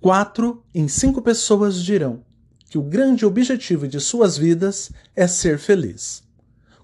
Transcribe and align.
Quatro 0.00 0.62
em 0.74 0.88
cinco 0.88 1.22
pessoas 1.22 1.82
dirão 1.82 2.24
que 2.68 2.78
o 2.78 2.82
grande 2.82 3.24
objetivo 3.24 3.88
de 3.88 4.00
suas 4.00 4.36
vidas 4.36 4.90
é 5.14 5.26
ser 5.26 5.58
feliz. 5.58 6.22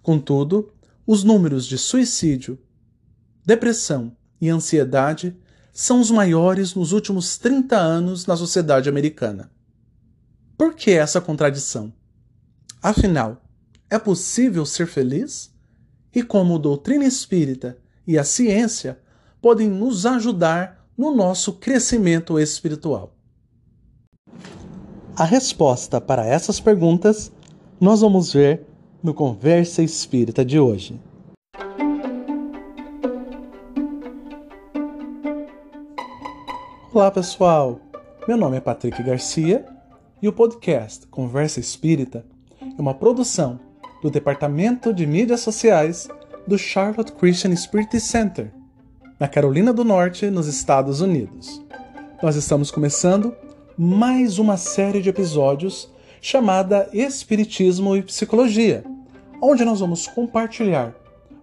Contudo, 0.02 0.72
os 1.06 1.22
números 1.22 1.66
de 1.66 1.76
suicídio, 1.76 2.58
depressão 3.44 4.16
e 4.40 4.48
ansiedade 4.48 5.36
são 5.72 6.00
os 6.00 6.10
maiores 6.10 6.74
nos 6.74 6.92
últimos 6.92 7.38
30 7.38 7.76
anos 7.76 8.26
na 8.26 8.36
sociedade 8.36 8.88
americana. 8.88 9.50
Por 10.56 10.74
que 10.74 10.90
essa 10.90 11.20
contradição? 11.20 11.92
Afinal, 12.82 13.42
é 13.88 13.98
possível 13.98 14.64
ser 14.66 14.86
feliz? 14.86 15.50
E 16.14 16.22
como 16.22 16.58
doutrina 16.58 17.04
espírita 17.04 17.78
e 18.06 18.18
a 18.18 18.24
ciência 18.24 18.98
podem 19.40 19.68
nos 19.68 20.04
ajudar 20.06 20.81
no 20.96 21.14
nosso 21.14 21.54
crescimento 21.54 22.38
espiritual? 22.38 23.14
A 25.16 25.24
resposta 25.24 26.00
para 26.00 26.26
essas 26.26 26.60
perguntas 26.60 27.32
nós 27.80 28.00
vamos 28.00 28.32
ver 28.32 28.66
no 29.02 29.12
Conversa 29.12 29.82
Espírita 29.82 30.44
de 30.44 30.58
hoje. 30.58 31.00
Olá 36.92 37.10
pessoal, 37.10 37.80
meu 38.28 38.36
nome 38.36 38.58
é 38.58 38.60
Patrick 38.60 39.02
Garcia 39.02 39.64
e 40.20 40.28
o 40.28 40.32
podcast 40.32 41.06
Conversa 41.06 41.58
Espírita 41.58 42.24
é 42.60 42.80
uma 42.80 42.94
produção 42.94 43.58
do 44.02 44.10
Departamento 44.10 44.92
de 44.92 45.06
Mídias 45.06 45.40
Sociais 45.40 46.06
do 46.46 46.58
Charlotte 46.58 47.12
Christian 47.12 47.54
Spirit 47.56 47.98
Center, 47.98 48.52
na 49.22 49.28
Carolina 49.28 49.72
do 49.72 49.84
Norte, 49.84 50.28
nos 50.30 50.48
Estados 50.48 51.00
Unidos. 51.00 51.62
Nós 52.20 52.34
estamos 52.34 52.72
começando 52.72 53.32
mais 53.78 54.36
uma 54.40 54.56
série 54.56 55.00
de 55.00 55.10
episódios 55.10 55.88
chamada 56.20 56.88
Espiritismo 56.92 57.96
e 57.96 58.02
Psicologia, 58.02 58.82
onde 59.40 59.64
nós 59.64 59.78
vamos 59.78 60.08
compartilhar 60.08 60.92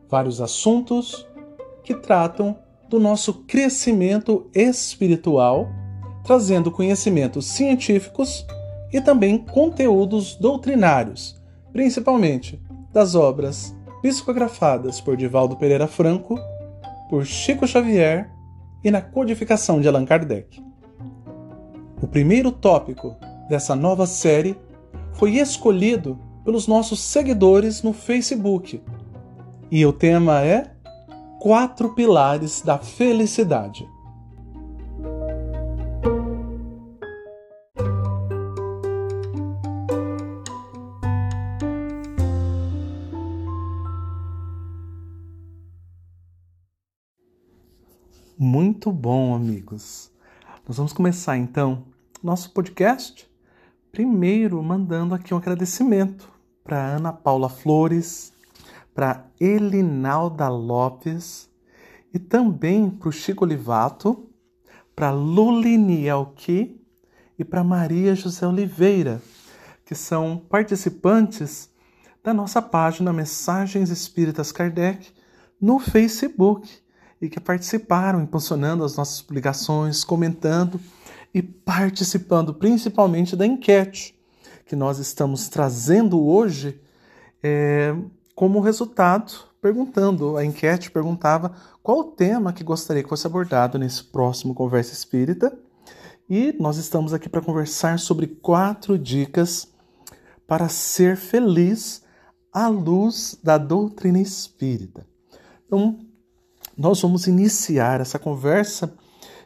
vários 0.10 0.42
assuntos 0.42 1.26
que 1.82 1.96
tratam 1.96 2.60
do 2.90 3.00
nosso 3.00 3.46
crescimento 3.46 4.50
espiritual, 4.54 5.70
trazendo 6.26 6.72
conhecimentos 6.72 7.46
científicos 7.46 8.46
e 8.92 9.00
também 9.00 9.38
conteúdos 9.38 10.36
doutrinários, 10.36 11.42
principalmente 11.72 12.62
das 12.92 13.16
obras 13.16 13.74
psicografadas 14.02 15.00
por 15.00 15.16
Divaldo 15.16 15.56
Pereira 15.56 15.88
Franco, 15.88 16.38
por 17.10 17.26
Chico 17.26 17.68
Xavier 17.68 18.30
e 18.84 18.92
na 18.92 19.02
codificação 19.02 19.82
de 19.82 19.88
Allan 19.88 20.06
Kardec. 20.06 20.64
O 22.02 22.08
primeiro 22.08 22.52
tópico 22.52 23.18
dessa 23.50 23.76
nova 23.76 24.06
série 24.06 24.56
foi 25.14 25.38
escolhido 25.38 26.18
pelos 26.46 26.68
nossos 26.68 27.02
seguidores 27.02 27.84
no 27.84 27.92
Facebook. 27.92 28.82
E 29.70 29.86
o 29.86 29.92
tema 29.92 30.42
é 30.46 30.72
Quatro 31.42 31.94
Pilares 31.96 32.62
da 32.62 32.78
Felicidade. 32.78 33.86
Muito 48.42 48.90
bom, 48.90 49.36
amigos. 49.36 50.10
Nós 50.66 50.78
vamos 50.78 50.94
começar 50.94 51.36
então 51.36 51.84
nosso 52.24 52.54
podcast. 52.54 53.30
Primeiro, 53.92 54.64
mandando 54.64 55.14
aqui 55.14 55.34
um 55.34 55.38
agradecimento 55.38 56.32
para 56.64 56.78
Ana 56.78 57.12
Paula 57.12 57.50
Flores, 57.50 58.32
para 58.96 59.26
Elinalda 59.42 60.48
Lopes 60.48 61.50
e 62.14 62.18
também 62.18 62.90
para 62.90 63.10
o 63.10 63.12
Chico 63.12 63.44
Olivato, 63.44 64.30
para 64.96 65.12
Lulini 65.12 66.10
Alqui 66.10 66.82
e 67.38 67.44
para 67.44 67.62
Maria 67.62 68.16
José 68.16 68.48
Oliveira, 68.48 69.22
que 69.84 69.94
são 69.94 70.38
participantes 70.50 71.70
da 72.24 72.34
nossa 72.34 72.62
página 72.62 73.12
Mensagens 73.12 73.90
Espíritas 73.90 74.50
Kardec 74.50 75.12
no 75.60 75.78
Facebook 75.78 76.70
e 77.22 77.30
que 77.30 77.40
participaram, 77.40 78.22
impulsionando 78.22 78.84
as 78.84 78.96
nossas 78.96 79.22
publicações, 79.22 80.04
comentando 80.04 80.80
e 81.34 81.42
participando 81.42 82.54
principalmente 82.54 83.36
da 83.36 83.46
enquete 83.46 84.16
que 84.66 84.76
nós 84.76 85.00
estamos 85.00 85.50
trazendo 85.50 86.24
hoje 86.24 86.80
é, 87.42 87.96
como 88.36 88.60
resultado, 88.60 89.34
perguntando, 89.62 90.38
a 90.38 90.46
enquete 90.46 90.92
perguntava 90.92 91.54
qual 91.82 92.00
o 92.00 92.04
tema 92.04 92.54
que 92.54 92.64
gostaria 92.64 93.04
que 93.04 93.10
fosse 93.10 93.26
abordado 93.26 93.78
nesse 93.78 94.04
próximo 94.04 94.54
Conversa 94.54 94.94
Espírita. 94.94 95.58
E 96.30 96.56
nós 96.60 96.78
estamos 96.78 97.14
aqui 97.14 97.28
para 97.28 97.42
conversar 97.42 97.98
sobre 97.98 98.28
quatro 98.28 98.98
dicas 98.98 99.68
para 100.48 100.70
ser 100.70 101.18
feliz 101.18 102.04
à 102.54 102.68
luz 102.68 103.38
da 103.44 103.58
doutrina 103.58 104.20
espírita. 104.20 105.06
Então, 105.66 106.00
nós 106.80 107.02
vamos 107.02 107.28
iniciar 107.28 108.00
essa 108.00 108.18
conversa 108.18 108.94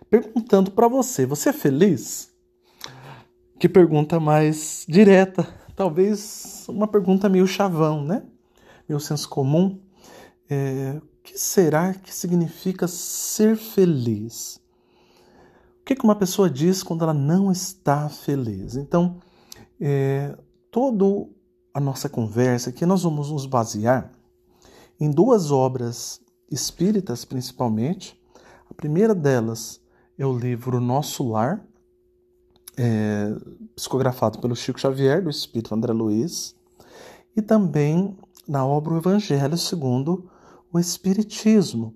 perguntando 0.07 0.69
para 0.69 0.87
você: 0.87 1.25
você 1.25 1.49
é 1.49 1.53
feliz? 1.53 2.31
Que 3.59 3.67
pergunta 3.67 4.19
mais 4.19 4.85
direta, 4.87 5.47
talvez 5.75 6.65
uma 6.69 6.87
pergunta 6.87 7.27
meio 7.27 7.47
chavão, 7.47 8.03
né? 8.03 8.21
Meio 8.87 8.99
senso 8.99 9.27
comum. 9.27 9.81
É, 10.47 11.01
o 11.01 11.23
que 11.23 11.35
será 11.35 11.95
que 11.95 12.13
significa 12.13 12.87
ser 12.87 13.57
feliz? 13.57 14.61
O 15.81 15.85
que 15.85 15.97
uma 16.03 16.15
pessoa 16.15 16.47
diz 16.47 16.83
quando 16.83 17.03
ela 17.03 17.15
não 17.15 17.51
está 17.51 18.09
feliz? 18.09 18.75
Então, 18.75 19.17
é, 19.81 20.37
toda 20.69 21.27
a 21.73 21.79
nossa 21.79 22.07
conversa 22.07 22.69
aqui 22.69 22.85
nós 22.85 23.01
vamos 23.01 23.31
nos 23.31 23.47
basear 23.47 24.13
em 24.99 25.09
duas 25.09 25.49
obras 25.49 26.22
espíritas, 26.53 27.25
principalmente. 27.25 28.19
A 28.69 28.73
primeira 28.73 29.13
delas 29.13 29.81
é 30.17 30.25
o 30.25 30.37
livro 30.37 30.79
Nosso 30.79 31.27
Lar, 31.27 31.65
é, 32.77 33.35
psicografado 33.75 34.39
pelo 34.39 34.55
Chico 34.55 34.79
Xavier, 34.79 35.21
do 35.23 35.29
Espírito 35.29 35.73
André 35.73 35.93
Luiz, 35.93 36.55
e 37.35 37.41
também 37.41 38.17
na 38.47 38.65
obra 38.65 38.93
O 38.93 38.97
Evangelho 38.97 39.57
segundo 39.57 40.29
o 40.71 40.79
Espiritismo, 40.79 41.93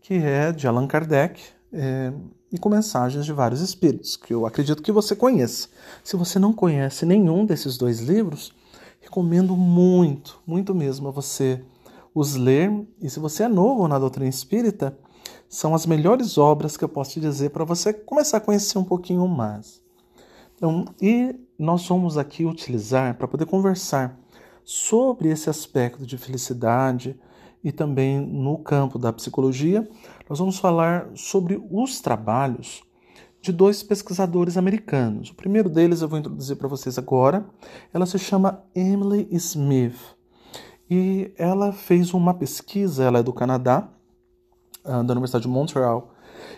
que 0.00 0.14
é 0.14 0.52
de 0.52 0.66
Allan 0.66 0.86
Kardec 0.86 1.42
é, 1.72 2.12
e 2.52 2.58
com 2.58 2.68
mensagens 2.68 3.24
de 3.24 3.32
vários 3.32 3.60
espíritos, 3.60 4.16
que 4.16 4.32
eu 4.32 4.46
acredito 4.46 4.82
que 4.82 4.92
você 4.92 5.16
conheça. 5.16 5.68
Se 6.04 6.16
você 6.16 6.38
não 6.38 6.52
conhece 6.52 7.04
nenhum 7.04 7.44
desses 7.44 7.76
dois 7.76 8.00
livros, 8.00 8.52
recomendo 9.00 9.56
muito, 9.56 10.40
muito 10.46 10.74
mesmo 10.74 11.08
a 11.08 11.10
você 11.10 11.60
os 12.14 12.36
ler, 12.36 12.70
e 13.00 13.10
se 13.10 13.18
você 13.18 13.42
é 13.42 13.48
novo 13.48 13.88
na 13.88 13.98
doutrina 13.98 14.30
espírita, 14.30 14.96
são 15.48 15.74
as 15.74 15.84
melhores 15.84 16.38
obras 16.38 16.76
que 16.76 16.84
eu 16.84 16.88
posso 16.88 17.12
te 17.12 17.20
dizer 17.20 17.50
para 17.50 17.64
você 17.64 17.92
começar 17.92 18.36
a 18.36 18.40
conhecer 18.40 18.78
um 18.78 18.84
pouquinho 18.84 19.26
mais. 19.26 19.82
Então, 20.54 20.84
e 21.02 21.34
nós 21.58 21.86
vamos 21.88 22.16
aqui 22.16 22.44
utilizar 22.44 23.16
para 23.16 23.26
poder 23.26 23.46
conversar 23.46 24.18
sobre 24.64 25.28
esse 25.28 25.50
aspecto 25.50 26.06
de 26.06 26.16
felicidade 26.16 27.18
e 27.62 27.72
também 27.72 28.20
no 28.20 28.58
campo 28.58 28.98
da 28.98 29.12
psicologia, 29.12 29.88
nós 30.28 30.38
vamos 30.38 30.58
falar 30.58 31.10
sobre 31.14 31.60
os 31.70 32.00
trabalhos 32.00 32.82
de 33.40 33.52
dois 33.52 33.82
pesquisadores 33.82 34.56
americanos. 34.56 35.30
O 35.30 35.34
primeiro 35.34 35.68
deles 35.68 36.00
eu 36.00 36.08
vou 36.08 36.18
introduzir 36.18 36.56
para 36.56 36.68
vocês 36.68 36.96
agora. 36.96 37.44
Ela 37.92 38.06
se 38.06 38.18
chama 38.18 38.62
Emily 38.74 39.28
Smith 39.32 40.13
e 40.90 41.32
ela 41.36 41.72
fez 41.72 42.12
uma 42.12 42.34
pesquisa, 42.34 43.04
ela 43.04 43.18
é 43.18 43.22
do 43.22 43.32
Canadá, 43.32 43.88
ah, 44.84 45.02
da 45.02 45.12
Universidade 45.12 45.44
de 45.44 45.50
Montreal, 45.50 46.14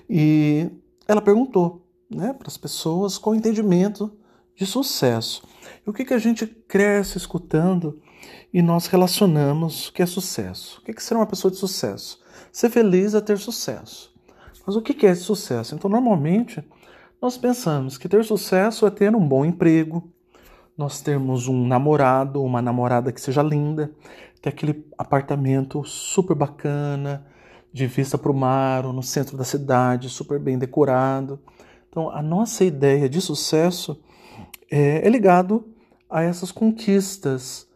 e 0.08 0.70
ela 1.06 1.20
perguntou 1.20 1.86
né, 2.10 2.32
para 2.32 2.48
as 2.48 2.56
pessoas 2.56 3.18
qual 3.18 3.34
o 3.34 3.38
entendimento 3.38 4.12
de 4.54 4.66
sucesso. 4.66 5.42
E 5.86 5.90
o 5.90 5.92
que, 5.92 6.04
que 6.04 6.14
a 6.14 6.18
gente 6.18 6.46
cresce 6.46 7.18
escutando 7.18 8.00
e 8.52 8.62
nós 8.62 8.86
relacionamos 8.86 9.90
que 9.90 10.02
é 10.02 10.06
sucesso. 10.06 10.80
O 10.80 10.84
que, 10.84 10.92
que 10.92 11.02
será 11.02 11.20
uma 11.20 11.26
pessoa 11.26 11.50
de 11.50 11.58
sucesso? 11.58 12.20
Ser 12.50 12.70
feliz 12.70 13.14
é 13.14 13.20
ter 13.20 13.38
sucesso. 13.38 14.14
Mas 14.66 14.74
o 14.76 14.82
que, 14.82 14.94
que 14.94 15.06
é 15.06 15.14
sucesso? 15.14 15.74
Então, 15.74 15.90
normalmente, 15.90 16.64
nós 17.20 17.36
pensamos 17.36 17.98
que 17.98 18.08
ter 18.08 18.24
sucesso 18.24 18.86
é 18.86 18.90
ter 18.90 19.14
um 19.14 19.26
bom 19.26 19.44
emprego, 19.44 20.10
nós 20.76 21.00
termos 21.00 21.48
um 21.48 21.66
namorado, 21.66 22.42
uma 22.42 22.60
namorada 22.60 23.10
que 23.10 23.20
seja 23.20 23.42
linda, 23.42 23.90
ter 24.42 24.50
aquele 24.50 24.86
apartamento 24.98 25.82
super 25.84 26.34
bacana, 26.34 27.26
de 27.72 27.86
vista 27.86 28.16
para 28.16 28.30
o 28.30 28.34
mar, 28.34 28.86
ou 28.86 28.92
no 28.92 29.02
centro 29.02 29.36
da 29.36 29.44
cidade, 29.44 30.08
super 30.08 30.38
bem 30.38 30.58
decorado. 30.58 31.38
Então, 31.88 32.10
a 32.10 32.22
nossa 32.22 32.64
ideia 32.64 33.08
de 33.08 33.20
sucesso 33.20 34.00
é, 34.70 35.06
é 35.06 35.10
ligado 35.10 35.64
a 36.08 36.22
essas 36.22 36.52
conquistas 36.52 37.66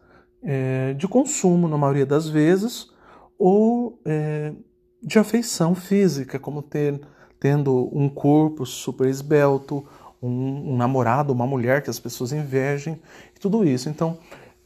é, 0.43 0.93
de 0.93 1.07
consumo, 1.07 1.67
na 1.67 1.77
maioria 1.77 2.05
das 2.05 2.27
vezes, 2.27 2.89
ou 3.37 3.99
é, 4.05 4.53
de 5.01 5.17
afeição 5.17 5.73
física, 5.73 6.39
como 6.39 6.61
ter, 6.61 7.01
tendo 7.39 7.89
um 7.91 8.07
corpo 8.07 8.65
super 8.65 9.07
esbelto, 9.07 9.85
um, 10.21 10.73
um, 10.73 10.77
namorado, 10.77 11.33
uma 11.33 11.47
mulher 11.47 11.81
que 11.81 11.89
as 11.89 11.99
pessoas 11.99 12.31
invejem, 12.31 12.99
e 13.35 13.39
tudo 13.39 13.63
isso. 13.63 13.89
Então, 13.89 14.17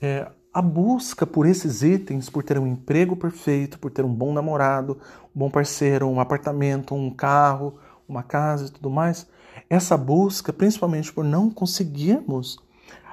é, 0.02 0.28
a 0.54 0.62
busca 0.62 1.26
por 1.26 1.46
esses 1.46 1.82
itens, 1.82 2.30
por 2.30 2.44
ter 2.44 2.58
um 2.58 2.68
emprego 2.68 3.16
perfeito, 3.16 3.80
por 3.80 3.92
ter 3.92 4.06
um 4.06 4.14
bom 4.14 4.34
namorado, 4.34 4.98
um 5.36 5.40
bom 5.40 5.50
parceiro, 5.50 6.08
um 6.08 6.20
apartamento, 6.20 6.96
um 6.96 7.10
carro, 7.10 7.74
uma 8.08 8.24
casa 8.24 8.68
e 8.68 8.70
tudo 8.70 8.90
mais, 8.90 9.28
essa 9.70 9.98
busca, 9.98 10.54
principalmente 10.54 11.12
por 11.12 11.24
não 11.24 11.50
conseguirmos 11.50 12.58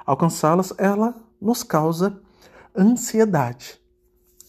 alcançá-las, 0.04 0.72
ela 0.78 1.14
nos 1.40 1.62
causa 1.62 2.20
ansiedade. 2.76 3.80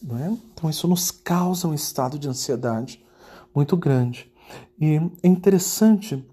É? 0.04 0.36
Então, 0.54 0.68
isso 0.68 0.86
nos 0.86 1.10
causa 1.10 1.66
um 1.66 1.74
estado 1.74 2.18
de 2.18 2.28
ansiedade 2.28 3.02
muito 3.54 3.76
grande. 3.76 4.30
E 4.78 5.00
é 5.22 5.28
interessante 5.28 6.24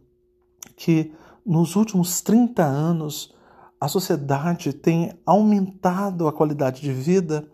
que 0.76 1.14
nos 1.46 1.76
últimos 1.76 2.22
30 2.22 2.64
anos 2.64 3.34
a 3.80 3.88
sociedade 3.88 4.74
tem 4.74 5.14
aumentado 5.26 6.28
a 6.28 6.34
qualidade 6.34 6.82
de 6.82 6.94
vida 6.94 7.48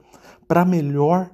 para 0.48 0.66
melhor 0.66 1.30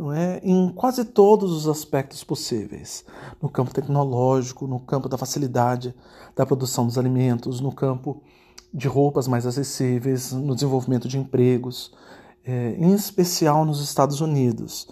não 0.00 0.10
é? 0.10 0.40
em 0.42 0.70
quase 0.70 1.04
todos 1.04 1.52
os 1.52 1.68
aspectos 1.68 2.24
possíveis. 2.24 3.04
No 3.40 3.50
campo 3.50 3.74
tecnológico, 3.74 4.66
no 4.66 4.80
campo 4.80 5.10
da 5.10 5.18
facilidade 5.18 5.94
da 6.34 6.46
produção 6.46 6.86
dos 6.86 6.96
alimentos, 6.96 7.60
no 7.60 7.70
campo 7.70 8.22
de 8.72 8.88
roupas 8.88 9.28
mais 9.28 9.44
acessíveis, 9.44 10.32
no 10.32 10.54
desenvolvimento 10.54 11.06
de 11.06 11.18
empregos, 11.18 11.92
é, 12.42 12.76
em 12.78 12.94
especial 12.94 13.66
nos 13.66 13.82
Estados 13.82 14.22
Unidos. 14.22 14.88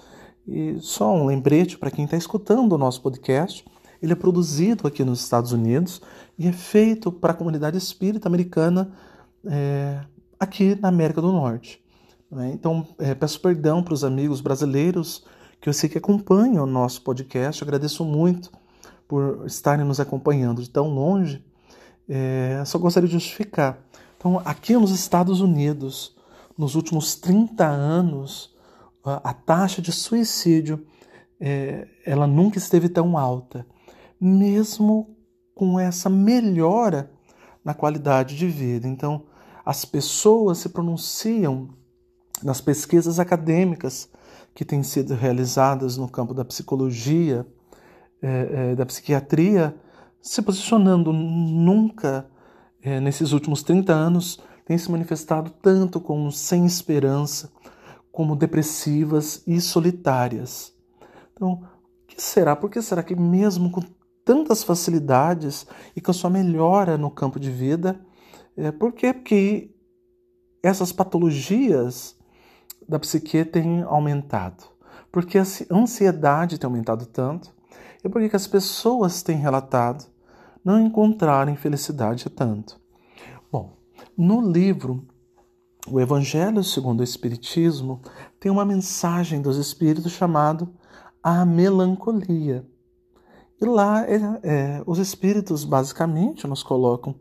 E 0.46 0.76
só 0.80 1.10
um 1.14 1.24
lembrete 1.24 1.78
para 1.78 1.90
quem 1.90 2.04
está 2.04 2.16
escutando 2.18 2.72
o 2.72 2.78
nosso 2.78 3.00
podcast: 3.00 3.64
ele 4.02 4.12
é 4.12 4.16
produzido 4.16 4.86
aqui 4.86 5.02
nos 5.04 5.20
Estados 5.20 5.52
Unidos 5.52 6.02
e 6.38 6.46
é 6.46 6.52
feito 6.52 7.10
para 7.10 7.32
a 7.32 7.36
comunidade 7.36 7.76
espírita 7.76 8.28
americana 8.28 8.92
é, 9.44 10.00
aqui 10.38 10.78
na 10.80 10.88
América 10.88 11.20
do 11.20 11.32
Norte. 11.32 11.82
Né? 12.30 12.52
Então, 12.54 12.86
é, 12.98 13.14
peço 13.14 13.40
perdão 13.40 13.82
para 13.82 13.94
os 13.94 14.04
amigos 14.04 14.40
brasileiros 14.40 15.24
que 15.60 15.68
eu 15.68 15.72
sei 15.72 15.88
que 15.88 15.98
acompanham 15.98 16.62
o 16.62 16.66
nosso 16.66 17.02
podcast. 17.02 17.60
Eu 17.60 17.66
agradeço 17.66 18.04
muito 18.04 18.52
por 19.08 19.44
estarem 19.46 19.84
nos 19.84 19.98
acompanhando 19.98 20.62
de 20.62 20.70
tão 20.70 20.88
longe. 20.88 21.44
É, 22.08 22.62
só 22.64 22.78
gostaria 22.78 23.08
de 23.08 23.14
justificar. 23.14 23.78
Então, 24.16 24.40
aqui 24.44 24.74
nos 24.74 24.92
Estados 24.92 25.40
Unidos, 25.40 26.16
nos 26.56 26.74
últimos 26.74 27.16
30 27.16 27.66
anos, 27.66 28.54
a, 29.04 29.30
a 29.30 29.32
taxa 29.34 29.82
de 29.82 29.90
suicídio 29.90 30.86
é, 31.40 31.88
ela 32.04 32.26
nunca 32.26 32.58
esteve 32.58 32.88
tão 32.88 33.16
alta, 33.16 33.66
mesmo 34.20 35.17
com 35.58 35.78
essa 35.78 36.08
melhora 36.08 37.10
na 37.64 37.74
qualidade 37.74 38.36
de 38.36 38.46
vida. 38.46 38.86
Então, 38.86 39.24
as 39.66 39.84
pessoas 39.84 40.58
se 40.58 40.68
pronunciam 40.68 41.70
nas 42.44 42.60
pesquisas 42.60 43.18
acadêmicas 43.18 44.08
que 44.54 44.64
têm 44.64 44.84
sido 44.84 45.16
realizadas 45.16 45.96
no 45.96 46.08
campo 46.08 46.32
da 46.32 46.44
psicologia, 46.44 47.44
é, 48.22 48.70
é, 48.70 48.76
da 48.76 48.86
psiquiatria, 48.86 49.74
se 50.22 50.40
posicionando 50.42 51.12
nunca 51.12 52.30
é, 52.80 53.00
nesses 53.00 53.32
últimos 53.32 53.64
30 53.64 53.92
anos 53.92 54.40
tem 54.64 54.78
se 54.78 54.88
manifestado 54.88 55.50
tanto 55.60 56.00
como 56.00 56.30
sem 56.30 56.64
esperança, 56.66 57.50
como 58.12 58.36
depressivas 58.36 59.42
e 59.44 59.60
solitárias. 59.60 60.72
Então, 61.32 61.64
o 62.04 62.06
que 62.06 62.22
será? 62.22 62.54
Por 62.54 62.70
que 62.70 62.80
será 62.80 63.02
que 63.02 63.16
mesmo 63.16 63.72
com 63.72 63.80
tantas 64.28 64.62
facilidades 64.62 65.66
e 65.96 66.02
com 66.02 66.10
a 66.10 66.14
sua 66.14 66.28
melhora 66.28 66.98
no 66.98 67.10
campo 67.10 67.40
de 67.40 67.50
vida, 67.50 67.98
é, 68.54 68.70
por 68.70 68.92
que? 68.92 69.10
Porque 69.10 69.74
essas 70.62 70.92
patologias 70.92 72.14
da 72.86 72.98
psique 72.98 73.42
têm 73.46 73.82
aumentado? 73.84 74.64
Porque 75.10 75.38
a 75.38 75.44
ansiedade 75.70 76.58
tem 76.58 76.68
aumentado 76.68 77.06
tanto? 77.06 77.54
E 78.04 78.08
por 78.10 78.20
que 78.28 78.36
as 78.36 78.46
pessoas 78.46 79.22
têm 79.22 79.38
relatado 79.38 80.04
não 80.62 80.78
encontrarem 80.78 81.56
felicidade 81.56 82.28
tanto? 82.28 82.78
Bom, 83.50 83.78
no 84.14 84.42
livro 84.42 85.06
O 85.90 85.98
Evangelho 85.98 86.62
segundo 86.62 87.00
o 87.00 87.04
Espiritismo 87.04 88.02
tem 88.38 88.52
uma 88.52 88.66
mensagem 88.66 89.40
dos 89.40 89.56
Espíritos 89.56 90.12
chamado 90.12 90.70
A 91.22 91.46
Melancolia. 91.46 92.66
E 93.60 93.64
lá 93.64 94.04
é, 94.06 94.82
os 94.86 94.98
Espíritos 94.98 95.64
basicamente 95.64 96.46
nos 96.46 96.62
colocam 96.62 97.14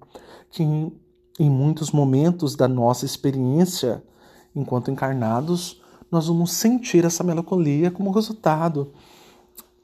que 0.51 0.63
em, 0.63 0.91
em 1.39 1.49
muitos 1.49 1.91
momentos 1.91 2.55
da 2.55 2.67
nossa 2.67 3.05
experiência 3.05 4.03
enquanto 4.55 4.89
encarnados, 4.89 5.81
nós 6.11 6.27
vamos 6.27 6.53
sentir 6.53 7.05
essa 7.05 7.23
melancolia 7.23 7.91
como 7.91 8.11
resultado 8.11 8.91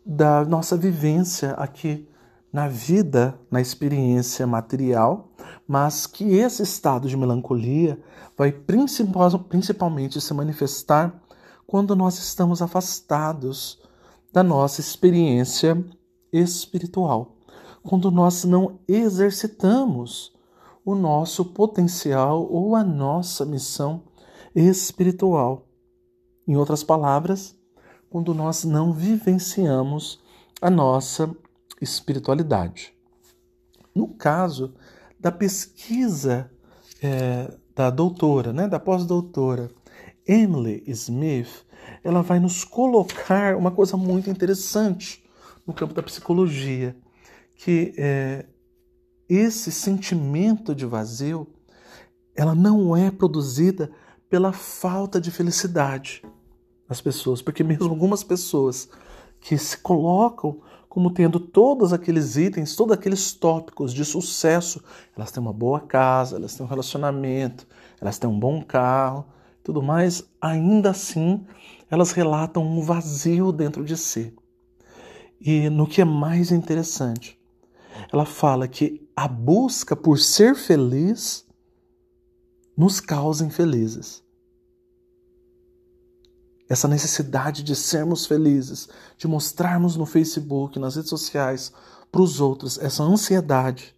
da 0.05 0.43
nossa 0.43 0.75
vivência 0.75 1.51
aqui 1.51 2.07
na 2.51 2.67
vida, 2.67 3.39
na 3.49 3.61
experiência 3.61 4.45
material, 4.45 5.29
mas 5.67 6.05
que 6.05 6.35
esse 6.35 6.61
estado 6.61 7.07
de 7.07 7.17
melancolia 7.17 7.99
vai 8.37 8.51
principal, 8.51 9.39
principalmente 9.39 10.21
se 10.21 10.33
manifestar 10.33 11.21
quando 11.65 11.95
nós 11.95 12.17
estamos 12.19 12.61
afastados 12.61 13.81
da 14.31 14.43
nossa 14.43 14.81
experiência 14.81 15.83
espiritual, 16.33 17.37
quando 17.83 18.09
nós 18.09 18.43
não 18.43 18.79
exercitamos 18.87 20.33
o 20.83 20.95
nosso 20.95 21.45
potencial 21.45 22.45
ou 22.51 22.75
a 22.75 22.83
nossa 22.83 23.45
missão 23.45 24.03
espiritual. 24.53 25.67
Em 26.45 26.57
outras 26.57 26.83
palavras, 26.83 27.55
quando 28.09 28.33
nós 28.33 28.63
não 28.65 28.91
vivenciamos 28.91 30.21
a 30.61 30.69
nossa 30.69 31.33
espiritualidade. 31.79 32.93
No 33.95 34.07
caso 34.07 34.73
da 35.19 35.31
pesquisa 35.31 36.51
é, 37.01 37.53
da 37.75 37.89
doutora, 37.89 38.51
né, 38.51 38.67
da 38.67 38.79
pós-doutora 38.79 39.71
Emily 40.27 40.83
Smith, 40.87 41.65
ela 42.03 42.21
vai 42.21 42.39
nos 42.39 42.63
colocar 42.63 43.55
uma 43.55 43.71
coisa 43.71 43.97
muito 43.97 44.29
interessante 44.29 45.22
no 45.65 45.73
campo 45.73 45.93
da 45.93 46.03
psicologia, 46.03 46.95
que 47.55 47.93
é, 47.97 48.45
esse 49.29 49.71
sentimento 49.71 50.75
de 50.75 50.85
vazio, 50.85 51.47
ela 52.35 52.55
não 52.55 52.95
é 52.95 53.11
produzida 53.11 53.91
pela 54.29 54.51
falta 54.51 55.21
de 55.21 55.31
felicidade 55.31 56.23
das 56.87 56.99
pessoas, 56.99 57.41
porque 57.41 57.63
mesmo 57.63 57.89
algumas 57.89 58.23
pessoas 58.23 58.89
que 59.39 59.57
se 59.57 59.77
colocam 59.77 60.61
como 60.93 61.09
tendo 61.09 61.39
todos 61.39 61.91
aqueles 61.91 62.37
itens, 62.37 62.75
todos 62.75 62.93
aqueles 62.93 63.33
tópicos 63.33 63.91
de 63.91 64.05
sucesso. 64.05 64.79
Elas 65.17 65.31
têm 65.31 65.41
uma 65.41 65.51
boa 65.51 65.79
casa, 65.79 66.35
elas 66.35 66.53
têm 66.53 66.63
um 66.63 66.69
relacionamento, 66.69 67.65
elas 67.99 68.19
têm 68.19 68.29
um 68.29 68.39
bom 68.39 68.61
carro, 68.61 69.25
tudo 69.63 69.81
mais. 69.81 70.23
Ainda 70.39 70.91
assim, 70.91 71.43
elas 71.89 72.11
relatam 72.11 72.63
um 72.63 72.79
vazio 72.79 73.51
dentro 73.51 73.83
de 73.83 73.97
si. 73.97 74.35
E 75.45 75.69
no 75.69 75.85
que 75.85 76.01
é 76.01 76.05
mais 76.05 76.51
interessante, 76.51 77.39
ela 78.11 78.25
fala 78.25 78.67
que 78.67 79.07
a 79.15 79.27
busca 79.27 79.95
por 79.95 80.17
ser 80.17 80.55
feliz 80.55 81.45
nos 82.75 82.99
causa 82.99 83.45
infelizes 83.45 84.23
essa 86.73 86.87
necessidade 86.87 87.63
de 87.63 87.75
sermos 87.75 88.25
felizes, 88.25 88.89
de 89.17 89.27
mostrarmos 89.27 89.95
no 89.95 90.05
Facebook, 90.05 90.79
nas 90.79 90.95
redes 90.95 91.09
sociais, 91.09 91.71
para 92.11 92.21
os 92.21 92.39
outros, 92.39 92.77
essa 92.77 93.03
ansiedade 93.03 93.95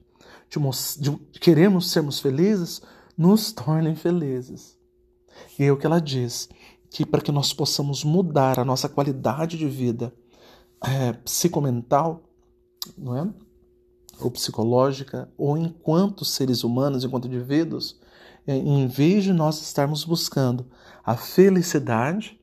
de, 0.49 0.59
de 0.99 1.39
queremos 1.39 1.91
sermos 1.91 2.19
felizes, 2.19 2.81
nos 3.17 3.51
torna 3.51 3.89
infelizes. 3.89 4.77
E 5.57 5.63
é 5.63 5.71
o 5.71 5.77
que 5.77 5.85
ela 5.85 5.99
diz, 5.99 6.49
que 6.89 7.05
para 7.05 7.21
que 7.21 7.31
nós 7.31 7.53
possamos 7.53 8.03
mudar 8.03 8.59
a 8.59 8.65
nossa 8.65 8.87
qualidade 8.87 9.57
de 9.57 9.67
vida 9.67 10.13
é, 10.88 11.13
psicomental, 11.13 12.24
não 12.98 13.18
é? 13.18 13.27
ou 14.20 14.32
psicológica, 14.32 15.30
ou 15.38 15.58
enquanto 15.58 16.24
seres 16.24 16.63
humanos, 16.63 17.04
enquanto 17.04 17.27
indivíduos, 17.27 18.00
é, 18.48 18.56
em 18.56 18.88
vez 18.88 19.24
de 19.24 19.34
nós 19.34 19.62
estarmos 19.62 20.06
buscando 20.06 20.65
a 21.04 21.18
felicidade, 21.18 22.39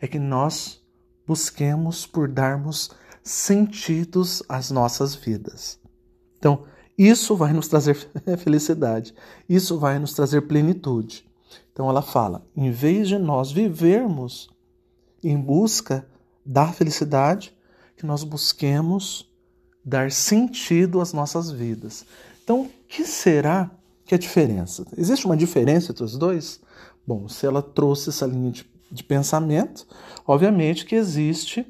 é 0.00 0.06
que 0.06 0.18
nós 0.18 0.82
busquemos 1.26 2.06
por 2.06 2.28
darmos 2.28 2.90
sentidos 3.22 4.42
às 4.48 4.70
nossas 4.70 5.14
vidas. 5.14 5.80
Então, 6.36 6.64
Isso 6.96 7.34
vai 7.34 7.52
nos 7.52 7.66
trazer 7.66 7.94
felicidade, 8.38 9.14
isso 9.48 9.78
vai 9.78 9.98
nos 9.98 10.14
trazer 10.14 10.42
plenitude. 10.42 11.28
Então 11.72 11.88
ela 11.90 12.02
fala: 12.02 12.46
em 12.56 12.70
vez 12.70 13.08
de 13.08 13.18
nós 13.18 13.50
vivermos 13.50 14.48
em 15.22 15.36
busca 15.36 16.06
da 16.46 16.72
felicidade, 16.72 17.53
que 18.04 18.06
nós 18.06 18.22
busquemos 18.22 19.26
dar 19.82 20.12
sentido 20.12 21.00
às 21.00 21.14
nossas 21.14 21.50
vidas. 21.50 22.04
Então, 22.44 22.64
o 22.64 22.70
que 22.86 23.06
será 23.06 23.70
que 24.04 24.14
é 24.14 24.16
a 24.16 24.20
diferença? 24.20 24.84
Existe 24.98 25.24
uma 25.24 25.34
diferença 25.34 25.90
entre 25.90 26.04
os 26.04 26.18
dois? 26.18 26.60
Bom, 27.06 27.26
se 27.30 27.46
ela 27.46 27.62
trouxe 27.62 28.10
essa 28.10 28.26
linha 28.26 28.50
de, 28.50 28.66
de 28.92 29.02
pensamento, 29.02 29.86
obviamente 30.26 30.84
que 30.84 30.94
existe 30.94 31.66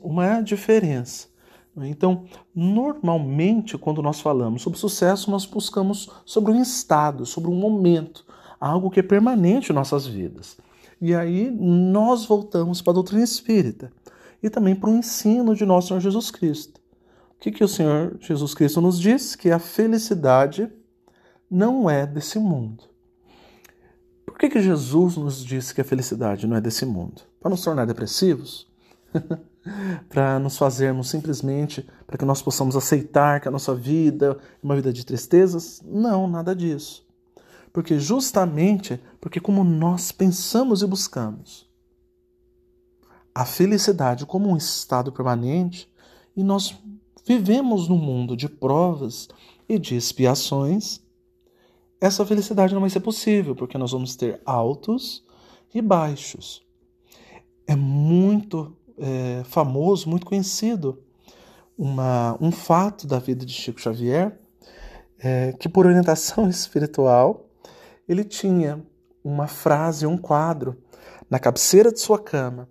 uma 0.00 0.40
diferença. 0.40 1.28
Então, 1.76 2.24
normalmente, 2.54 3.76
quando 3.76 4.00
nós 4.00 4.22
falamos 4.22 4.62
sobre 4.62 4.78
sucesso, 4.78 5.30
nós 5.30 5.44
buscamos 5.44 6.08
sobre 6.24 6.50
um 6.50 6.62
estado, 6.62 7.26
sobre 7.26 7.50
um 7.50 7.56
momento, 7.56 8.24
algo 8.58 8.88
que 8.88 9.00
é 9.00 9.02
permanente 9.02 9.70
em 9.70 9.74
nossas 9.74 10.06
vidas. 10.06 10.56
E 10.98 11.14
aí 11.14 11.50
nós 11.50 12.24
voltamos 12.24 12.80
para 12.80 12.92
a 12.92 12.94
doutrina 12.94 13.22
espírita 13.22 13.92
e 14.44 14.50
também 14.50 14.74
para 14.74 14.90
o 14.90 14.94
ensino 14.94 15.56
de 15.56 15.64
nosso 15.64 15.88
Senhor 15.88 16.00
Jesus 16.00 16.30
Cristo. 16.30 16.78
O 17.30 17.40
que, 17.40 17.50
que 17.50 17.64
o 17.64 17.68
Senhor 17.68 18.18
Jesus 18.20 18.52
Cristo 18.52 18.78
nos 18.78 19.00
diz? 19.00 19.34
Que 19.34 19.50
a 19.50 19.58
felicidade 19.58 20.70
não 21.50 21.88
é 21.88 22.06
desse 22.06 22.38
mundo. 22.38 22.84
Por 24.26 24.36
que, 24.36 24.50
que 24.50 24.60
Jesus 24.60 25.16
nos 25.16 25.42
disse 25.42 25.74
que 25.74 25.80
a 25.80 25.84
felicidade 25.84 26.46
não 26.46 26.58
é 26.58 26.60
desse 26.60 26.84
mundo? 26.84 27.22
Para 27.40 27.50
nos 27.50 27.62
tornar 27.62 27.86
depressivos? 27.86 28.70
para 30.10 30.38
nos 30.38 30.58
fazermos 30.58 31.08
simplesmente, 31.08 31.88
para 32.06 32.18
que 32.18 32.24
nós 32.26 32.42
possamos 32.42 32.76
aceitar 32.76 33.40
que 33.40 33.48
a 33.48 33.50
nossa 33.50 33.74
vida 33.74 34.38
é 34.38 34.56
uma 34.62 34.76
vida 34.76 34.92
de 34.92 35.06
tristezas? 35.06 35.80
Não, 35.86 36.28
nada 36.28 36.54
disso. 36.54 37.06
Porque 37.72 37.98
justamente 37.98 39.00
porque 39.22 39.40
como 39.40 39.64
nós 39.64 40.12
pensamos 40.12 40.82
e 40.82 40.86
buscamos 40.86 41.66
a 43.34 43.44
felicidade 43.44 44.24
como 44.24 44.48
um 44.48 44.56
estado 44.56 45.10
permanente 45.10 45.90
e 46.36 46.44
nós 46.44 46.74
vivemos 47.26 47.88
num 47.88 47.98
mundo 47.98 48.36
de 48.36 48.48
provas 48.48 49.28
e 49.68 49.78
de 49.78 49.96
expiações, 49.96 51.00
essa 52.00 52.24
felicidade 52.24 52.74
não 52.74 52.80
vai 52.80 52.90
ser 52.90 53.00
possível, 53.00 53.56
porque 53.56 53.78
nós 53.78 53.92
vamos 53.92 54.14
ter 54.14 54.40
altos 54.44 55.24
e 55.74 55.80
baixos. 55.80 56.62
É 57.66 57.74
muito 57.74 58.76
é, 58.98 59.42
famoso, 59.44 60.08
muito 60.08 60.26
conhecido, 60.26 61.02
uma, 61.76 62.36
um 62.40 62.52
fato 62.52 63.06
da 63.06 63.18
vida 63.18 63.44
de 63.44 63.52
Chico 63.52 63.80
Xavier, 63.80 64.38
é, 65.18 65.52
que 65.54 65.68
por 65.68 65.86
orientação 65.86 66.46
espiritual, 66.50 67.48
ele 68.06 68.22
tinha 68.22 68.84
uma 69.24 69.46
frase, 69.46 70.06
um 70.06 70.18
quadro, 70.18 70.76
na 71.30 71.38
cabeceira 71.38 71.90
de 71.90 71.98
sua 71.98 72.18
cama, 72.18 72.68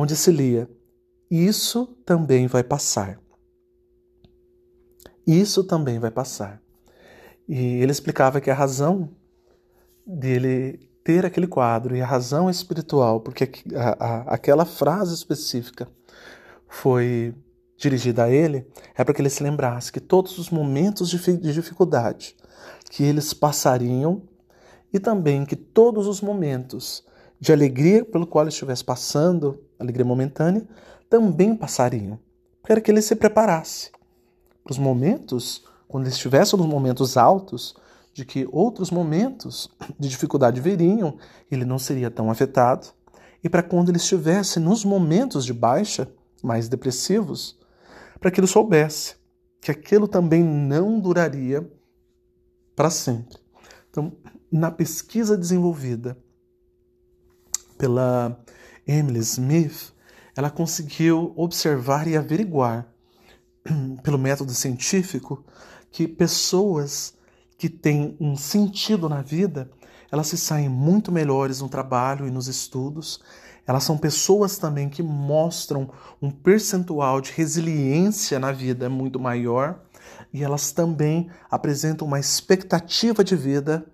onde 0.00 0.14
se 0.14 0.30
lia: 0.30 0.70
Isso 1.28 1.86
também 2.06 2.46
vai 2.46 2.62
passar. 2.62 3.20
Isso 5.26 5.64
também 5.64 5.98
vai 5.98 6.10
passar. 6.10 6.62
E 7.48 7.56
ele 7.56 7.90
explicava 7.90 8.40
que 8.40 8.50
a 8.50 8.54
razão 8.54 9.10
dele 10.06 10.88
ter 11.02 11.26
aquele 11.26 11.46
quadro 11.46 11.96
e 11.96 12.00
a 12.00 12.06
razão 12.06 12.48
espiritual, 12.48 13.20
porque 13.20 13.50
a, 13.74 14.06
a, 14.06 14.34
aquela 14.34 14.64
frase 14.64 15.14
específica 15.14 15.88
foi 16.68 17.34
dirigida 17.76 18.24
a 18.24 18.30
ele, 18.30 18.66
é 18.94 19.02
para 19.02 19.14
que 19.14 19.20
ele 19.20 19.30
se 19.30 19.42
lembrasse 19.42 19.92
que 19.92 20.00
todos 20.00 20.38
os 20.38 20.50
momentos 20.50 21.08
de, 21.08 21.18
de 21.36 21.52
dificuldade 21.52 22.36
que 22.90 23.02
eles 23.02 23.32
passariam 23.32 24.22
e 24.92 24.98
também 24.98 25.44
que 25.44 25.56
todos 25.56 26.06
os 26.06 26.20
momentos 26.20 27.04
de 27.40 27.52
alegria 27.52 28.04
pelo 28.04 28.26
qual 28.26 28.48
estivesse 28.48 28.84
passando, 28.84 29.62
alegria 29.78 30.04
momentânea, 30.04 30.66
também 31.08 31.54
passariam. 31.54 32.18
Para 32.62 32.80
que 32.80 32.90
ele 32.90 33.00
se 33.00 33.16
preparasse 33.16 33.90
para 34.62 34.72
os 34.72 34.78
momentos, 34.78 35.64
quando 35.86 36.04
ele 36.04 36.12
estivesse 36.12 36.56
nos 36.56 36.66
momentos 36.66 37.16
altos, 37.16 37.74
de 38.12 38.24
que 38.24 38.48
outros 38.50 38.90
momentos 38.90 39.70
de 39.98 40.08
dificuldade 40.08 40.60
viriam, 40.60 41.16
ele 41.50 41.64
não 41.64 41.78
seria 41.78 42.10
tão 42.10 42.30
afetado, 42.30 42.88
e 43.42 43.48
para 43.48 43.62
quando 43.62 43.88
ele 43.88 43.98
estivesse 43.98 44.58
nos 44.58 44.84
momentos 44.84 45.44
de 45.44 45.52
baixa, 45.52 46.08
mais 46.42 46.68
depressivos, 46.68 47.58
para 48.20 48.30
que 48.30 48.40
ele 48.40 48.46
soubesse 48.46 49.16
que 49.60 49.70
aquilo 49.70 50.06
também 50.06 50.42
não 50.42 50.98
duraria 50.98 51.68
para 52.74 52.90
sempre. 52.90 53.38
Então, 53.90 54.12
na 54.50 54.70
pesquisa 54.70 55.36
desenvolvida 55.36 56.16
pela 57.76 58.38
Emily 58.88 59.20
Smith, 59.20 59.92
ela 60.34 60.50
conseguiu 60.50 61.34
observar 61.36 62.08
e 62.08 62.16
averiguar, 62.16 62.86
pelo 64.02 64.16
método 64.18 64.52
científico, 64.52 65.44
que 65.92 66.08
pessoas 66.08 67.14
que 67.58 67.68
têm 67.68 68.16
um 68.18 68.36
sentido 68.36 69.08
na 69.08 69.20
vida, 69.20 69.70
elas 70.10 70.28
se 70.28 70.38
saem 70.38 70.68
muito 70.68 71.12
melhores 71.12 71.60
no 71.60 71.68
trabalho 71.68 72.26
e 72.26 72.30
nos 72.30 72.48
estudos. 72.48 73.20
Elas 73.66 73.84
são 73.84 73.98
pessoas 73.98 74.56
também 74.56 74.88
que 74.88 75.02
mostram 75.02 75.90
um 76.22 76.30
percentual 76.30 77.20
de 77.20 77.32
resiliência 77.32 78.38
na 78.38 78.52
vida 78.52 78.88
muito 78.88 79.20
maior 79.20 79.80
e 80.32 80.42
elas 80.42 80.72
também 80.72 81.30
apresentam 81.50 82.06
uma 82.06 82.18
expectativa 82.18 83.22
de 83.22 83.36
vida 83.36 83.84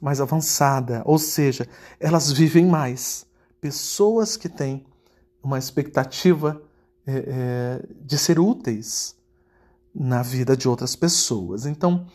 mais 0.00 0.20
avançada, 0.20 1.02
ou 1.06 1.18
seja, 1.18 1.66
elas 1.98 2.30
vivem 2.30 2.66
mais. 2.66 3.26
Pessoas 3.66 4.36
que 4.36 4.48
têm 4.48 4.86
uma 5.42 5.58
expectativa 5.58 6.62
é, 7.04 7.16
é, 7.16 7.86
de 8.00 8.16
ser 8.16 8.38
úteis 8.38 9.16
na 9.92 10.22
vida 10.22 10.56
de 10.56 10.68
outras 10.68 10.94
pessoas. 10.94 11.66
Então, 11.66 12.06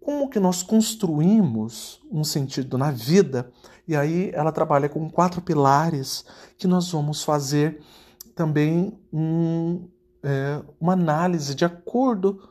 como 0.00 0.28
que 0.28 0.40
nós 0.40 0.64
construímos 0.64 2.00
um 2.10 2.24
sentido 2.24 2.76
na 2.76 2.90
vida. 2.90 3.52
E 3.86 3.94
aí 3.94 4.32
ela 4.34 4.50
trabalha 4.50 4.88
com 4.88 5.08
quatro 5.08 5.40
pilares 5.40 6.24
que 6.58 6.66
nós 6.66 6.90
vamos 6.90 7.22
fazer 7.22 7.80
também 8.34 8.98
um, 9.12 9.86
é, 10.20 10.60
uma 10.80 10.94
análise 10.94 11.54
de 11.54 11.64
acordo 11.64 12.42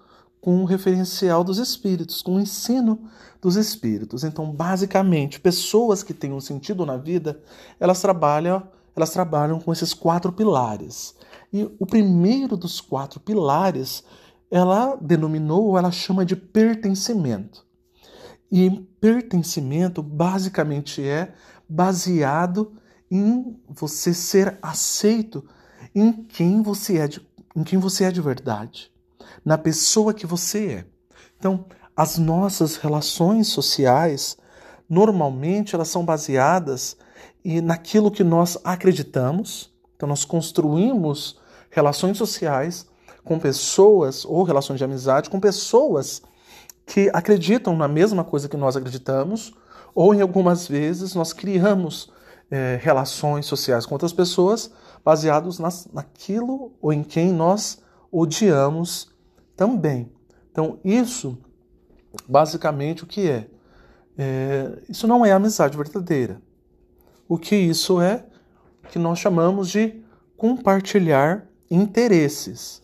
com 0.42 0.62
o 0.62 0.66
referencial 0.66 1.44
dos 1.44 1.58
espíritos, 1.58 2.22
com 2.22 2.36
o 2.36 2.40
ensino 2.40 3.10
dos 3.42 3.56
espíritos. 3.56 4.24
Então, 4.24 4.52
basicamente, 4.52 5.40
pessoas 5.40 6.04
que 6.04 6.14
têm 6.14 6.32
um 6.32 6.40
sentido 6.40 6.86
na 6.86 6.98
vida, 6.98 7.42
elas 7.80 8.02
trabalham, 8.02 8.64
elas 8.96 9.12
trabalham 9.12 9.60
com 9.60 9.72
esses 9.72 9.94
quatro 9.94 10.32
pilares. 10.32 11.16
E 11.52 11.64
o 11.80 11.86
primeiro 11.86 12.56
dos 12.56 12.80
quatro 12.80 13.20
pilares 13.20 14.04
ela 14.52 14.98
denominou, 15.00 15.78
ela 15.78 15.92
chama 15.92 16.26
de 16.26 16.36
pertencimento. 16.36 17.66
E 18.52 18.70
pertencimento 19.00 20.02
basicamente 20.02 21.04
é 21.04 21.34
baseado 21.68 22.74
em 23.12 23.60
você 23.68 24.14
ser 24.14 24.58
aceito 24.62 25.48
em 25.94 26.12
quem 26.12 26.62
você 26.62 26.98
é 26.98 27.08
de, 27.08 27.22
em 27.56 27.64
quem 27.64 27.78
você 27.78 28.06
é 28.06 28.12
de 28.12 28.22
verdade, 28.22 28.92
na 29.50 29.58
pessoa 29.58 30.14
que 30.14 30.28
você 30.28 30.68
é. 30.68 30.86
Então, 31.40 31.66
as 31.98 32.20
nossas 32.20 32.76
relações 32.76 33.48
sociais 33.48 34.38
normalmente 34.88 35.74
elas 35.74 35.88
são 35.88 36.06
baseadas 36.06 36.96
e 37.44 37.60
naquilo 37.60 38.12
que 38.12 38.24
nós 38.24 38.60
acreditamos. 38.64 39.74
Então 39.96 40.08
nós 40.08 40.24
construímos 40.24 41.40
relações 41.72 42.16
sociais 42.16 42.88
com 43.24 43.40
pessoas, 43.40 44.24
ou 44.24 44.44
relações 44.44 44.78
de 44.78 44.84
amizade, 44.84 45.32
com 45.32 45.40
pessoas 45.40 46.22
que 46.86 47.10
acreditam 47.12 47.76
na 47.76 47.88
mesma 47.88 48.24
coisa 48.24 48.48
que 48.48 48.56
nós 48.56 48.78
acreditamos, 48.78 49.52
ou 49.96 50.14
em 50.14 50.22
algumas 50.22 50.68
vezes 50.68 51.16
nós 51.16 51.34
criamos 51.34 52.12
é, 52.52 52.80
relações 52.80 53.48
sociais 53.48 53.88
com 53.88 53.96
outras 53.96 54.14
pessoas 54.14 54.72
baseados 55.04 55.58
nas, 55.58 55.88
naquilo 55.92 56.72
ou 56.80 56.94
em 56.94 57.04
quem 57.04 57.34
nós 57.34 57.82
odiamos 58.12 59.09
também. 59.60 60.10
Então, 60.50 60.80
isso, 60.86 61.38
basicamente, 62.26 63.04
o 63.04 63.06
que 63.06 63.30
é? 63.30 63.48
é 64.18 64.80
isso 64.88 65.06
não 65.06 65.26
é 65.26 65.34
amizade 65.34 65.76
verdadeira. 65.76 66.42
O 67.28 67.38
que 67.38 67.58
isso 67.58 68.00
é? 68.00 68.26
Que 68.90 68.98
nós 68.98 69.20
chamamos 69.20 69.70
de 69.70 70.02
compartilhar 70.38 71.46
interesses. 71.70 72.82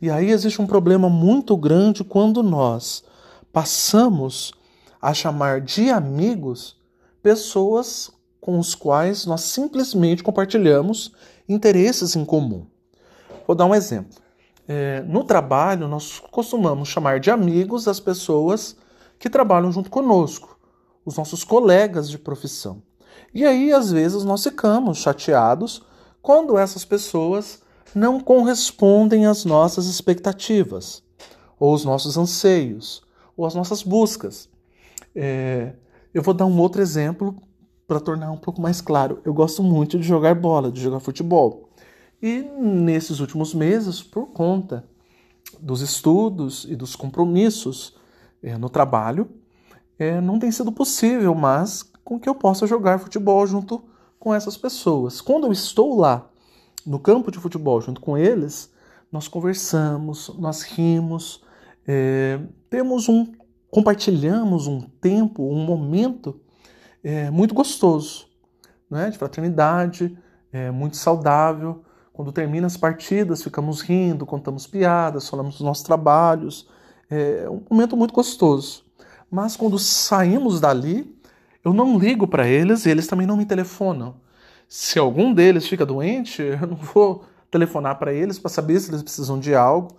E 0.00 0.10
aí 0.10 0.30
existe 0.30 0.62
um 0.62 0.66
problema 0.66 1.10
muito 1.10 1.54
grande 1.58 2.02
quando 2.02 2.42
nós 2.42 3.04
passamos 3.52 4.54
a 5.00 5.12
chamar 5.12 5.60
de 5.60 5.90
amigos 5.90 6.80
pessoas 7.22 8.10
com 8.40 8.58
os 8.58 8.74
quais 8.74 9.26
nós 9.26 9.42
simplesmente 9.42 10.22
compartilhamos 10.22 11.12
interesses 11.46 12.16
em 12.16 12.24
comum. 12.24 12.66
Vou 13.46 13.54
dar 13.54 13.66
um 13.66 13.74
exemplo. 13.74 14.23
É, 14.66 15.02
no 15.02 15.24
trabalho, 15.24 15.88
nós 15.88 16.20
costumamos 16.30 16.88
chamar 16.88 17.20
de 17.20 17.30
amigos 17.30 17.86
as 17.86 18.00
pessoas 18.00 18.76
que 19.18 19.28
trabalham 19.30 19.70
junto 19.70 19.90
conosco, 19.90 20.58
os 21.04 21.16
nossos 21.16 21.44
colegas 21.44 22.10
de 22.10 22.18
profissão. 22.18 22.82
E 23.32 23.44
aí, 23.44 23.72
às 23.72 23.90
vezes, 23.90 24.24
nós 24.24 24.42
ficamos 24.42 24.98
chateados 24.98 25.82
quando 26.22 26.56
essas 26.56 26.84
pessoas 26.84 27.62
não 27.94 28.18
correspondem 28.18 29.26
às 29.26 29.44
nossas 29.44 29.86
expectativas, 29.86 31.02
ou 31.58 31.74
os 31.74 31.84
nossos 31.84 32.16
anseios, 32.16 33.02
ou 33.36 33.46
as 33.46 33.54
nossas 33.54 33.82
buscas. 33.82 34.48
É, 35.14 35.74
eu 36.12 36.22
vou 36.22 36.34
dar 36.34 36.46
um 36.46 36.58
outro 36.58 36.80
exemplo 36.80 37.36
para 37.86 38.00
tornar 38.00 38.30
um 38.30 38.36
pouco 38.36 38.60
mais 38.60 38.80
claro. 38.80 39.20
Eu 39.24 39.34
gosto 39.34 39.62
muito 39.62 39.98
de 39.98 40.06
jogar 40.06 40.34
bola, 40.34 40.72
de 40.72 40.80
jogar 40.80 41.00
futebol. 41.00 41.63
E 42.26 42.40
nesses 42.40 43.20
últimos 43.20 43.52
meses, 43.52 44.02
por 44.02 44.28
conta 44.28 44.82
dos 45.60 45.82
estudos 45.82 46.64
e 46.66 46.74
dos 46.74 46.96
compromissos 46.96 47.98
é, 48.42 48.56
no 48.56 48.70
trabalho, 48.70 49.28
é, 49.98 50.22
não 50.22 50.38
tem 50.38 50.50
sido 50.50 50.72
possível 50.72 51.34
mas 51.34 51.82
com 52.02 52.18
que 52.18 52.26
eu 52.26 52.34
possa 52.34 52.66
jogar 52.66 52.98
futebol 52.98 53.46
junto 53.46 53.84
com 54.18 54.32
essas 54.32 54.56
pessoas. 54.56 55.20
Quando 55.20 55.46
eu 55.46 55.52
estou 55.52 55.98
lá 55.98 56.30
no 56.86 56.98
campo 56.98 57.30
de 57.30 57.38
futebol 57.38 57.78
junto 57.82 58.00
com 58.00 58.16
eles, 58.16 58.72
nós 59.12 59.28
conversamos, 59.28 60.34
nós 60.38 60.62
rimos, 60.62 61.44
é, 61.86 62.40
temos 62.70 63.06
um 63.06 63.34
compartilhamos 63.70 64.66
um 64.66 64.80
tempo, 64.80 65.42
um 65.42 65.62
momento 65.62 66.40
muito 67.30 67.52
gostoso, 67.52 68.28
né? 68.88 69.10
de 69.10 69.18
fraternidade, 69.18 70.16
muito 70.72 70.96
saudável. 70.96 71.84
Quando 72.14 72.30
termina 72.30 72.68
as 72.68 72.76
partidas, 72.76 73.42
ficamos 73.42 73.80
rindo, 73.80 74.24
contamos 74.24 74.68
piadas, 74.68 75.28
falamos 75.28 75.56
dos 75.56 75.62
nossos 75.66 75.82
trabalhos. 75.82 76.68
É 77.10 77.50
um 77.50 77.60
momento 77.68 77.96
muito 77.96 78.14
gostoso. 78.14 78.84
Mas 79.28 79.56
quando 79.56 79.76
saímos 79.80 80.60
dali, 80.60 81.12
eu 81.64 81.72
não 81.74 81.98
ligo 81.98 82.28
para 82.28 82.46
eles 82.46 82.86
e 82.86 82.90
eles 82.90 83.08
também 83.08 83.26
não 83.26 83.36
me 83.36 83.44
telefonam. 83.44 84.14
Se 84.68 84.96
algum 84.96 85.34
deles 85.34 85.66
fica 85.66 85.84
doente, 85.84 86.40
eu 86.62 86.68
não 86.68 86.76
vou 86.76 87.24
telefonar 87.50 87.98
para 87.98 88.12
eles 88.12 88.38
para 88.38 88.48
saber 88.48 88.78
se 88.78 88.92
eles 88.92 89.02
precisam 89.02 89.40
de 89.40 89.52
algo. 89.52 89.96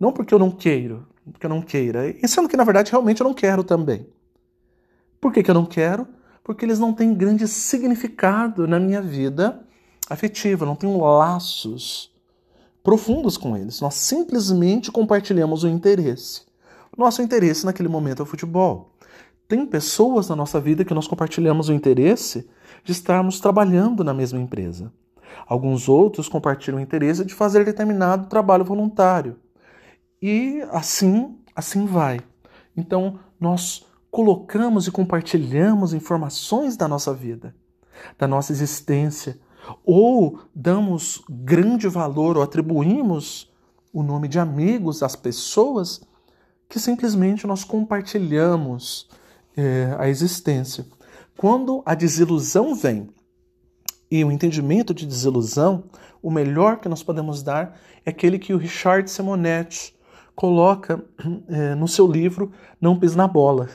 Não 0.00 0.10
porque 0.10 0.32
eu 0.32 0.38
não 0.38 0.50
queiro, 0.50 1.06
porque 1.30 1.44
eu 1.44 1.50
não 1.50 1.60
queira. 1.60 2.08
E 2.08 2.26
sendo 2.26 2.48
que, 2.48 2.56
na 2.56 2.64
verdade, 2.64 2.90
realmente 2.90 3.20
eu 3.20 3.26
não 3.26 3.34
quero 3.34 3.62
também. 3.62 4.08
Por 5.20 5.34
que, 5.34 5.42
que 5.42 5.50
eu 5.50 5.54
não 5.54 5.66
quero? 5.66 6.08
Porque 6.42 6.64
eles 6.64 6.78
não 6.78 6.94
têm 6.94 7.12
grande 7.12 7.46
significado 7.46 8.66
na 8.66 8.80
minha 8.80 9.02
vida 9.02 9.67
afetiva, 10.08 10.66
não 10.66 10.76
tenho 10.76 10.98
laços 10.98 12.10
profundos 12.82 13.36
com 13.36 13.56
eles. 13.56 13.80
Nós 13.80 13.94
simplesmente 13.94 14.90
compartilhamos 14.90 15.64
o 15.64 15.68
interesse. 15.68 16.42
Nosso 16.96 17.22
interesse 17.22 17.64
naquele 17.64 17.88
momento 17.88 18.20
é 18.20 18.22
o 18.22 18.26
futebol. 18.26 18.92
Tem 19.46 19.64
pessoas 19.64 20.28
na 20.28 20.36
nossa 20.36 20.60
vida 20.60 20.84
que 20.84 20.94
nós 20.94 21.06
compartilhamos 21.06 21.68
o 21.68 21.72
interesse 21.72 22.48
de 22.84 22.92
estarmos 22.92 23.40
trabalhando 23.40 24.02
na 24.02 24.12
mesma 24.12 24.38
empresa. 24.38 24.92
Alguns 25.46 25.88
outros 25.88 26.28
compartilham 26.28 26.78
o 26.78 26.82
interesse 26.82 27.24
de 27.24 27.34
fazer 27.34 27.64
determinado 27.64 28.28
trabalho 28.28 28.64
voluntário. 28.64 29.36
E 30.20 30.62
assim, 30.70 31.38
assim 31.54 31.86
vai. 31.86 32.20
Então, 32.76 33.18
nós 33.40 33.86
colocamos 34.10 34.86
e 34.86 34.90
compartilhamos 34.90 35.94
informações 35.94 36.76
da 36.76 36.88
nossa 36.88 37.14
vida, 37.14 37.54
da 38.18 38.26
nossa 38.26 38.52
existência, 38.52 39.38
ou 39.84 40.40
damos 40.54 41.22
grande 41.28 41.88
valor 41.88 42.36
ou 42.36 42.42
atribuímos 42.42 43.50
o 43.92 44.02
nome 44.02 44.28
de 44.28 44.38
amigos 44.38 45.02
às 45.02 45.16
pessoas 45.16 46.00
que 46.68 46.78
simplesmente 46.78 47.46
nós 47.46 47.64
compartilhamos 47.64 49.08
é, 49.56 49.96
a 49.98 50.08
existência. 50.08 50.86
Quando 51.36 51.82
a 51.86 51.94
desilusão 51.94 52.74
vem 52.74 53.08
e 54.10 54.24
o 54.24 54.30
entendimento 54.30 54.92
de 54.92 55.06
desilusão, 55.06 55.84
o 56.22 56.30
melhor 56.30 56.78
que 56.78 56.88
nós 56.88 57.02
podemos 57.02 57.42
dar 57.42 57.78
é 58.04 58.10
aquele 58.10 58.38
que 58.38 58.52
o 58.52 58.58
Richard 58.58 59.10
Simonetti 59.10 59.94
coloca 60.34 61.02
é, 61.48 61.74
no 61.76 61.88
seu 61.88 62.06
livro 62.06 62.52
Não 62.80 62.98
Pis 62.98 63.14
na 63.16 63.26
Bola. 63.26 63.68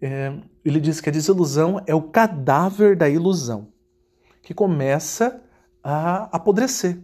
É, 0.00 0.32
ele 0.64 0.80
diz 0.80 1.00
que 1.00 1.10
a 1.10 1.12
desilusão 1.12 1.82
é 1.86 1.94
o 1.94 2.02
cadáver 2.02 2.96
da 2.96 3.08
ilusão 3.08 3.73
que 4.44 4.54
começa 4.54 5.40
a 5.82 6.24
apodrecer. 6.36 7.02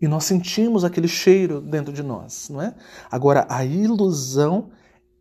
E 0.00 0.08
nós 0.08 0.24
sentimos 0.24 0.84
aquele 0.84 1.08
cheiro 1.08 1.60
dentro 1.60 1.92
de 1.92 2.02
nós, 2.02 2.48
não 2.50 2.60
é? 2.60 2.74
Agora, 3.10 3.46
a 3.48 3.64
ilusão 3.64 4.70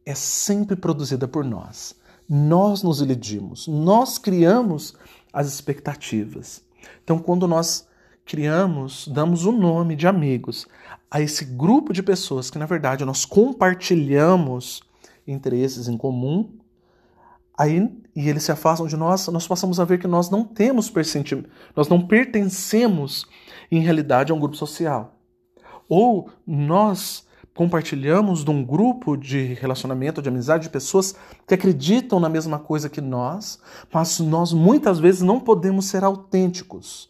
é 0.05 0.15
sempre 0.15 0.75
produzida 0.75 1.27
por 1.27 1.45
nós. 1.45 1.95
Nós 2.27 2.81
nos 2.81 3.01
iludimos, 3.01 3.67
nós 3.67 4.17
criamos 4.17 4.95
as 5.31 5.47
expectativas. 5.47 6.63
Então, 7.03 7.19
quando 7.19 7.47
nós 7.47 7.87
criamos, 8.25 9.07
damos 9.07 9.45
o 9.45 9.51
nome 9.51 9.95
de 9.95 10.07
amigos 10.07 10.65
a 11.11 11.21
esse 11.21 11.45
grupo 11.45 11.93
de 11.93 12.01
pessoas 12.01 12.49
que, 12.49 12.57
na 12.57 12.65
verdade, 12.65 13.05
nós 13.05 13.25
compartilhamos 13.25 14.81
interesses 15.27 15.87
em 15.87 15.97
comum, 15.97 16.57
aí 17.57 17.89
e 18.15 18.29
eles 18.29 18.43
se 18.43 18.51
afastam 18.51 18.87
de 18.87 18.95
nós, 18.95 19.27
nós 19.27 19.47
passamos 19.47 19.79
a 19.79 19.85
ver 19.85 19.99
que 19.99 20.07
nós 20.07 20.29
não 20.29 20.43
temos 20.43 20.91
nós 21.75 21.87
não 21.87 22.05
pertencemos 22.05 23.25
em 23.71 23.79
realidade 23.79 24.31
a 24.31 24.35
um 24.35 24.39
grupo 24.39 24.55
social. 24.55 25.15
Ou 25.89 26.29
nós 26.45 27.27
compartilhamos 27.55 28.43
de 28.43 28.49
um 28.49 28.63
grupo 28.63 29.15
de 29.15 29.53
relacionamento, 29.53 30.21
de 30.21 30.29
amizade, 30.29 30.63
de 30.63 30.69
pessoas 30.69 31.15
que 31.47 31.53
acreditam 31.53 32.19
na 32.19 32.29
mesma 32.29 32.57
coisa 32.57 32.89
que 32.89 33.01
nós, 33.01 33.59
mas 33.91 34.19
nós 34.19 34.53
muitas 34.53 34.99
vezes 34.99 35.21
não 35.21 35.39
podemos 35.39 35.85
ser 35.85 36.03
autênticos, 36.03 37.09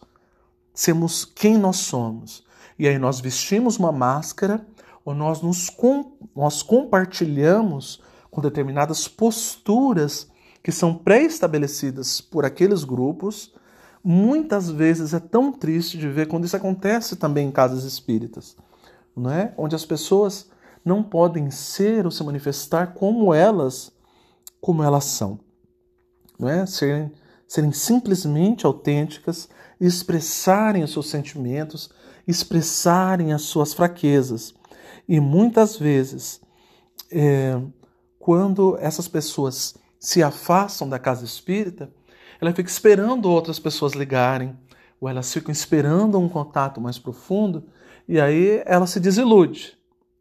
sermos 0.73 1.23
quem 1.23 1.57
nós 1.57 1.77
somos. 1.77 2.43
E 2.77 2.87
aí 2.87 2.97
nós 2.97 3.19
vestimos 3.19 3.77
uma 3.77 3.91
máscara 3.91 4.65
ou 5.05 5.13
nós 5.13 5.41
nos 5.41 5.69
nós 6.35 6.63
compartilhamos 6.63 8.01
com 8.31 8.41
determinadas 8.41 9.07
posturas 9.07 10.31
que 10.63 10.71
são 10.71 10.95
pré-estabelecidas 10.95 12.21
por 12.21 12.45
aqueles 12.45 12.85
grupos, 12.85 13.53
muitas 14.01 14.69
vezes 14.69 15.13
é 15.13 15.19
tão 15.19 15.51
triste 15.51 15.97
de 15.97 16.07
ver 16.07 16.27
quando 16.27 16.45
isso 16.45 16.55
acontece 16.55 17.17
também 17.17 17.47
em 17.47 17.51
casas 17.51 17.83
espíritas, 17.83 18.55
não 19.15 19.29
é? 19.29 19.53
Onde 19.57 19.75
as 19.75 19.85
pessoas 19.85 20.49
não 20.83 21.03
podem 21.03 21.51
ser 21.51 22.05
ou 22.05 22.11
se 22.11 22.23
manifestar 22.23 22.93
como 22.93 23.33
elas, 23.33 23.91
como 24.61 24.81
elas 24.81 25.03
são, 25.03 25.37
não 26.39 26.47
é? 26.47 26.65
Serem, 26.65 27.11
serem 27.45 27.73
simplesmente 27.73 28.65
autênticas, 28.65 29.49
expressarem 29.79 30.83
os 30.83 30.93
seus 30.93 31.09
sentimentos, 31.09 31.89
expressarem 32.25 33.33
as 33.33 33.41
suas 33.41 33.73
fraquezas. 33.73 34.53
E 35.07 35.19
muitas 35.19 35.77
vezes, 35.77 36.39
é, 37.11 37.59
quando 38.17 38.77
essas 38.79 39.09
pessoas 39.09 39.75
se 40.03 40.21
afastam 40.21 40.89
da 40.89 40.99
casa 40.99 41.23
espírita, 41.23 41.89
ela 42.41 42.51
fica 42.51 42.69
esperando 42.69 43.31
outras 43.31 43.57
pessoas 43.57 43.93
ligarem, 43.93 44.53
ou 44.99 45.07
elas 45.07 45.31
ficam 45.31 45.49
esperando 45.49 46.19
um 46.19 46.27
contato 46.27 46.81
mais 46.81 46.99
profundo, 46.99 47.63
e 48.05 48.19
aí 48.19 48.61
ela 48.65 48.85
se 48.85 48.99
desilude. 48.99 49.77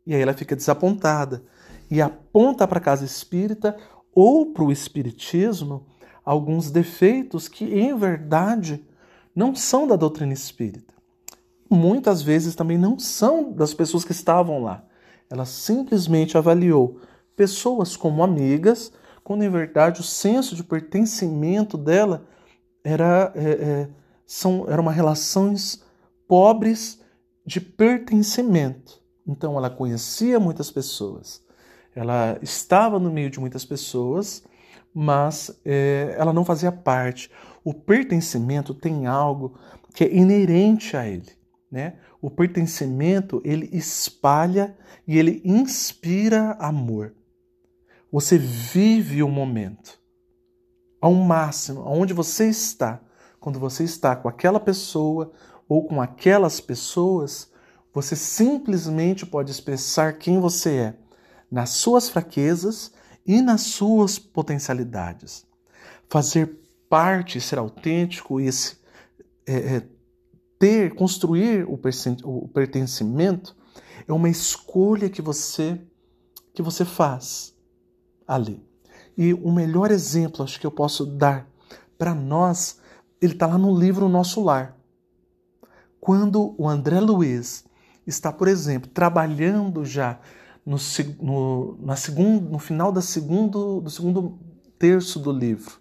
E 0.07 0.15
aí 0.15 0.23
ela 0.23 0.35
fica 0.35 0.55
desapontada 0.55 1.43
e 1.91 2.01
aponta 2.01 2.67
para 2.69 2.79
a 2.79 2.81
casa 2.81 3.05
espírita 3.05 3.77
ou 4.15 4.53
para 4.53 4.63
o 4.63 4.71
espiritismo 4.71 5.85
alguns 6.25 6.71
defeitos 6.71 7.49
que 7.49 7.65
em 7.65 7.97
verdade 7.97 8.87
não 9.35 9.53
são 9.53 9.85
da 9.85 9.97
doutrina 9.97 10.33
espírita. 10.33 10.95
Muitas 11.69 12.23
vezes 12.23 12.55
também 12.55 12.79
não 12.79 13.01
são 13.01 13.51
das 13.53 13.75
pessoas 13.75 14.05
que 14.05 14.13
estavam 14.13 14.63
lá. 14.63 14.85
Ela 15.29 15.45
simplesmente 15.45 16.39
avaliou 16.39 17.01
pessoas 17.35 17.97
como 17.97 18.23
amigas 18.23 18.93
quando 19.33 19.45
em 19.45 19.49
verdade 19.49 19.99
o 19.99 20.05
senso 20.05 20.55
de 20.55 20.63
pertencimento 20.63 21.79
dela 21.79 22.29
era, 22.85 23.33
é, 23.35 23.51
é, 23.51 23.89
são, 24.27 24.67
eram 24.69 24.87
relações 24.89 25.83
pobres 26.29 27.01
de 27.47 27.59
pertencimento. 27.59 29.01
Então 29.27 29.57
ela 29.57 29.71
conhecia 29.71 30.39
muitas 30.39 30.71
pessoas, 30.71 31.43
ela 31.95 32.39
estava 32.43 32.99
no 32.99 33.11
meio 33.11 33.31
de 33.31 33.41
muitas 33.41 33.65
pessoas, 33.65 34.45
mas 34.93 35.59
é, 35.65 36.15
ela 36.19 36.35
não 36.35 36.45
fazia 36.45 36.71
parte. 36.71 37.31
O 37.65 37.73
pertencimento 37.73 38.75
tem 38.75 39.07
algo 39.07 39.59
que 39.95 40.05
é 40.05 40.15
inerente 40.15 40.95
a 40.95 41.09
ele. 41.09 41.33
Né? 41.71 41.95
O 42.21 42.31
pertencimento 42.31 43.41
ele 43.47 43.71
espalha 43.73 44.77
e 45.07 45.19
ele 45.19 45.41
inspira 45.43 46.51
amor. 46.61 47.15
Você 48.13 48.37
vive 48.37 49.23
o 49.23 49.29
momento 49.29 49.99
ao 51.01 51.15
máximo, 51.15 51.81
aonde 51.81 52.13
você 52.13 52.47
está, 52.47 53.01
quando 53.41 53.59
você 53.59 53.85
está 53.85 54.15
com 54.15 54.29
aquela 54.29 54.61
pessoa 54.61 55.33
ou 55.67 55.87
com 55.87 56.01
aquelas 56.01 56.61
pessoas, 56.61 57.51
Você 57.95 58.17
simplesmente 58.17 59.27
pode 59.27 59.51
expressar 59.51 60.17
quem 60.17 60.41
você 60.41 60.71
é, 60.77 60.99
nas 61.51 61.71
suas 61.71 62.09
fraquezas 62.09 62.91
e 63.27 63.43
nas 63.43 63.61
suas 63.61 64.19
potencialidades. 64.19 65.45
Fazer 66.09 66.59
parte, 66.89 67.39
ser 67.39 67.59
autêntico 67.59 68.41
e 68.41 68.47
esse, 68.47 68.79
é, 69.47 69.77
é, 69.77 69.89
ter, 70.59 70.95
construir 70.95 71.67
o, 71.69 71.79
o 72.25 72.49
pertencimento 72.49 73.55
é 74.09 74.13
uma 74.15 74.31
escolha 74.31 75.11
que 75.11 75.21
você 75.21 75.79
que 76.55 76.63
você 76.63 76.87
faz 76.87 77.53
ali. 78.35 78.65
E 79.17 79.35
o 79.35 79.51
melhor 79.53 79.91
exemplo, 79.91 80.43
acho 80.43 80.59
que 80.59 80.67
eu 80.67 80.71
posso 80.71 81.05
dar 81.05 81.47
para 81.99 82.15
nós, 82.15 82.79
ele 83.21 83.35
está 83.35 83.47
lá 83.47 83.59
no 83.59 83.79
livro 83.79 84.09
Nosso 84.09 84.43
Lar. 84.43 84.77
Quando 86.01 86.55
o 86.59 86.69
André 86.69 86.99
Luiz 87.01 87.65
está, 88.07 88.33
por 88.33 88.49
exemplo, 88.49 88.91
trabalhando 88.91 89.85
já 89.85 90.19
no, 90.65 90.77
no, 91.21 91.79
na 91.81 91.95
segundo, 91.95 92.51
no 92.51 92.59
final 92.59 92.91
da 92.91 93.01
segundo, 93.01 93.81
do 93.81 93.91
segundo 93.91 94.39
terço 94.79 95.21
do 95.21 95.31
livro, 95.31 95.75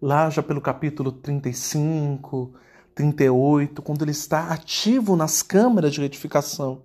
lá 0.00 0.28
já 0.30 0.42
pelo 0.42 0.60
capítulo 0.60 1.12
35, 1.12 2.52
38, 2.94 3.82
quando 3.82 4.02
ele 4.02 4.10
está 4.10 4.48
ativo 4.48 5.14
nas 5.14 5.42
câmaras 5.42 5.92
de 5.92 6.00
retificação, 6.00 6.82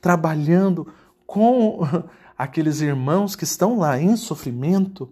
trabalhando 0.00 0.86
com 1.26 1.80
aqueles 2.42 2.80
irmãos 2.80 3.36
que 3.36 3.44
estão 3.44 3.78
lá 3.78 4.00
em 4.00 4.16
sofrimento, 4.16 5.08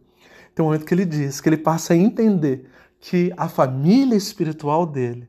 tem 0.52 0.64
um 0.64 0.66
momento 0.66 0.84
que 0.84 0.92
ele 0.92 1.04
diz 1.04 1.40
que 1.40 1.48
ele 1.48 1.56
passa 1.56 1.94
a 1.94 1.96
entender 1.96 2.68
que 2.98 3.32
a 3.36 3.48
família 3.48 4.16
espiritual 4.16 4.84
dele 4.84 5.28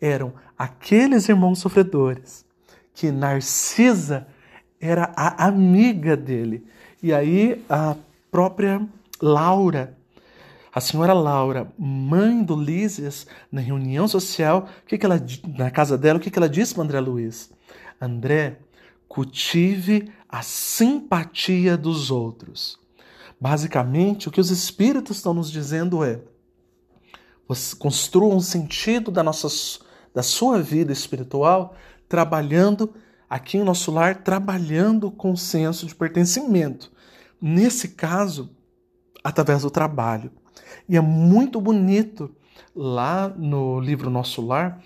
eram 0.00 0.32
aqueles 0.58 1.28
irmãos 1.28 1.60
sofredores, 1.60 2.44
que 2.92 3.12
Narcisa 3.12 4.26
era 4.80 5.12
a 5.14 5.46
amiga 5.46 6.16
dele. 6.16 6.66
E 7.00 7.14
aí 7.14 7.64
a 7.68 7.94
própria 8.32 8.84
Laura, 9.22 9.96
a 10.74 10.80
senhora 10.80 11.12
Laura, 11.12 11.72
mãe 11.78 12.42
do 12.42 12.56
Lísias, 12.56 13.28
na 13.50 13.60
reunião 13.60 14.08
social, 14.08 14.68
que 14.86 14.98
que 14.98 15.06
ela, 15.06 15.24
na 15.56 15.70
casa 15.70 15.96
dela, 15.96 16.18
o 16.18 16.20
que, 16.20 16.32
que 16.32 16.38
ela 16.38 16.48
disse 16.48 16.74
para 16.74 16.82
André 16.82 16.98
Luiz? 16.98 17.48
André, 18.00 18.58
cultive 19.08 20.12
a 20.28 20.42
simpatia 20.42 21.76
dos 21.76 22.10
outros. 22.10 22.78
Basicamente, 23.40 24.28
o 24.28 24.30
que 24.30 24.40
os 24.40 24.50
espíritos 24.50 25.16
estão 25.16 25.32
nos 25.32 25.50
dizendo 25.50 26.04
é: 26.04 26.20
construa 27.78 28.34
um 28.34 28.40
sentido 28.40 29.10
da, 29.10 29.22
nossa, 29.22 29.48
da 30.14 30.22
sua 30.22 30.60
vida 30.60 30.92
espiritual 30.92 31.74
trabalhando 32.08 32.94
aqui 33.28 33.58
em 33.58 33.64
nosso 33.64 33.92
lar, 33.92 34.22
trabalhando 34.22 35.10
com 35.10 35.36
senso 35.36 35.86
de 35.86 35.94
pertencimento. 35.94 36.90
Nesse 37.40 37.88
caso, 37.88 38.50
através 39.22 39.62
do 39.62 39.70
trabalho. 39.70 40.30
E 40.88 40.96
é 40.96 41.00
muito 41.00 41.60
bonito 41.60 42.34
lá 42.74 43.28
no 43.28 43.78
livro 43.80 44.10
Nosso 44.10 44.44
Lar 44.44 44.82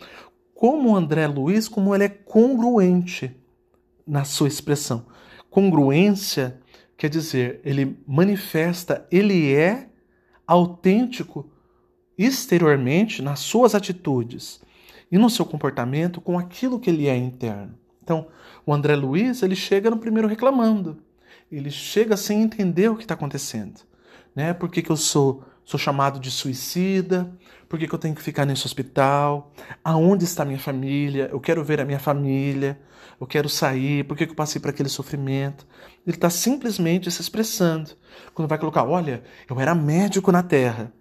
como 0.54 0.90
o 0.90 0.96
André 0.96 1.26
Luiz, 1.26 1.68
como 1.68 1.94
ele 1.94 2.04
é 2.04 2.08
congruente 2.08 3.34
na 4.06 4.24
sua 4.24 4.46
expressão. 4.46 5.06
Congruência 5.52 6.58
quer 6.96 7.10
dizer, 7.10 7.60
ele 7.62 7.98
manifesta, 8.06 9.06
ele 9.12 9.52
é 9.52 9.86
autêntico 10.46 11.46
exteriormente 12.16 13.20
nas 13.20 13.40
suas 13.40 13.74
atitudes 13.74 14.62
e 15.10 15.18
no 15.18 15.28
seu 15.28 15.44
comportamento 15.44 16.22
com 16.22 16.38
aquilo 16.38 16.80
que 16.80 16.88
ele 16.88 17.06
é 17.06 17.14
interno. 17.14 17.78
Então, 18.02 18.28
o 18.64 18.72
André 18.72 18.96
Luiz, 18.96 19.42
ele 19.42 19.54
chega 19.54 19.90
no 19.90 19.98
primeiro 19.98 20.26
reclamando. 20.26 21.02
Ele 21.50 21.70
chega 21.70 22.16
sem 22.16 22.40
entender 22.40 22.88
o 22.88 22.96
que 22.96 23.02
está 23.02 23.12
acontecendo. 23.12 23.82
Né? 24.34 24.54
Por 24.54 24.70
que, 24.70 24.80
que 24.80 24.90
eu 24.90 24.96
sou, 24.96 25.44
sou 25.64 25.78
chamado 25.78 26.18
de 26.18 26.30
suicida? 26.30 27.30
Por 27.72 27.78
que, 27.78 27.88
que 27.88 27.94
eu 27.94 27.98
tenho 27.98 28.14
que 28.14 28.20
ficar 28.20 28.44
nesse 28.44 28.66
hospital? 28.66 29.50
Aonde 29.82 30.24
está 30.24 30.44
minha 30.44 30.58
família? 30.58 31.30
Eu 31.32 31.40
quero 31.40 31.64
ver 31.64 31.80
a 31.80 31.86
minha 31.86 31.98
família. 31.98 32.78
Eu 33.18 33.26
quero 33.26 33.48
sair. 33.48 34.04
Por 34.04 34.14
que, 34.14 34.26
que 34.26 34.32
eu 34.32 34.36
passei 34.36 34.60
por 34.60 34.68
aquele 34.68 34.90
sofrimento? 34.90 35.66
Ele 36.06 36.14
está 36.14 36.28
simplesmente 36.28 37.10
se 37.10 37.22
expressando. 37.22 37.92
Quando 38.34 38.46
vai 38.46 38.58
colocar, 38.58 38.84
olha, 38.84 39.22
eu 39.48 39.58
era 39.58 39.74
médico 39.74 40.30
na 40.30 40.42
Terra. 40.42 40.92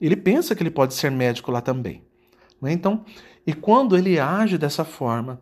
Ele 0.00 0.14
pensa 0.14 0.54
que 0.54 0.62
ele 0.62 0.70
pode 0.70 0.94
ser 0.94 1.10
médico 1.10 1.50
lá 1.50 1.60
também. 1.60 2.04
Né? 2.62 2.70
Então, 2.74 3.04
e 3.44 3.52
quando 3.52 3.98
ele 3.98 4.20
age 4.20 4.56
dessa 4.56 4.84
forma, 4.84 5.40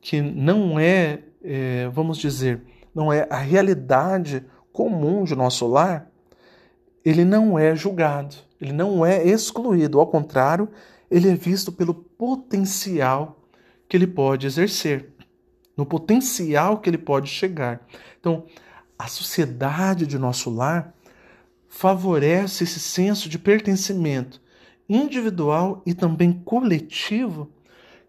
que 0.00 0.22
não 0.22 0.78
é, 0.78 1.18
é, 1.42 1.88
vamos 1.88 2.16
dizer, 2.16 2.62
não 2.94 3.12
é 3.12 3.26
a 3.28 3.38
realidade 3.38 4.46
comum 4.72 5.24
de 5.24 5.34
nosso 5.34 5.66
lar, 5.66 6.08
ele 7.04 7.24
não 7.24 7.58
é 7.58 7.74
julgado, 7.74 8.36
ele 8.60 8.72
não 8.72 9.04
é 9.04 9.26
excluído, 9.26 10.00
ao 10.00 10.06
contrário, 10.06 10.68
ele 11.10 11.28
é 11.28 11.34
visto 11.34 11.72
pelo 11.72 11.94
potencial 11.94 13.40
que 13.88 13.96
ele 13.96 14.06
pode 14.06 14.46
exercer, 14.46 15.10
no 15.76 15.86
potencial 15.86 16.78
que 16.78 16.90
ele 16.90 16.98
pode 16.98 17.30
chegar. 17.30 17.86
Então, 18.20 18.44
a 18.98 19.06
sociedade 19.06 20.06
de 20.06 20.18
nosso 20.18 20.50
lar 20.50 20.94
favorece 21.68 22.64
esse 22.64 22.80
senso 22.80 23.28
de 23.28 23.38
pertencimento 23.38 24.40
individual 24.88 25.82
e 25.86 25.94
também 25.94 26.32
coletivo 26.32 27.50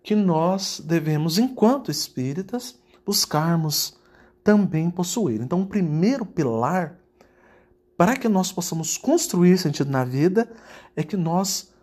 que 0.01 0.15
nós 0.15 0.81
devemos, 0.83 1.37
enquanto 1.37 1.91
espíritas, 1.91 2.79
buscarmos 3.05 3.97
também 4.43 4.89
possuir. 4.89 5.41
Então, 5.41 5.61
o 5.61 5.67
primeiro 5.67 6.25
pilar 6.25 6.98
para 7.99 8.15
que 8.15 8.29
nós 8.29 8.49
possamos 8.49 8.97
construir 8.97 9.57
sentido 9.57 9.91
na 9.91 10.05
vida 10.05 10.49
é 10.95 11.03
que 11.03 11.17
nós 11.17 11.73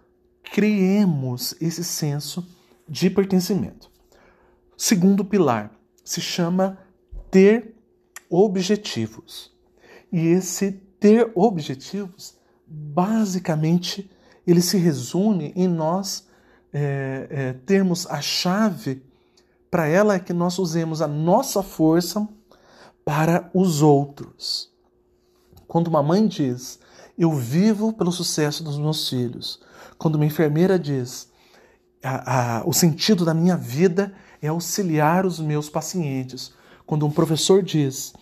criemos 0.44 1.55
esse 1.61 1.85
senso 1.85 2.48
de 2.88 3.11
pertencimento. 3.11 3.90
Segundo 4.79 5.26
pilar 5.26 5.70
se 6.02 6.22
chama 6.22 6.79
ter 7.31 7.74
objetivos. 8.31 9.52
E 10.11 10.29
esse 10.29 10.72
ter 10.98 11.31
objetivos, 11.35 12.38
basicamente, 12.66 14.11
ele 14.46 14.62
se 14.62 14.79
resume 14.79 15.52
em 15.55 15.68
nós 15.68 16.26
é, 16.72 17.26
é, 17.29 17.52
termos 17.66 18.07
a 18.07 18.22
chave 18.22 19.02
para 19.70 19.87
ela 19.87 20.14
é 20.14 20.18
que 20.18 20.33
nós 20.33 20.59
usemos 20.59 21.02
a 21.02 21.07
nossa 21.07 21.62
força 21.62 22.26
para 23.05 23.50
os 23.52 23.83
outros. 23.83 24.74
Quando 25.66 25.88
uma 25.88 26.02
mãe 26.02 26.26
diz, 26.26 26.79
eu 27.18 27.33
vivo 27.33 27.92
pelo 27.92 28.12
sucesso 28.12 28.62
dos 28.62 28.79
meus 28.79 29.09
filhos, 29.09 29.61
quando 29.98 30.16
uma 30.16 30.26
enfermeira 30.26 30.79
diz, 30.79 31.31
a, 32.02 32.59
a, 32.59 32.66
o 32.66 32.72
sentido 32.72 33.24
da 33.24 33.35
minha 33.35 33.57
vida 33.57 34.12
é 34.40 34.48
auxiliar 34.48 35.24
os 35.24 35.40
meus 35.40 35.68
pacientes, 35.68 36.52
quando 36.87 37.07
um 37.07 37.11
professor 37.11 37.62
diz, 37.62 38.12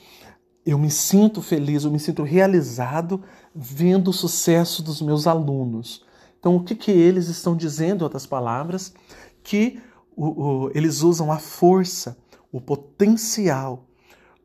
eu 0.65 0.79
me 0.79 0.91
sinto 0.91 1.43
feliz, 1.43 1.85
eu 1.85 1.91
me 1.91 2.01
sinto 2.01 2.23
realizado 2.23 3.23
vendo 3.55 4.09
o 4.09 4.13
sucesso 4.13 4.83
dos 4.83 5.03
meus 5.03 5.27
alunos. 5.27 6.05
Então, 6.41 6.57
o 6.57 6.65
que, 6.65 6.75
que 6.75 6.91
eles 6.91 7.29
estão 7.29 7.55
dizendo, 7.55 8.03
outras 8.03 8.25
palavras? 8.25 8.95
Que 9.43 9.83
o, 10.17 10.27
o, 10.27 10.71
eles 10.75 11.03
usam 11.03 11.31
a 11.31 11.39
força, 11.39 12.17
o 12.51 12.61
potencial, 12.61 13.87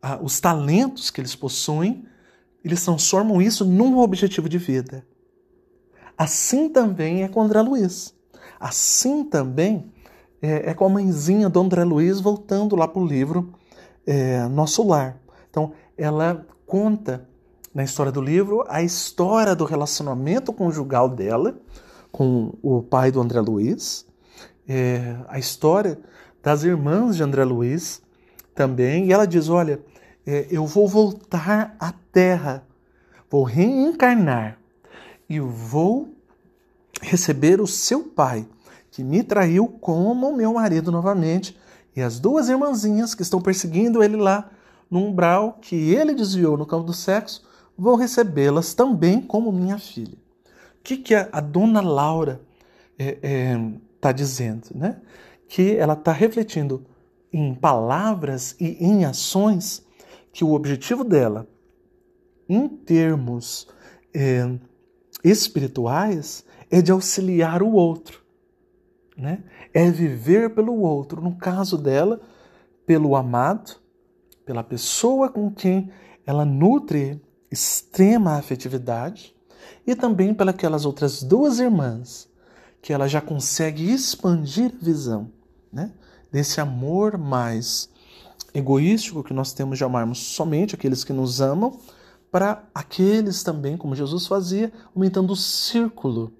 a, 0.01 0.21
os 0.21 0.39
talentos 0.39 1.09
que 1.09 1.21
eles 1.21 1.35
possuem, 1.35 2.05
eles 2.63 2.83
transformam 2.83 3.41
isso 3.41 3.65
num 3.65 3.97
objetivo 3.99 4.49
de 4.49 4.57
vida. 4.57 5.05
Assim 6.17 6.69
também 6.69 7.23
é 7.23 7.27
com 7.27 7.41
André 7.41 7.61
Luiz. 7.61 8.13
Assim 8.59 9.23
também 9.23 9.91
é, 10.41 10.71
é 10.71 10.73
com 10.73 10.85
a 10.85 10.89
mãezinha 10.89 11.49
do 11.49 11.59
André 11.59 11.83
Luiz, 11.83 12.19
voltando 12.19 12.75
lá 12.75 12.87
para 12.87 13.01
o 13.01 13.05
livro 13.05 13.53
é, 14.05 14.47
Nosso 14.47 14.85
Lar. 14.85 15.17
Então, 15.49 15.71
ela 15.97 16.45
conta 16.65 17.27
na 17.73 17.83
história 17.83 18.11
do 18.11 18.21
livro 18.21 18.63
a 18.67 18.81
história 18.81 19.55
do 19.55 19.63
relacionamento 19.63 20.51
conjugal 20.51 21.07
dela 21.07 21.57
com 22.11 22.53
o 22.61 22.81
pai 22.81 23.11
do 23.11 23.21
André 23.21 23.39
Luiz, 23.39 24.05
é, 24.67 25.15
a 25.27 25.37
história 25.37 25.99
das 26.41 26.63
irmãs 26.63 27.15
de 27.15 27.23
André 27.23 27.43
Luiz 27.43 28.01
também, 28.55 29.05
e 29.05 29.13
ela 29.13 29.25
diz: 29.25 29.47
Olha, 29.49 29.79
é, 30.25 30.47
eu 30.49 30.65
vou 30.65 30.87
voltar 30.87 31.75
à 31.79 31.93
Terra, 32.11 32.63
vou 33.29 33.43
reencarnar 33.43 34.57
e 35.29 35.39
vou 35.39 36.09
receber 37.01 37.61
o 37.61 37.67
seu 37.67 38.03
pai, 38.03 38.47
que 38.91 39.03
me 39.03 39.23
traiu 39.23 39.67
como 39.67 40.35
meu 40.35 40.53
marido 40.53 40.91
novamente, 40.91 41.57
e 41.95 42.01
as 42.01 42.19
duas 42.19 42.49
irmãzinhas 42.49 43.15
que 43.15 43.21
estão 43.21 43.41
perseguindo 43.41 44.03
ele 44.03 44.17
lá 44.17 44.49
no 44.89 45.05
umbral 45.05 45.57
que 45.61 45.75
ele 45.75 46.13
desviou 46.13 46.57
no 46.57 46.65
campo 46.65 46.85
do 46.85 46.93
sexo, 46.93 47.47
vou 47.77 47.95
recebê-las 47.95 48.73
também 48.73 49.21
como 49.21 49.51
minha 49.51 49.77
filha 49.77 50.17
que, 50.83 50.97
que 50.97 51.15
a, 51.15 51.29
a 51.31 51.39
dona 51.39 51.81
Laura 51.81 52.41
está 52.97 53.03
é, 53.03 53.19
é, 53.21 53.71
tá 54.01 54.11
dizendo? 54.11 54.69
Né? 54.73 54.97
Que 55.47 55.75
ela 55.75 55.93
está 55.93 56.11
refletindo 56.11 56.85
em 57.31 57.53
palavras 57.53 58.55
e 58.59 58.83
em 58.83 59.05
ações 59.05 59.85
que 60.31 60.43
o 60.43 60.53
objetivo 60.53 61.03
dela, 61.03 61.47
em 62.47 62.67
termos 62.67 63.67
é, 64.13 64.57
espirituais, 65.23 66.45
é 66.69 66.81
de 66.81 66.91
auxiliar 66.91 67.61
o 67.61 67.73
outro. 67.73 68.21
Né? 69.17 69.43
É 69.73 69.89
viver 69.89 70.53
pelo 70.53 70.79
outro. 70.79 71.21
No 71.21 71.35
caso 71.35 71.77
dela, 71.77 72.21
pelo 72.85 73.15
amado, 73.15 73.75
pela 74.45 74.63
pessoa 74.63 75.29
com 75.29 75.51
quem 75.51 75.91
ela 76.25 76.45
nutre 76.45 77.21
extrema 77.51 78.37
afetividade 78.37 79.35
e 79.85 79.95
também 79.95 80.33
pelas 80.33 80.85
outras 80.85 81.23
duas 81.23 81.59
irmãs, 81.59 82.29
que 82.81 82.93
ela 82.93 83.07
já 83.07 83.19
consegue 83.19 83.91
expandir 83.91 84.71
a 84.73 84.83
visão 84.83 85.31
né? 85.71 85.91
desse 86.31 86.61
amor 86.61 87.17
mais 87.17 87.89
egoístico 88.53 89.23
que 89.23 89.33
nós 89.33 89.53
temos 89.53 89.77
de 89.77 89.83
amarmos 89.83 90.19
somente 90.19 90.75
aqueles 90.75 91.03
que 91.03 91.13
nos 91.13 91.41
amam, 91.41 91.77
para 92.31 92.63
aqueles 92.73 93.43
também, 93.43 93.75
como 93.75 93.95
Jesus 93.95 94.27
fazia, 94.27 94.71
aumentando 94.95 95.33
o 95.33 95.35
círculo 95.35 96.31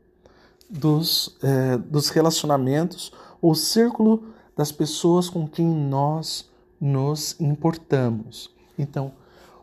dos, 0.69 1.35
é, 1.41 1.77
dos 1.77 2.09
relacionamentos, 2.09 3.11
o 3.41 3.55
círculo 3.55 4.25
das 4.55 4.71
pessoas 4.71 5.29
com 5.29 5.47
quem 5.47 5.65
nós 5.65 6.49
nos 6.79 7.39
importamos. 7.39 8.53
Então, 8.77 9.13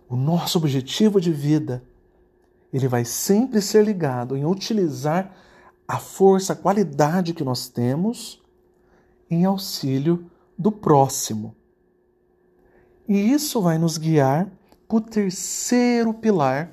o 0.09 0.16
nosso 0.16 0.59
objetivo 0.59 1.20
de 1.20 1.32
vida, 1.32 1.82
ele 2.72 2.88
vai 2.88 3.04
sempre 3.04 3.61
ser 3.61 3.85
ligado 3.85 4.37
em 4.37 4.44
utilizar 4.44 5.35
a 5.87 5.98
força, 5.98 6.52
a 6.52 6.56
qualidade 6.56 7.32
que 7.32 7.44
nós 7.44 7.68
temos 7.68 8.42
em 9.30 9.44
auxílio 9.44 10.28
do 10.59 10.72
próximo. 10.72 11.54
E 13.08 13.32
isso 13.32 13.60
vai 13.62 13.78
nos 13.78 13.98
guiar 13.98 14.50
para 14.88 14.96
o 14.96 15.00
terceiro 15.00 16.12
pilar 16.14 16.72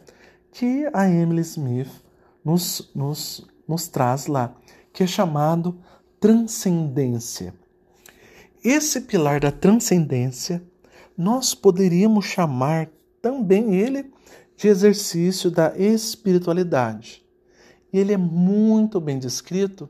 que 0.51 0.87
a 0.93 1.07
Emily 1.07 1.41
Smith 1.41 1.89
nos, 2.43 2.91
nos, 2.95 3.47
nos 3.67 3.87
traz 3.87 4.27
lá, 4.27 4.55
que 4.91 5.03
é 5.03 5.07
chamado 5.07 5.79
transcendência. 6.19 7.53
Esse 8.63 9.01
pilar 9.01 9.39
da 9.39 9.51
transcendência, 9.51 10.63
nós 11.17 11.53
poderíamos 11.53 12.25
chamar 12.25 12.89
também 13.21 13.75
ele 13.75 14.11
de 14.55 14.67
exercício 14.67 15.51
da 15.51 15.77
espiritualidade. 15.77 17.23
E 17.91 17.99
ele 17.99 18.13
é 18.13 18.17
muito 18.17 18.99
bem 18.99 19.19
descrito 19.19 19.89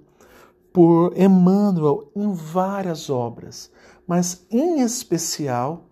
por 0.73 1.13
Emmanuel 1.15 2.12
em 2.15 2.34
várias 2.34 3.10
obras, 3.10 3.71
mas 4.08 4.45
em 4.49 4.82
especial 4.82 5.89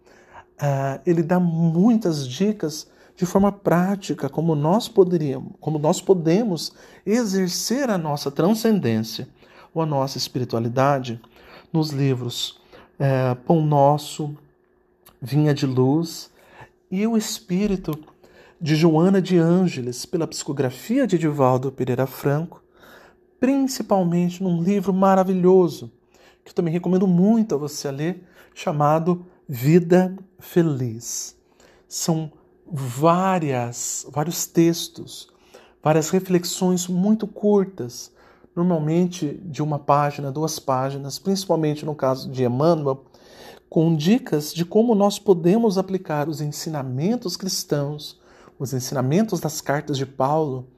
uh, 0.61 1.01
ele 1.05 1.23
dá 1.23 1.39
muitas 1.39 2.27
dicas 2.27 2.89
de 3.15 3.25
forma 3.25 3.51
prática 3.51 4.29
como 4.29 4.55
nós 4.55 4.87
poderíamos, 4.87 5.53
como 5.59 5.77
nós 5.77 6.01
podemos 6.01 6.71
exercer 7.05 7.89
a 7.89 7.97
nossa 7.97 8.31
transcendência 8.31 9.27
ou 9.73 9.81
a 9.81 9.85
nossa 9.85 10.17
espiritualidade 10.17 11.21
nos 11.71 11.89
livros. 11.89 12.59
É, 12.97 13.33
Pão 13.33 13.65
Nosso, 13.65 14.35
Vinha 15.19 15.53
de 15.53 15.65
Luz 15.65 16.31
e 16.89 17.05
o 17.05 17.17
Espírito 17.17 17.97
de 18.59 18.75
Joana 18.75 19.21
de 19.21 19.37
Ângeles 19.37 20.05
pela 20.05 20.27
psicografia 20.27 21.07
de 21.07 21.17
Divaldo 21.17 21.71
Pereira 21.71 22.05
Franco, 22.05 22.61
principalmente 23.39 24.43
num 24.43 24.61
livro 24.61 24.93
maravilhoso 24.93 25.91
que 26.43 26.51
eu 26.51 26.55
também 26.55 26.73
recomendo 26.73 27.07
muito 27.07 27.55
a 27.55 27.57
você 27.57 27.89
ler, 27.91 28.23
chamado 28.53 29.25
Vida 29.53 30.15
Feliz. 30.39 31.35
São 31.85 32.31
várias, 32.65 34.07
vários 34.09 34.45
textos, 34.45 35.27
várias 35.83 36.09
reflexões 36.09 36.87
muito 36.87 37.27
curtas, 37.27 38.13
normalmente 38.55 39.41
de 39.43 39.61
uma 39.61 39.77
página, 39.77 40.31
duas 40.31 40.57
páginas, 40.57 41.19
principalmente 41.19 41.85
no 41.85 41.93
caso 41.93 42.29
de 42.29 42.45
Emmanuel, 42.45 43.03
com 43.69 43.93
dicas 43.93 44.53
de 44.53 44.63
como 44.63 44.95
nós 44.95 45.19
podemos 45.19 45.77
aplicar 45.77 46.29
os 46.29 46.39
ensinamentos 46.39 47.35
cristãos, 47.35 48.21
os 48.57 48.73
ensinamentos 48.73 49.41
das 49.41 49.59
cartas 49.59 49.97
de 49.97 50.05
Paulo, 50.05 50.69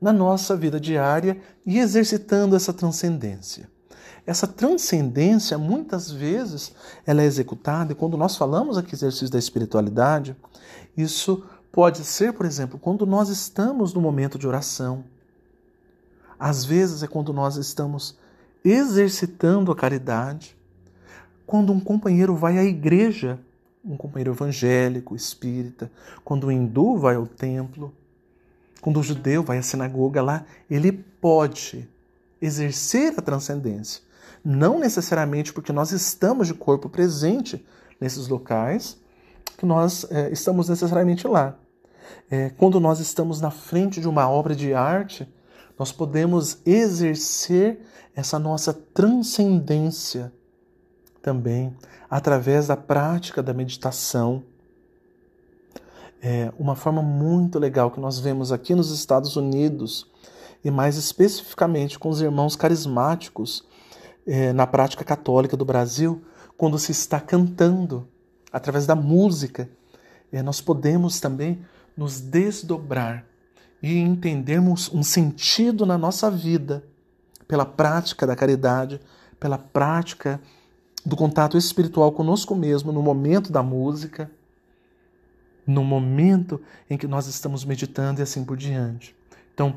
na 0.00 0.12
nossa 0.12 0.56
vida 0.56 0.78
diária 0.78 1.42
e 1.66 1.80
exercitando 1.80 2.54
essa 2.54 2.72
transcendência. 2.72 3.68
Essa 4.26 4.46
transcendência, 4.46 5.56
muitas 5.58 6.10
vezes, 6.10 6.72
ela 7.06 7.22
é 7.22 7.24
executada, 7.24 7.92
e 7.92 7.94
quando 7.94 8.16
nós 8.16 8.36
falamos 8.36 8.76
aqui 8.76 8.94
exercício 8.94 9.30
da 9.30 9.38
espiritualidade, 9.38 10.36
isso 10.96 11.44
pode 11.72 12.04
ser, 12.04 12.32
por 12.32 12.46
exemplo, 12.46 12.78
quando 12.78 13.06
nós 13.06 13.28
estamos 13.28 13.94
no 13.94 14.00
momento 14.00 14.38
de 14.38 14.46
oração. 14.46 15.04
Às 16.38 16.64
vezes 16.64 17.02
é 17.02 17.06
quando 17.06 17.32
nós 17.32 17.56
estamos 17.56 18.18
exercitando 18.64 19.70
a 19.70 19.76
caridade, 19.76 20.56
quando 21.46 21.72
um 21.72 21.80
companheiro 21.80 22.34
vai 22.34 22.58
à 22.58 22.64
igreja, 22.64 23.38
um 23.84 23.96
companheiro 23.96 24.32
evangélico, 24.32 25.16
espírita, 25.16 25.90
quando 26.24 26.46
o 26.46 26.52
hindu 26.52 26.96
vai 26.96 27.16
ao 27.16 27.26
templo, 27.26 27.92
quando 28.80 29.00
o 29.00 29.02
judeu 29.02 29.42
vai 29.42 29.58
à 29.58 29.62
sinagoga 29.62 30.22
lá, 30.22 30.44
ele 30.70 30.92
pode 30.92 31.88
exercer 32.40 33.14
a 33.16 33.22
transcendência. 33.22 34.02
Não 34.44 34.78
necessariamente 34.78 35.52
porque 35.52 35.72
nós 35.72 35.92
estamos 35.92 36.46
de 36.46 36.54
corpo 36.54 36.88
presente 36.88 37.64
nesses 38.00 38.28
locais, 38.28 38.98
que 39.56 39.66
nós 39.66 40.06
é, 40.10 40.30
estamos 40.30 40.68
necessariamente 40.68 41.26
lá. 41.28 41.58
É, 42.30 42.50
quando 42.50 42.80
nós 42.80 42.98
estamos 43.00 43.40
na 43.40 43.50
frente 43.50 44.00
de 44.00 44.08
uma 44.08 44.28
obra 44.28 44.54
de 44.54 44.72
arte, 44.72 45.28
nós 45.78 45.92
podemos 45.92 46.58
exercer 46.64 47.80
essa 48.14 48.38
nossa 48.38 48.72
transcendência 48.72 50.32
também 51.22 51.76
através 52.08 52.66
da 52.66 52.76
prática 52.76 53.42
da 53.42 53.52
meditação. 53.52 54.42
É 56.22 56.52
uma 56.58 56.74
forma 56.74 57.02
muito 57.02 57.58
legal 57.58 57.90
que 57.90 58.00
nós 58.00 58.18
vemos 58.18 58.52
aqui 58.52 58.74
nos 58.74 58.90
Estados 58.90 59.36
Unidos 59.36 60.06
e 60.62 60.70
mais 60.70 60.96
especificamente 60.96 61.98
com 61.98 62.08
os 62.08 62.20
irmãos 62.20 62.56
carismáticos 62.56 63.64
é, 64.26 64.52
na 64.52 64.66
prática 64.66 65.04
católica 65.04 65.56
do 65.56 65.64
Brasil, 65.64 66.22
quando 66.56 66.78
se 66.78 66.92
está 66.92 67.20
cantando 67.20 68.06
através 68.52 68.86
da 68.86 68.94
música, 68.94 69.68
é, 70.32 70.42
nós 70.42 70.60
podemos 70.60 71.20
também 71.20 71.64
nos 71.96 72.20
desdobrar 72.20 73.24
e 73.82 73.98
entendermos 73.98 74.92
um 74.92 75.02
sentido 75.02 75.86
na 75.86 75.96
nossa 75.96 76.30
vida 76.30 76.84
pela 77.48 77.64
prática 77.64 78.26
da 78.26 78.36
caridade, 78.36 79.00
pela 79.38 79.58
prática 79.58 80.40
do 81.04 81.16
contato 81.16 81.56
espiritual 81.56 82.12
conosco 82.12 82.54
mesmo 82.54 82.92
no 82.92 83.02
momento 83.02 83.50
da 83.50 83.62
música, 83.62 84.30
no 85.66 85.82
momento 85.82 86.60
em 86.88 86.96
que 86.96 87.06
nós 87.06 87.26
estamos 87.26 87.64
meditando 87.64 88.20
e 88.20 88.22
assim 88.22 88.44
por 88.44 88.56
diante. 88.56 89.16
Então, 89.54 89.76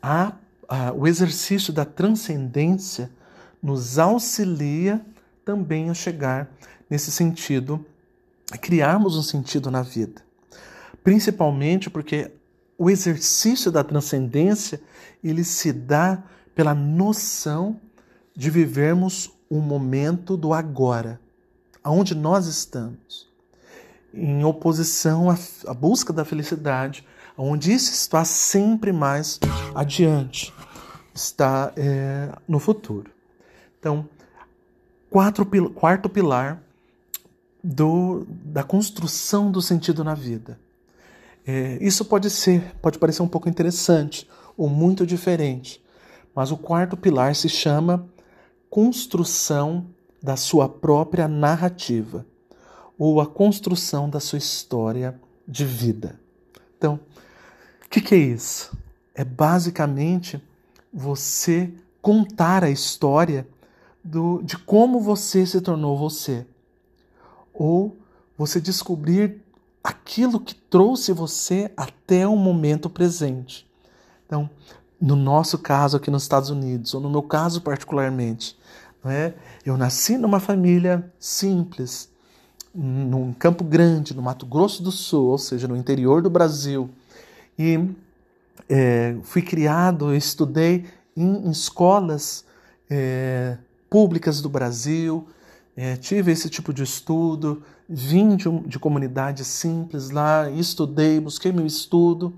a, 0.00 0.32
a, 0.68 0.92
o 0.92 1.06
exercício 1.06 1.72
da 1.72 1.84
transcendência 1.84 3.10
nos 3.64 3.98
auxilia 3.98 5.00
também 5.42 5.88
a 5.88 5.94
chegar 5.94 6.50
nesse 6.88 7.10
sentido, 7.10 7.84
a 8.52 8.58
criarmos 8.58 9.16
um 9.16 9.22
sentido 9.22 9.70
na 9.70 9.80
vida. 9.80 10.20
Principalmente 11.02 11.88
porque 11.88 12.30
o 12.76 12.90
exercício 12.90 13.72
da 13.72 13.82
transcendência 13.82 14.82
ele 15.22 15.42
se 15.42 15.72
dá 15.72 16.22
pela 16.54 16.74
noção 16.74 17.80
de 18.36 18.50
vivermos 18.50 19.32
um 19.50 19.60
momento 19.60 20.36
do 20.36 20.52
agora, 20.52 21.18
aonde 21.82 22.14
nós 22.14 22.46
estamos, 22.46 23.32
em 24.12 24.44
oposição 24.44 25.30
à, 25.30 25.38
à 25.66 25.72
busca 25.72 26.12
da 26.12 26.24
felicidade, 26.24 27.06
onde 27.36 27.72
isso 27.72 27.92
está 27.92 28.26
sempre 28.26 28.92
mais 28.92 29.40
adiante, 29.74 30.52
está 31.14 31.72
é, 31.76 32.30
no 32.46 32.58
futuro. 32.58 33.13
Então, 33.84 34.08
quatro, 35.10 35.44
quarto 35.74 36.08
pilar 36.08 36.62
do, 37.62 38.26
da 38.26 38.62
construção 38.62 39.50
do 39.50 39.60
sentido 39.60 40.02
na 40.02 40.14
vida. 40.14 40.58
É, 41.46 41.76
isso 41.82 42.02
pode 42.06 42.30
ser, 42.30 42.74
pode 42.80 42.98
parecer 42.98 43.20
um 43.20 43.28
pouco 43.28 43.46
interessante 43.46 44.26
ou 44.56 44.70
muito 44.70 45.06
diferente, 45.06 45.84
mas 46.34 46.50
o 46.50 46.56
quarto 46.56 46.96
pilar 46.96 47.36
se 47.36 47.46
chama 47.46 48.08
construção 48.70 49.84
da 50.22 50.34
sua 50.34 50.66
própria 50.66 51.28
narrativa 51.28 52.24
ou 52.98 53.20
a 53.20 53.26
construção 53.26 54.08
da 54.08 54.18
sua 54.18 54.38
história 54.38 55.20
de 55.46 55.66
vida. 55.66 56.18
Então, 56.78 56.98
o 57.84 57.90
que, 57.90 58.00
que 58.00 58.14
é 58.14 58.18
isso? 58.18 58.74
É 59.14 59.26
basicamente 59.26 60.42
você 60.90 61.70
contar 62.00 62.64
a 62.64 62.70
história 62.70 63.46
do, 64.04 64.42
de 64.42 64.58
como 64.58 65.00
você 65.00 65.46
se 65.46 65.60
tornou 65.60 65.96
você. 65.96 66.46
ou 67.52 67.96
você 68.36 68.60
descobrir 68.60 69.40
aquilo 69.82 70.40
que 70.40 70.54
trouxe 70.54 71.12
você 71.12 71.70
até 71.76 72.26
o 72.26 72.36
momento 72.36 72.90
presente. 72.90 73.66
Então, 74.26 74.50
no 75.00 75.14
nosso 75.14 75.58
caso 75.58 75.96
aqui 75.96 76.10
nos 76.10 76.22
Estados 76.22 76.50
Unidos, 76.50 76.94
ou 76.94 77.00
no 77.00 77.10
meu 77.10 77.22
caso 77.22 77.60
particularmente, 77.60 78.58
não 79.04 79.10
é? 79.10 79.34
eu 79.64 79.76
nasci 79.76 80.16
numa 80.18 80.40
família 80.40 81.12
simples, 81.18 82.08
num 82.74 83.32
Campo 83.32 83.62
Grande, 83.62 84.14
no 84.14 84.22
Mato 84.22 84.46
Grosso 84.46 84.82
do 84.82 84.90
Sul, 84.90 85.28
ou 85.28 85.38
seja, 85.38 85.68
no 85.68 85.76
interior 85.76 86.20
do 86.20 86.30
Brasil, 86.30 86.90
e 87.56 87.88
é, 88.68 89.16
fui 89.22 89.42
criado, 89.42 90.12
estudei 90.14 90.86
em, 91.16 91.46
em 91.46 91.50
escolas 91.50 92.44
é, 92.90 93.58
públicas 93.94 94.40
do 94.40 94.48
Brasil, 94.48 95.24
é, 95.76 95.94
tive 95.94 96.32
esse 96.32 96.50
tipo 96.50 96.74
de 96.74 96.82
estudo, 96.82 97.62
vim 97.88 98.34
de, 98.34 98.50
de 98.66 98.76
comunidade 98.76 99.44
simples 99.44 100.10
lá, 100.10 100.50
estudei, 100.50 101.20
busquei 101.20 101.52
meu 101.52 101.64
estudo, 101.64 102.34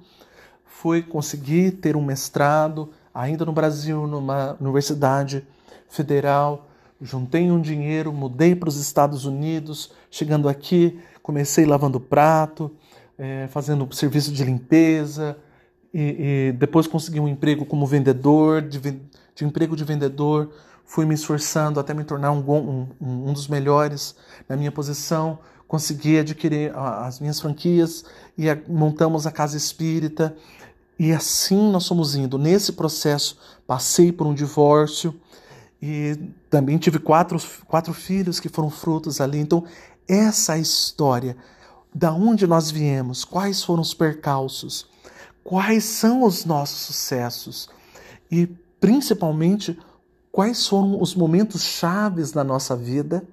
fui 0.66 1.00
conseguir 1.00 1.70
ter 1.70 1.96
um 1.96 2.04
mestrado, 2.04 2.90
ainda 3.14 3.46
no 3.46 3.52
Brasil, 3.52 4.06
numa 4.06 4.54
universidade 4.60 5.46
federal, 5.88 6.68
juntei 7.00 7.50
um 7.50 7.58
dinheiro, 7.58 8.12
mudei 8.12 8.54
para 8.54 8.68
os 8.68 8.76
Estados 8.76 9.24
Unidos, 9.24 9.90
chegando 10.10 10.50
aqui, 10.50 11.00
comecei 11.22 11.64
lavando 11.64 11.98
prato, 11.98 12.70
é, 13.16 13.46
fazendo 13.48 13.88
serviço 13.94 14.30
de 14.30 14.44
limpeza, 14.44 15.38
e, 15.94 16.50
e, 16.50 16.52
depois 16.52 16.86
consegui 16.86 17.18
um 17.18 17.26
emprego 17.26 17.64
como 17.64 17.86
vendedor, 17.86 18.60
de, 18.60 18.78
de 18.78 19.42
emprego 19.46 19.74
de 19.74 19.84
vendedor, 19.84 20.50
fui 20.86 21.04
me 21.04 21.14
esforçando 21.14 21.80
até 21.80 21.92
me 21.92 22.04
tornar 22.04 22.30
um, 22.30 22.38
um, 22.38 22.88
um 23.00 23.32
dos 23.32 23.48
melhores 23.48 24.14
na 24.48 24.56
minha 24.56 24.70
posição, 24.70 25.38
consegui 25.66 26.18
adquirir 26.18 26.72
as 26.76 27.18
minhas 27.18 27.40
franquias 27.40 28.04
e 28.38 28.46
montamos 28.68 29.26
a 29.26 29.32
casa 29.32 29.56
espírita. 29.56 30.36
E 30.98 31.12
assim 31.12 31.70
nós 31.70 31.86
fomos 31.86 32.14
indo. 32.14 32.38
Nesse 32.38 32.72
processo, 32.72 33.36
passei 33.66 34.12
por 34.12 34.26
um 34.26 34.32
divórcio 34.32 35.14
e 35.82 36.16
também 36.48 36.78
tive 36.78 36.98
quatro, 36.98 37.38
quatro 37.66 37.92
filhos 37.92 38.40
que 38.40 38.48
foram 38.48 38.70
frutos 38.70 39.20
ali. 39.20 39.38
Então, 39.38 39.64
essa 40.08 40.56
é 40.56 40.60
história. 40.60 41.36
Da 41.94 42.12
onde 42.12 42.46
nós 42.46 42.70
viemos, 42.70 43.24
quais 43.24 43.62
foram 43.62 43.82
os 43.82 43.92
percalços, 43.92 44.86
quais 45.42 45.84
são 45.84 46.22
os 46.22 46.44
nossos 46.44 46.78
sucessos 46.78 47.68
e, 48.30 48.46
principalmente, 48.80 49.78
quais 50.36 50.68
foram 50.68 51.00
os 51.00 51.14
momentos 51.14 51.62
chaves 51.62 52.34
na 52.34 52.44
nossa 52.44 52.76
vida 52.76 53.26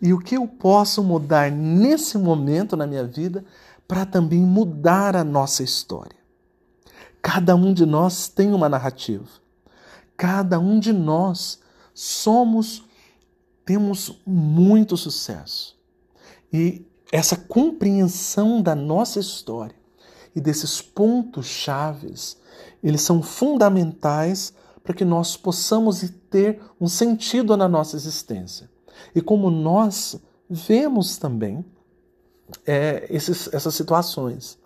e 0.00 0.12
o 0.12 0.20
que 0.20 0.36
eu 0.36 0.46
posso 0.46 1.02
mudar 1.02 1.50
nesse 1.50 2.16
momento 2.16 2.76
na 2.76 2.86
minha 2.86 3.04
vida 3.04 3.44
para 3.88 4.06
também 4.06 4.38
mudar 4.38 5.16
a 5.16 5.24
nossa 5.24 5.64
história. 5.64 6.14
Cada 7.20 7.56
um 7.56 7.74
de 7.74 7.84
nós 7.84 8.28
tem 8.28 8.54
uma 8.54 8.68
narrativa. 8.68 9.26
Cada 10.16 10.60
um 10.60 10.78
de 10.78 10.92
nós 10.92 11.58
somos 11.92 12.84
temos 13.66 14.20
muito 14.24 14.96
sucesso. 14.96 15.76
E 16.52 16.86
essa 17.10 17.34
compreensão 17.34 18.62
da 18.62 18.76
nossa 18.76 19.18
história 19.18 19.74
e 20.32 20.40
desses 20.40 20.80
pontos 20.80 21.46
chaves, 21.46 22.36
eles 22.84 23.02
são 23.02 23.20
fundamentais 23.20 24.54
para 24.90 24.96
que 24.96 25.04
nós 25.04 25.36
possamos 25.36 26.02
ter 26.28 26.60
um 26.80 26.88
sentido 26.88 27.56
na 27.56 27.68
nossa 27.68 27.94
existência. 27.94 28.68
E 29.14 29.20
como 29.20 29.48
nós 29.48 30.20
vemos 30.48 31.16
também 31.16 31.64
é, 32.66 33.06
esses, 33.08 33.48
essas 33.54 33.72
situações. 33.72 34.58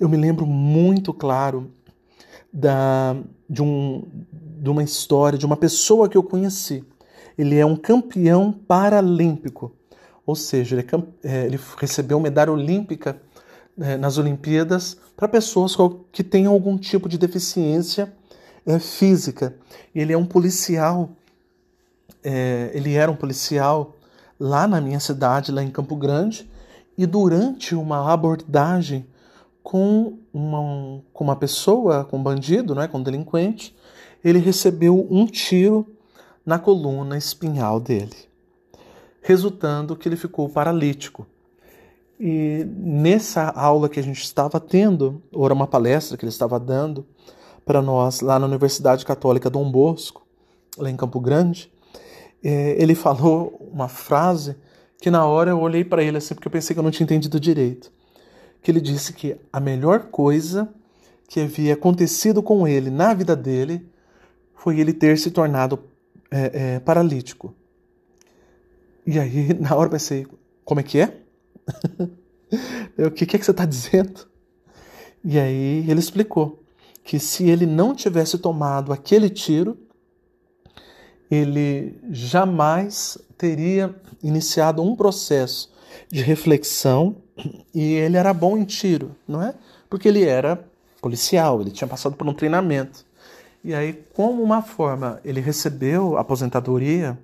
Eu 0.00 0.08
me 0.08 0.16
lembro 0.16 0.46
muito 0.46 1.12
claro 1.12 1.70
da, 2.50 3.14
de, 3.46 3.62
um, 3.62 4.08
de 4.32 4.70
uma 4.70 4.82
história 4.82 5.38
de 5.38 5.44
uma 5.44 5.56
pessoa 5.56 6.08
que 6.08 6.16
eu 6.16 6.22
conheci. 6.22 6.82
Ele 7.36 7.58
é 7.58 7.66
um 7.66 7.76
campeão 7.76 8.50
paralímpico, 8.50 9.70
ou 10.24 10.34
seja, 10.34 10.76
ele, 10.76 10.86
é, 11.22 11.44
ele 11.44 11.60
recebeu 11.76 12.18
medalha 12.18 12.52
olímpica 12.52 13.20
é, 13.78 13.98
nas 13.98 14.16
Olimpíadas 14.16 14.96
para 15.14 15.28
pessoas 15.28 15.76
que 16.10 16.24
têm 16.24 16.46
algum 16.46 16.78
tipo 16.78 17.06
de 17.06 17.18
deficiência 17.18 18.16
é, 18.66 18.78
física. 18.78 19.54
Ele 19.94 20.12
é 20.12 20.18
um 20.18 20.26
policial, 20.26 21.10
é, 22.22 22.70
ele 22.74 22.94
era 22.94 23.10
um 23.10 23.16
policial 23.16 23.94
lá 24.38 24.66
na 24.66 24.80
minha 24.80 25.00
cidade, 25.00 25.52
lá 25.52 25.62
em 25.62 25.70
Campo 25.70 25.96
Grande, 25.96 26.48
e 26.96 27.06
durante 27.06 27.74
uma 27.74 28.12
abordagem 28.12 29.06
com 29.62 30.18
uma, 30.32 31.02
com 31.12 31.24
uma 31.24 31.36
pessoa, 31.36 32.04
com 32.04 32.18
um 32.18 32.22
bandido, 32.22 32.74
né, 32.74 32.88
com 32.88 32.98
um 32.98 33.02
delinquente, 33.02 33.76
ele 34.24 34.38
recebeu 34.38 35.06
um 35.10 35.26
tiro 35.26 35.86
na 36.44 36.58
coluna 36.58 37.16
espinhal 37.16 37.78
dele, 37.78 38.16
resultando 39.20 39.94
que 39.94 40.08
ele 40.08 40.16
ficou 40.16 40.48
paralítico. 40.48 41.26
E 42.18 42.66
nessa 42.76 43.50
aula 43.50 43.88
que 43.88 44.00
a 44.00 44.02
gente 44.02 44.22
estava 44.22 44.58
tendo, 44.58 45.22
ou 45.30 45.44
era 45.44 45.54
uma 45.54 45.66
palestra 45.66 46.16
que 46.16 46.24
ele 46.24 46.32
estava 46.32 46.58
dando, 46.58 47.06
para 47.68 47.82
nós 47.82 48.22
lá 48.22 48.38
na 48.38 48.46
Universidade 48.46 49.04
Católica 49.04 49.50
Dom 49.50 49.70
Bosco, 49.70 50.26
lá 50.78 50.88
em 50.88 50.96
Campo 50.96 51.20
Grande, 51.20 51.70
é, 52.42 52.82
ele 52.82 52.94
falou 52.94 53.68
uma 53.70 53.88
frase 53.88 54.56
que 54.98 55.10
na 55.10 55.26
hora 55.26 55.50
eu 55.50 55.60
olhei 55.60 55.84
para 55.84 56.02
ele 56.02 56.16
assim 56.16 56.34
porque 56.34 56.48
eu 56.48 56.52
pensei 56.52 56.72
que 56.72 56.80
eu 56.80 56.82
não 56.82 56.90
tinha 56.90 57.04
entendido 57.04 57.38
direito. 57.38 57.92
Que 58.62 58.70
ele 58.70 58.80
disse 58.80 59.12
que 59.12 59.36
a 59.52 59.60
melhor 59.60 60.04
coisa 60.04 60.66
que 61.28 61.40
havia 61.40 61.74
acontecido 61.74 62.42
com 62.42 62.66
ele 62.66 62.88
na 62.88 63.12
vida 63.12 63.36
dele 63.36 63.86
foi 64.54 64.80
ele 64.80 64.94
ter 64.94 65.18
se 65.18 65.30
tornado 65.30 65.78
é, 66.30 66.76
é, 66.76 66.80
paralítico. 66.80 67.54
E 69.06 69.18
aí, 69.18 69.52
na 69.60 69.76
hora 69.76 69.88
eu 69.88 69.92
pensei, 69.92 70.26
como 70.64 70.80
é 70.80 70.82
que 70.82 71.00
é? 71.00 71.18
o 73.06 73.10
que, 73.10 73.26
que 73.26 73.36
é 73.36 73.38
que 73.38 73.44
você 73.44 73.50
está 73.50 73.66
dizendo? 73.66 74.26
E 75.22 75.38
aí 75.38 75.84
ele 75.86 76.00
explicou 76.00 76.64
que 77.08 77.18
se 77.18 77.48
ele 77.48 77.64
não 77.64 77.94
tivesse 77.94 78.36
tomado 78.36 78.92
aquele 78.92 79.30
tiro, 79.30 79.78
ele 81.30 81.98
jamais 82.10 83.16
teria 83.38 83.94
iniciado 84.22 84.82
um 84.82 84.94
processo 84.94 85.72
de 86.12 86.20
reflexão 86.20 87.16
e 87.74 87.94
ele 87.94 88.18
era 88.18 88.34
bom 88.34 88.58
em 88.58 88.64
tiro, 88.64 89.16
não 89.26 89.40
é? 89.42 89.54
Porque 89.88 90.06
ele 90.06 90.22
era 90.22 90.62
policial, 91.00 91.62
ele 91.62 91.70
tinha 91.70 91.88
passado 91.88 92.14
por 92.14 92.28
um 92.28 92.34
treinamento. 92.34 93.06
E 93.64 93.74
aí, 93.74 94.04
como 94.12 94.42
uma 94.42 94.60
forma, 94.60 95.18
ele 95.24 95.40
recebeu 95.40 96.18
aposentadoria 96.18 97.18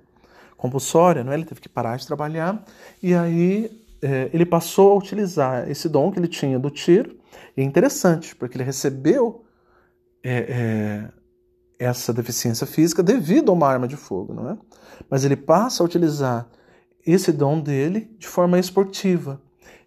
compulsória, 0.57 1.23
não 1.23 1.31
é? 1.31 1.35
ele 1.35 1.45
teve 1.45 1.61
que 1.61 1.69
parar 1.69 1.97
de 1.97 2.07
trabalhar, 2.07 2.65
e 3.03 3.13
aí 3.13 3.69
é, 4.01 4.31
ele 4.33 4.47
passou 4.47 4.93
a 4.93 4.95
utilizar 4.95 5.69
esse 5.69 5.87
dom 5.87 6.11
que 6.11 6.17
ele 6.17 6.27
tinha 6.27 6.57
do 6.57 6.71
tiro. 6.71 7.15
E 7.55 7.61
é 7.61 7.63
interessante, 7.63 8.35
porque 8.35 8.57
ele 8.57 8.63
recebeu 8.63 9.44
é, 10.27 10.45
é, 10.49 11.09
essa 11.77 12.11
deficiência 12.11 12.65
física 12.65 13.03
devido 13.03 13.51
a 13.51 13.53
uma 13.53 13.67
arma 13.67 13.87
de 13.87 13.95
fogo, 13.95 14.33
não 14.33 14.49
é? 14.49 14.57
Mas 15.07 15.23
ele 15.23 15.35
passa 15.35 15.83
a 15.83 15.85
utilizar 15.85 16.47
esse 17.05 17.31
dom 17.31 17.61
dele 17.61 18.09
de 18.17 18.27
forma 18.27 18.57
esportiva. 18.57 19.39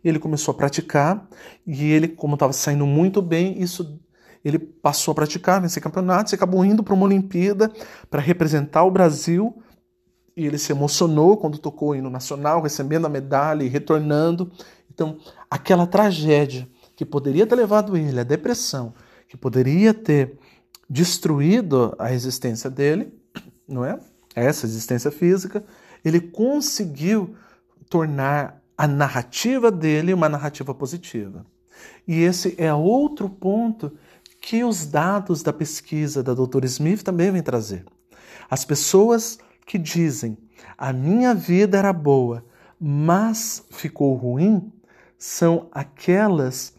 Ele 0.05 0.21
começou 0.21 0.53
a 0.53 0.57
praticar 0.57 1.29
e 1.67 1.91
ele, 1.91 2.07
como 2.07 2.35
estava 2.35 2.53
saindo 2.53 2.87
muito 2.87 3.21
bem, 3.21 3.61
isso 3.61 3.99
ele 4.45 4.61
passou 4.61 5.11
a 5.11 5.15
praticar, 5.17 5.61
vencer 5.61 5.83
campeonatos 5.83 6.33
e 6.33 6.37
acabou 6.37 6.65
indo 6.65 6.85
para 6.85 6.95
uma 6.95 7.05
Olimpíada 7.05 7.73
para 8.09 8.23
representar 8.23 8.85
o 8.85 8.93
Brasil. 8.93 9.61
E 10.37 10.47
ele 10.47 10.57
se 10.57 10.71
emocionou 10.71 11.37
quando 11.37 11.59
tocou 11.59 11.91
o 11.91 11.95
hino 11.97 12.09
nacional, 12.09 12.63
recebendo 12.63 13.07
a 13.07 13.11
medalha 13.11 13.65
e 13.65 13.69
retornando. 13.69 14.53
Então, 14.89 15.19
aquela 15.51 15.85
tragédia 15.85 16.69
que 16.95 17.05
poderia 17.05 17.45
ter 17.45 17.57
levado 17.57 17.97
ele 17.97 18.21
à 18.21 18.23
depressão, 18.23 18.95
que 19.29 19.37
poderia 19.37 19.93
ter 19.93 20.39
destruído 20.89 21.95
a 21.99 22.13
existência 22.13 22.71
dele, 22.71 23.13
não 23.69 23.85
é? 23.85 23.99
Essa 24.35 24.67
existência 24.67 25.11
física, 25.11 25.65
ele 26.05 26.21
conseguiu 26.21 27.37
tornar 27.91 28.63
a 28.77 28.87
narrativa 28.87 29.71
dele 29.71 30.15
uma 30.15 30.29
narrativa 30.29 30.75
positiva. 30.75 31.45
E 32.07 32.23
esse 32.23 32.55
é 32.59 32.73
outro 32.73 33.29
ponto 33.29 33.93
que 34.41 34.65
os 34.65 34.87
dados 34.87 35.43
da 35.43 35.53
pesquisa 35.53 36.23
da 36.23 36.33
Dr. 36.33 36.65
Smith 36.65 37.03
também 37.03 37.31
vêm 37.31 37.43
trazer. 37.43 37.85
As 38.49 38.65
pessoas 38.65 39.39
que 39.67 39.77
dizem 39.77 40.39
a 40.77 40.93
minha 40.93 41.35
vida 41.35 41.77
era 41.77 41.93
boa, 41.93 42.45
mas 42.81 43.65
ficou 43.71 44.15
ruim, 44.15 44.73
são 45.19 45.69
aquelas 45.73 46.73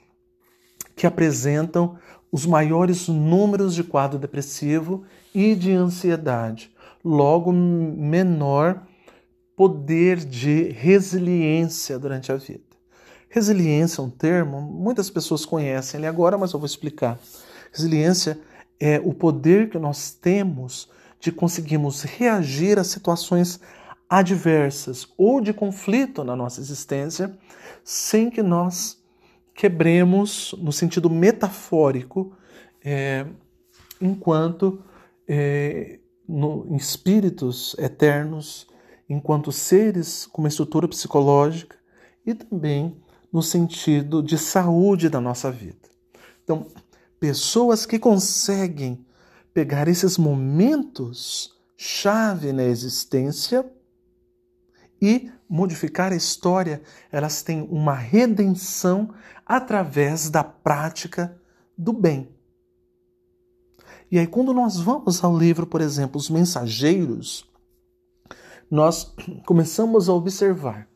que 0.96 1.06
apresentam 1.06 1.98
os 2.32 2.46
maiores 2.46 3.08
números 3.08 3.74
de 3.74 3.84
quadro 3.84 4.20
depressivo 4.20 5.04
e 5.34 5.56
de 5.56 5.72
ansiedade, 5.72 6.72
logo 7.04 7.52
menor 7.52 8.84
poder 9.56 10.18
de 10.18 10.70
resiliência 10.70 12.00
durante 12.00 12.32
a 12.32 12.36
vida. 12.36 12.70
Resiliência 13.30 14.02
é 14.02 14.06
um 14.06 14.10
termo, 14.10 14.62
muitas 14.62 15.10
pessoas 15.10 15.46
conhecem 15.46 16.00
ele 16.00 16.08
agora, 16.08 16.38
mas 16.38 16.54
eu 16.54 16.60
vou 16.60 16.66
explicar. 16.66 17.20
Resiliência 17.72 18.40
é 18.80 19.00
o 19.04 19.14
poder 19.14 19.70
que 19.70 19.78
nós 19.78 20.12
temos 20.12 20.90
de 21.20 21.32
conseguirmos 21.32 22.04
reagir 22.04 22.80
a 22.80 22.84
situações 22.84 23.60
adversas 24.10 25.08
ou 25.18 25.42
de 25.42 25.54
conflito 25.54 26.24
na 26.24 26.36
nossa 26.36 26.60
existência 26.60 27.38
sem 27.84 28.30
que 28.30 28.42
nós 28.42 28.99
quebremos, 29.60 30.56
no 30.58 30.72
sentido 30.72 31.10
metafórico, 31.10 32.32
é, 32.82 33.26
enquanto 34.00 34.82
é, 35.28 36.00
no, 36.26 36.78
espíritos 36.78 37.76
eternos, 37.78 38.66
enquanto 39.10 39.52
seres 39.52 40.26
com 40.26 40.42
uma 40.42 40.48
estrutura 40.48 40.88
psicológica 40.88 41.76
e 42.26 42.34
também 42.34 42.96
no 43.34 43.44
sentido 43.44 44.24
de 44.24 44.38
saúde 44.38 45.10
da 45.10 45.20
nossa 45.20 45.52
vida. 45.52 45.90
Então, 46.42 46.66
pessoas 47.20 47.86
que 47.86 48.00
conseguem 48.00 49.06
pegar 49.54 49.90
esses 49.90 50.18
momentos 50.18 51.54
chave 51.76 52.54
na 52.54 52.64
existência 52.64 53.70
e 55.02 55.32
modificar 55.48 56.12
a 56.12 56.16
história, 56.16 56.82
elas 57.12 57.42
têm 57.42 57.62
uma 57.70 57.94
redenção 57.94 59.14
através 59.46 60.30
da 60.30 60.44
prática 60.44 61.40
do 61.78 61.92
bem. 61.94 62.30
E 64.12 64.18
aí, 64.18 64.28
quando 64.28 64.54
nós 64.54 64.80
vamos 64.80 65.24
ao 65.24 65.38
livro, 65.38 65.68
por 65.68 65.82
exemplo, 65.82 66.18
Os 66.18 66.30
Mensageiros, 66.30 67.50
nós 68.70 69.14
começamos 69.46 70.10
a 70.10 70.14
observar 70.14 70.88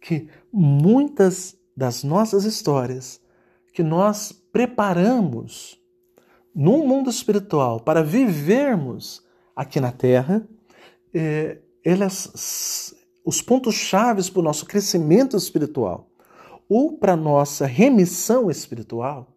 que 0.00 0.28
muitas 0.52 1.56
das 1.76 2.02
nossas 2.02 2.44
histórias 2.44 3.20
que 3.72 3.82
nós 3.82 4.32
preparamos 4.52 5.78
no 6.54 6.86
mundo 6.86 7.10
espiritual 7.10 7.80
para 7.80 8.02
vivermos 8.02 9.22
aqui 9.54 9.78
na 9.78 9.92
Terra, 9.92 10.48
é, 11.12 11.58
elas, 11.84 12.94
os 13.26 13.42
pontos 13.42 13.74
chaves 13.74 14.30
para 14.30 14.38
o 14.38 14.44
nosso 14.44 14.64
crescimento 14.64 15.36
espiritual 15.36 16.08
ou 16.68 16.96
para 16.96 17.14
a 17.14 17.16
nossa 17.16 17.66
remissão 17.66 18.48
espiritual, 18.48 19.36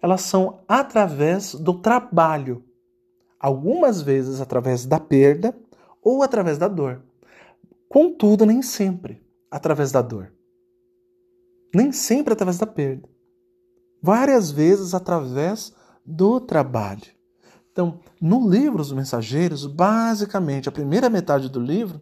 elas 0.00 0.22
são 0.22 0.60
através 0.68 1.52
do 1.52 1.74
trabalho, 1.80 2.62
algumas 3.40 4.00
vezes 4.00 4.40
através 4.40 4.86
da 4.86 5.00
perda 5.00 5.52
ou 6.00 6.22
através 6.22 6.58
da 6.58 6.68
dor. 6.68 7.02
Contudo, 7.88 8.46
nem 8.46 8.62
sempre 8.62 9.20
através 9.50 9.90
da 9.90 10.00
dor. 10.00 10.32
Nem 11.74 11.90
sempre 11.90 12.34
através 12.34 12.58
da 12.58 12.66
perda. 12.66 13.08
Várias 14.00 14.50
vezes 14.52 14.94
através 14.94 15.72
do 16.06 16.38
trabalho. 16.38 17.02
Então, 17.72 17.98
no 18.20 18.48
livro 18.48 18.80
Os 18.80 18.92
Mensageiros, 18.92 19.66
basicamente, 19.66 20.68
a 20.68 20.72
primeira 20.72 21.10
metade 21.10 21.48
do 21.48 21.58
livro 21.58 22.00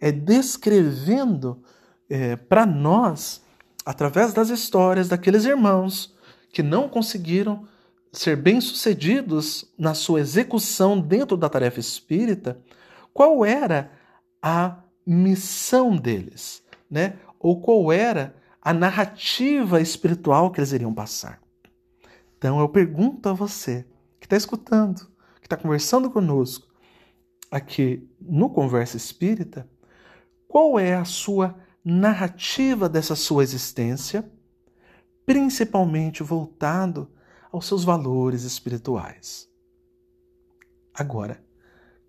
é 0.00 0.10
descrevendo 0.10 1.62
é, 2.08 2.34
para 2.34 2.64
nós, 2.64 3.42
através 3.84 4.32
das 4.32 4.48
histórias 4.48 5.08
daqueles 5.08 5.44
irmãos 5.44 6.16
que 6.52 6.62
não 6.62 6.88
conseguiram 6.88 7.68
ser 8.12 8.36
bem-sucedidos 8.36 9.72
na 9.78 9.94
sua 9.94 10.20
execução 10.20 11.00
dentro 11.00 11.36
da 11.36 11.48
tarefa 11.48 11.78
espírita, 11.78 12.58
qual 13.12 13.44
era 13.44 13.92
a 14.42 14.78
missão 15.06 15.96
deles, 15.96 16.62
né? 16.90 17.14
Ou 17.38 17.60
qual 17.60 17.92
era 17.92 18.34
a 18.60 18.72
narrativa 18.72 19.80
espiritual 19.80 20.50
que 20.50 20.60
eles 20.60 20.72
iriam 20.72 20.92
passar. 20.92 21.40
Então 22.36 22.58
eu 22.58 22.68
pergunto 22.68 23.28
a 23.28 23.32
você 23.32 23.86
que 24.18 24.26
está 24.26 24.36
escutando, 24.36 25.06
que 25.40 25.46
está 25.46 25.56
conversando 25.56 26.10
conosco 26.10 26.68
aqui 27.50 28.08
no 28.20 28.50
Conversa 28.50 28.96
Espírita, 28.96 29.68
qual 30.50 30.78
é 30.78 30.94
a 30.94 31.04
sua 31.04 31.54
narrativa 31.84 32.88
dessa 32.88 33.14
sua 33.14 33.42
existência? 33.42 34.28
principalmente 35.30 36.24
voltado 36.24 37.08
aos 37.52 37.66
seus 37.66 37.84
valores 37.84 38.42
espirituais. 38.42 39.48
Agora, 40.92 41.40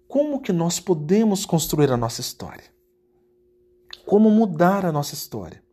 como 0.08 0.42
que 0.42 0.52
nós 0.52 0.80
podemos 0.80 1.46
construir 1.46 1.92
a 1.92 1.98
nossa 1.98 2.20
história? 2.20 2.64
Como 4.08 4.32
mudar 4.32 4.88
a 4.88 4.92
nossa 4.92 5.14
história? 5.14 5.64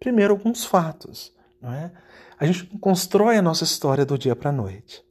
Primeiro, 0.00 0.34
alguns 0.34 0.64
fatos. 0.64 1.32
Não 1.62 1.72
é? 1.72 1.92
A 2.40 2.44
gente 2.44 2.66
constrói 2.78 3.36
a 3.36 3.42
nossa 3.42 3.62
história 3.62 4.04
do 4.04 4.18
dia 4.18 4.34
para 4.34 4.50
a 4.50 4.52
noite. 4.52 5.04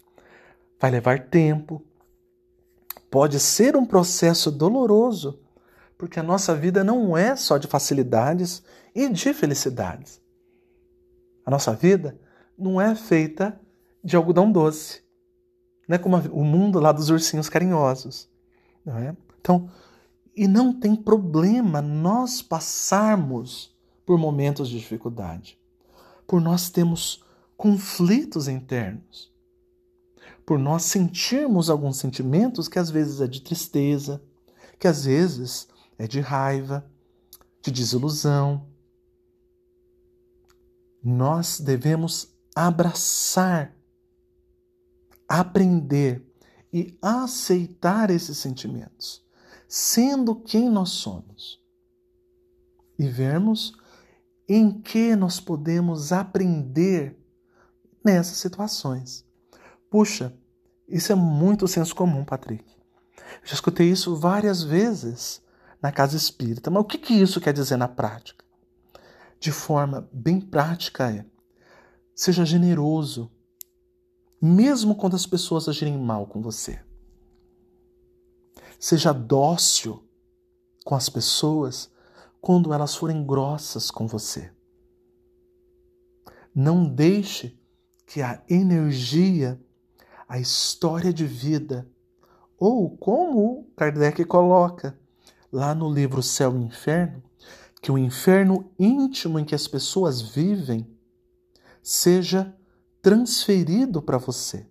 Vai 0.77 0.91
levar 0.91 1.29
tempo, 1.29 1.81
pode 3.09 3.39
ser 3.39 3.77
um 3.77 3.85
processo 3.85 4.51
doloroso, 4.51 5.39
porque 5.97 6.19
a 6.19 6.23
nossa 6.23 6.55
vida 6.55 6.83
não 6.83 7.15
é 7.17 7.35
só 7.35 7.57
de 7.57 7.67
facilidades 7.67 8.63
e 8.93 9.09
de 9.09 9.33
felicidades. 9.33 10.21
A 11.45 11.51
nossa 11.51 11.73
vida 11.73 12.19
não 12.57 12.79
é 12.79 12.95
feita 12.95 13.59
de 14.03 14.15
algodão 14.15 14.51
doce. 14.51 15.03
Não 15.87 15.95
é 15.95 15.99
como 15.99 16.17
o 16.17 16.43
mundo 16.43 16.79
lá 16.79 16.91
dos 16.91 17.09
ursinhos 17.09 17.49
carinhosos. 17.49 18.29
Não 18.85 18.97
é? 18.97 19.15
Então, 19.39 19.69
e 20.35 20.47
não 20.47 20.73
tem 20.73 20.95
problema 20.95 21.81
nós 21.81 22.41
passarmos 22.41 23.75
por 24.05 24.17
momentos 24.17 24.67
de 24.67 24.79
dificuldade. 24.79 25.59
Por 26.27 26.41
nós 26.41 26.69
termos 26.69 27.23
conflitos 27.55 28.47
internos. 28.47 29.31
Por 30.45 30.59
nós 30.59 30.83
sentirmos 30.83 31.69
alguns 31.69 31.97
sentimentos 31.97 32.67
que 32.67 32.77
às 32.77 32.89
vezes 32.89 33.21
é 33.21 33.27
de 33.27 33.41
tristeza, 33.41 34.21
que 34.79 34.87
às 34.87 35.05
vezes 35.05 35.67
é 35.97 36.07
de 36.07 36.19
raiva, 36.19 36.89
de 37.61 37.71
desilusão, 37.71 38.67
nós 41.03 41.59
devemos 41.59 42.35
abraçar, 42.55 43.75
aprender 45.27 46.25
e 46.73 46.97
aceitar 47.01 48.09
esses 48.09 48.37
sentimentos, 48.37 49.23
sendo 49.67 50.35
quem 50.35 50.69
nós 50.69 50.89
somos, 50.89 51.61
e 52.97 53.07
vermos 53.07 53.73
em 54.47 54.81
que 54.81 55.15
nós 55.15 55.39
podemos 55.39 56.11
aprender 56.11 57.17
nessas 58.03 58.37
situações. 58.37 59.25
Puxa, 59.89 60.33
isso 60.87 61.11
é 61.11 61.15
muito 61.15 61.67
senso 61.67 61.95
comum, 61.95 62.23
Patrick. 62.23 62.65
Já 63.43 63.53
escutei 63.53 63.89
isso 63.89 64.15
várias 64.15 64.63
vezes 64.63 65.41
na 65.81 65.91
casa 65.91 66.17
espírita, 66.17 66.69
mas 66.69 66.81
o 66.81 66.85
que, 66.85 66.97
que 66.97 67.13
isso 67.13 67.39
quer 67.41 67.53
dizer 67.53 67.77
na 67.77 67.87
prática? 67.87 68.45
de 69.39 69.51
forma 69.51 70.09
bem 70.11 70.39
prática 70.41 71.11
é: 71.11 71.25
seja 72.15 72.45
generoso, 72.45 73.31
mesmo 74.41 74.95
quando 74.95 75.15
as 75.15 75.25
pessoas 75.25 75.67
agirem 75.67 75.97
mal 75.97 76.25
com 76.25 76.41
você. 76.41 76.81
Seja 78.79 79.13
dócil 79.13 80.03
com 80.83 80.95
as 80.95 81.09
pessoas 81.09 81.91
quando 82.41 82.73
elas 82.73 82.95
forem 82.95 83.25
grossas 83.25 83.89
com 83.89 84.07
você. 84.07 84.51
Não 86.53 86.87
deixe 86.87 87.59
que 88.05 88.21
a 88.21 88.43
energia, 88.49 89.59
a 90.27 90.39
história 90.39 91.13
de 91.13 91.25
vida, 91.25 91.87
ou 92.57 92.95
como 92.97 93.69
Kardec 93.75 94.23
coloca 94.25 94.97
lá 95.51 95.73
no 95.73 95.91
livro 95.91 96.21
Céu 96.21 96.55
e 96.55 96.63
Inferno, 96.63 97.23
que 97.81 97.91
o 97.91 97.97
inferno 97.97 98.71
íntimo 98.79 99.39
em 99.39 99.45
que 99.45 99.53
as 99.53 99.67
pessoas 99.67 100.21
vivem 100.21 100.87
seja 101.83 102.55
transferido 103.01 104.01
para 104.01 104.17
você. 104.17 104.67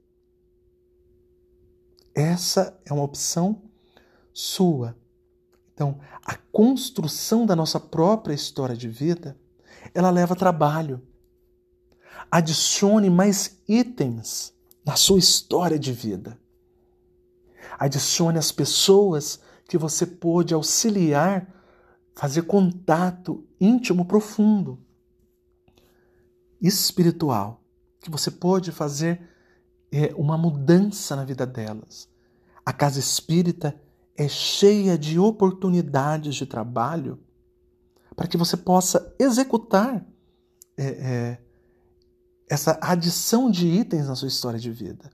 Essa 2.14 2.80
é 2.84 2.92
uma 2.92 3.04
opção 3.04 3.62
sua. 4.32 4.96
Então, 5.72 6.00
a 6.24 6.36
construção 6.52 7.46
da 7.46 7.54
nossa 7.54 7.78
própria 7.78 8.34
história 8.34 8.76
de 8.76 8.88
vida, 8.88 9.38
ela 9.92 10.10
leva 10.10 10.34
trabalho. 10.34 11.00
Adicione 12.30 13.10
mais 13.10 13.58
itens 13.68 14.52
na 14.84 14.96
sua 14.96 15.18
história 15.18 15.78
de 15.78 15.92
vida. 15.92 16.38
Adicione 17.78 18.38
as 18.38 18.52
pessoas 18.52 19.40
que 19.66 19.78
você 19.78 20.06
pôde 20.06 20.54
auxiliar 20.54 21.54
fazer 22.14 22.42
contato 22.42 23.44
íntimo 23.60 24.04
profundo, 24.04 24.78
espiritual, 26.60 27.60
que 28.00 28.10
você 28.10 28.30
pode 28.30 28.70
fazer 28.70 29.20
é, 29.90 30.14
uma 30.14 30.38
mudança 30.38 31.16
na 31.16 31.24
vida 31.24 31.44
delas. 31.44 32.08
A 32.64 32.72
casa 32.72 32.98
espírita 32.98 33.78
é 34.16 34.28
cheia 34.28 34.96
de 34.96 35.18
oportunidades 35.18 36.36
de 36.36 36.46
trabalho 36.46 37.18
para 38.14 38.28
que 38.28 38.36
você 38.36 38.56
possa 38.56 39.14
executar 39.18 40.06
é, 40.76 40.84
é, 40.84 41.38
essa 42.48 42.78
adição 42.80 43.50
de 43.50 43.66
itens 43.66 44.06
na 44.06 44.14
sua 44.14 44.28
história 44.28 44.58
de 44.58 44.70
vida. 44.70 45.10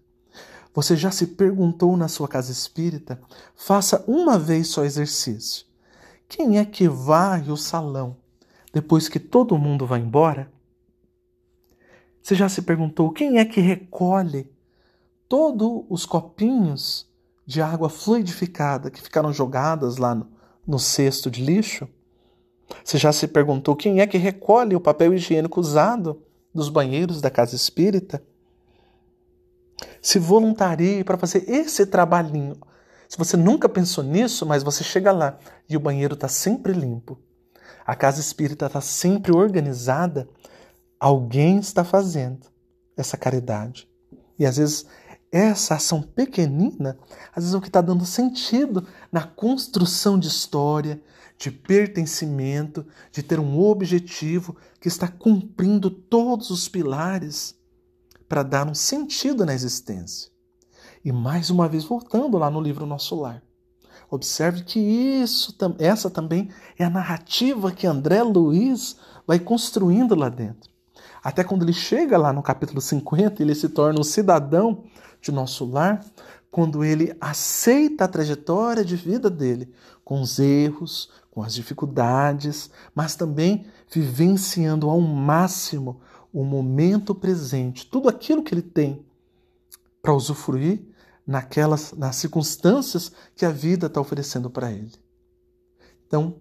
Você 0.73 0.97
já 0.97 1.11
se 1.11 1.27
perguntou 1.29 1.97
na 1.97 2.07
sua 2.07 2.29
casa 2.29 2.53
espírita? 2.53 3.21
Faça 3.57 4.05
uma 4.07 4.39
vez 4.39 4.69
só 4.69 4.85
exercício. 4.85 5.67
Quem 6.29 6.59
é 6.59 6.65
que 6.65 6.89
varre 6.89 7.51
o 7.51 7.57
salão 7.57 8.17
depois 8.73 9.09
que 9.09 9.19
todo 9.19 9.59
mundo 9.59 9.85
vai 9.85 10.01
embora? 10.01 10.51
Você 12.23 12.37
já 12.37 12.49
se 12.49 12.63
perguntou 12.63 13.11
quem 13.11 13.39
é 13.39 13.45
que 13.45 13.61
recolhe 13.61 14.49
todos 15.29 15.85
os 15.89 16.07
copinhos 16.07 17.09
de 17.45 17.61
água 17.61 17.89
fluidificada 17.89 18.91
que 18.91 19.03
ficaram 19.03 19.33
jogadas 19.33 19.97
lá 19.97 20.15
no, 20.15 20.29
no 20.65 20.79
cesto 20.79 21.29
de 21.29 21.43
lixo? 21.43 21.89
Você 22.85 22.97
já 22.97 23.13
se 23.13 23.27
perguntou 23.27 23.75
quem 23.75 24.01
é 24.01 24.07
que 24.07 24.19
recolhe 24.19 24.77
o 24.77 24.81
papel 24.81 25.13
higiênico 25.13 25.59
usado 25.59 26.23
dos 26.55 26.69
banheiros 26.69 27.21
da 27.21 27.31
casa 27.31 27.57
espírita? 27.57 28.23
Se 30.01 30.19
voluntarie 30.19 31.05
para 31.05 31.19
fazer 31.19 31.45
esse 31.49 31.87
trabalhinho. 31.87 32.57
Se 33.09 33.19
você 33.19 33.37
nunca 33.37 33.69
pensou 33.69 34.05
nisso, 34.05 34.47
mas 34.47 34.63
você 34.63 34.85
chega 34.85 35.13
lá 35.13 35.39
e 35.69 35.77
o 35.77 35.81
banheiro 35.81 36.15
está 36.15 36.29
sempre 36.29 36.73
limpo, 36.73 37.19
a 37.85 37.97
casa 37.97 38.21
espírita 38.21 38.67
está 38.67 38.81
sempre 38.81 39.33
organizada, 39.33 40.29
alguém 40.99 41.59
está 41.59 41.83
fazendo 41.83 42.47
essa 42.97 43.17
caridade. 43.17 43.89
E 44.39 44.47
às 44.47 44.57
vezes 44.57 44.87
essa 45.33 45.77
ação 45.77 46.03
pequenina, 46.03 46.99
às 47.35 47.45
vezes 47.45 47.55
é 47.55 47.59
o 47.59 47.61
que 47.61 47.69
está 47.69 47.81
dando 47.81 48.05
sentido 48.05 48.87
na 49.13 49.23
construção 49.23 50.19
de 50.19 50.29
história, 50.29 51.01
de 51.39 51.51
pertencimento, 51.51 52.87
de 53.13 53.23
ter 53.23 53.39
um 53.39 53.59
objetivo 53.61 54.57
que 54.81 54.89
está 54.89 55.09
cumprindo 55.09 55.91
todos 55.91 56.51
os 56.51 56.69
pilares 56.69 57.55
para 58.31 58.45
dar 58.45 58.65
um 58.65 58.77
sentido 58.77 59.45
na 59.45 59.53
existência. 59.53 60.31
E 61.05 61.11
mais 61.11 61.51
uma 61.51 61.69
vez, 61.69 61.83
voltando 61.83 62.39
lá 62.39 62.49
no 62.49 62.61
livro 62.61 62.87
Nosso 62.87 63.21
Lar, 63.21 63.43
observe 64.09 64.63
que 64.63 64.79
isso, 64.79 65.53
essa 65.81 66.09
também 66.09 66.49
é 66.79 66.85
a 66.85 66.91
narrativa 66.91 67.73
que 67.73 67.89
André 67.89 68.23
Luiz 68.23 68.97
vai 69.27 69.41
construindo 69.41 70.15
lá 70.15 70.29
dentro. 70.29 70.71
Até 71.25 71.43
quando 71.43 71.65
ele 71.65 71.73
chega 71.73 72.17
lá 72.17 72.33
no 72.33 72.41
capítulo 72.41 72.81
50, 72.81 73.43
ele 73.43 73.53
se 73.53 73.69
torna 73.69 73.99
um 73.99 74.05
cidadão 74.05 74.85
de 75.21 75.33
nosso 75.33 75.65
lar, 75.65 76.01
quando 76.53 76.85
ele 76.85 77.17
aceita 77.21 78.05
a 78.05 78.09
trajetória 78.09 78.85
de 78.85 78.95
vida 78.95 79.29
dele, 79.29 79.75
com 80.05 80.21
os 80.21 80.39
erros, 80.39 81.11
com 81.33 81.43
as 81.43 81.53
dificuldades, 81.53 82.71
mas 82.95 83.17
também 83.17 83.67
vivenciando 83.91 84.89
ao 84.89 85.01
máximo 85.01 86.01
o 86.33 86.45
momento 86.45 87.15
presente, 87.15 87.87
tudo 87.87 88.09
aquilo 88.09 88.43
que 88.43 88.55
ele 88.55 88.63
tem 88.63 89.05
para 90.03 90.15
usufruir 90.15 90.83
naquelas 91.27 91.93
nas 91.93 92.17
circunstâncias 92.17 93.13
que 93.35 93.45
a 93.45 93.51
vida 93.51 93.87
está 93.87 94.01
oferecendo 94.01 94.51
para 94.51 94.73
ele. 94.73 94.93
Então, 96.07 96.37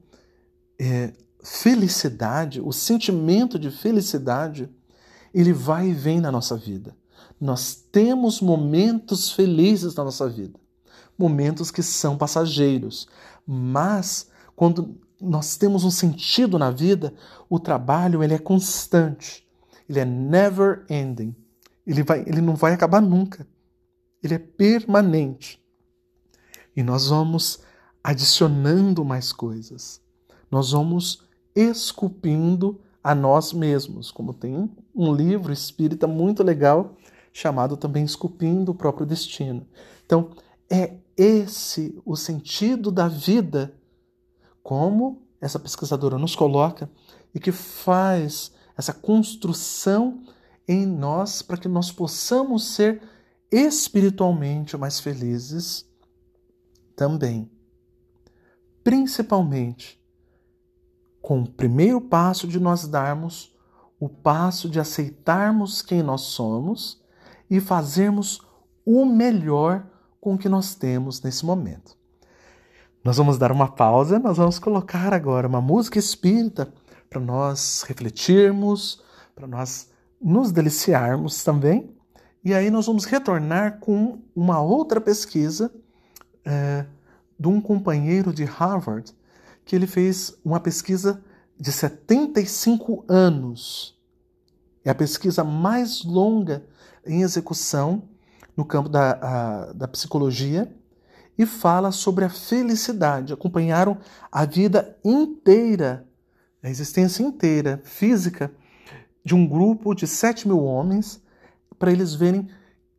é, 0.80 1.14
felicidade, 1.44 2.62
o 2.62 2.72
sentimento 2.72 3.60
de 3.60 3.70
felicidade, 3.70 4.70
ele 5.34 5.54
vai 5.54 5.90
e 5.90 5.94
vem 5.94 6.20
na 6.20 6.32
nossa 6.32 6.56
vida. 6.58 6.96
Nós 7.40 7.76
temos 7.92 8.42
momentos 8.42 9.32
felizes 9.32 9.96
na 9.96 10.04
nossa 10.04 10.28
vida, 10.28 10.60
momentos 11.18 11.72
que 11.72 11.84
são 11.84 12.18
passageiros, 12.18 13.08
mas 13.46 14.28
quando 14.56 14.98
nós 15.22 15.58
temos 15.58 15.84
um 15.84 15.92
sentido 15.92 16.58
na 16.58 16.72
vida, 16.72 17.14
o 17.50 17.60
trabalho 17.60 18.24
ele 18.24 18.34
é 18.34 18.40
constante, 18.40 19.48
ele 19.90 20.00
é 20.00 20.06
never 20.06 20.86
ending, 20.90 21.36
ele, 21.86 22.04
vai, 22.04 22.22
ele 22.22 22.40
não 22.40 22.56
vai 22.56 22.74
acabar 22.74 23.02
nunca, 23.02 23.48
ele 24.24 24.36
é 24.36 24.40
permanente. 24.40 25.60
E 26.76 26.84
nós 26.84 27.10
vamos 27.10 27.60
adicionando 28.04 29.04
mais 29.04 29.34
coisas, 29.34 30.00
nós 30.50 30.72
vamos 30.72 31.28
esculpindo 31.56 32.80
a 33.04 33.16
nós 33.16 33.52
mesmos, 33.52 34.12
como 34.12 34.34
tem 34.34 34.70
um 34.96 35.14
livro 35.14 35.52
espírita 35.52 36.06
muito 36.06 36.44
legal 36.44 36.96
chamado 37.32 37.78
também 37.78 38.04
Esculpindo 38.04 38.72
o 38.72 38.76
Próprio 38.76 39.06
Destino. 39.06 39.66
Então, 40.06 40.32
é 40.70 40.96
esse 41.16 42.00
o 42.06 42.16
sentido 42.16 42.92
da 42.92 43.08
vida, 43.08 43.74
como 44.62 45.24
essa 45.42 45.60
pesquisadora 45.60 46.18
nos 46.18 46.36
coloca, 46.36 46.90
e 47.34 47.40
que 47.40 47.52
faz 47.52 48.52
essa 48.80 48.94
construção 48.94 50.24
em 50.66 50.86
nós 50.86 51.42
para 51.42 51.58
que 51.58 51.68
nós 51.68 51.92
possamos 51.92 52.64
ser 52.64 53.02
espiritualmente 53.52 54.78
mais 54.78 55.02
felizes 55.02 55.86
também. 56.96 57.52
Principalmente 58.82 60.02
com 61.22 61.42
o 61.42 61.52
primeiro 61.52 62.00
passo 62.00 62.48
de 62.48 62.58
nós 62.58 62.88
darmos 62.88 63.54
o 64.00 64.08
passo 64.08 64.70
de 64.70 64.80
aceitarmos 64.80 65.82
quem 65.82 66.02
nós 66.02 66.22
somos 66.22 67.04
e 67.50 67.60
fazermos 67.60 68.40
o 68.86 69.06
melhor 69.06 69.86
com 70.22 70.36
o 70.36 70.38
que 70.38 70.48
nós 70.48 70.74
temos 70.74 71.22
nesse 71.22 71.46
momento. 71.46 71.98
Nós 73.04 73.18
vamos 73.18 73.38
dar 73.38 73.52
uma 73.52 73.68
pausa, 73.68 74.20
nós 74.20 74.38
vamos 74.38 74.58
colocar 74.58 75.14
agora 75.14 75.50
uma 75.50 75.60
música 75.60 76.00
espírita 76.00 76.74
para 77.10 77.20
nós 77.20 77.84
refletirmos, 77.88 79.04
para 79.36 79.48
nós 79.48 79.90
nos 80.22 80.52
deliciarmos 80.52 81.44
também. 81.44 81.96
E 82.44 82.54
aí 82.54 82.70
nós 82.70 82.86
vamos 82.86 83.06
retornar 83.06 83.80
com 83.80 84.20
uma 84.36 84.62
outra 84.62 85.02
pesquisa 85.02 85.72
é, 86.46 86.86
de 87.38 87.48
um 87.48 87.60
companheiro 87.60 88.34
de 88.34 88.44
Harvard, 88.44 89.14
que 89.66 89.76
ele 89.76 89.88
fez 89.88 90.34
uma 90.44 90.60
pesquisa 90.60 91.24
de 91.60 91.72
75 91.72 93.06
anos. 93.08 93.98
É 94.84 94.90
a 94.90 94.96
pesquisa 94.96 95.44
mais 95.44 96.04
longa 96.04 96.66
em 97.06 97.22
execução 97.22 98.04
no 98.56 98.66
campo 98.66 98.90
da, 98.90 99.12
a, 99.12 99.74
da 99.74 99.88
psicologia 99.88 100.74
e 101.38 101.46
fala 101.46 101.92
sobre 101.92 102.26
a 102.26 102.30
felicidade. 102.30 103.32
Acompanharam 103.32 103.98
a 104.32 104.46
vida 104.46 104.98
inteira, 105.04 106.06
a 106.62 106.70
existência 106.70 107.24
inteira, 107.24 107.82
física, 107.84 108.52
de 109.24 109.36
um 109.36 109.48
grupo 109.48 109.94
de 109.94 110.08
7 110.08 110.48
mil 110.48 110.64
homens, 110.64 111.22
para 111.78 111.92
eles 111.92 112.14
verem 112.14 112.48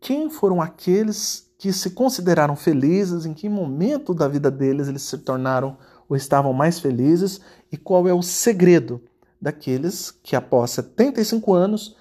quem 0.00 0.30
foram 0.30 0.60
aqueles 0.60 1.50
que 1.58 1.72
se 1.72 1.90
consideraram 1.90 2.56
felizes, 2.56 3.26
em 3.26 3.34
que 3.34 3.48
momento 3.48 4.14
da 4.14 4.26
vida 4.26 4.50
deles 4.50 4.88
eles 4.88 5.02
se 5.02 5.18
tornaram 5.18 5.76
ou 6.08 6.16
estavam 6.16 6.52
mais 6.52 6.80
felizes 6.80 7.40
e 7.70 7.76
qual 7.76 8.08
é 8.08 8.14
o 8.14 8.22
segredo 8.22 9.02
daqueles 9.40 10.10
que, 10.10 10.34
após 10.34 10.70
75 10.70 11.52
anos, 11.52 11.96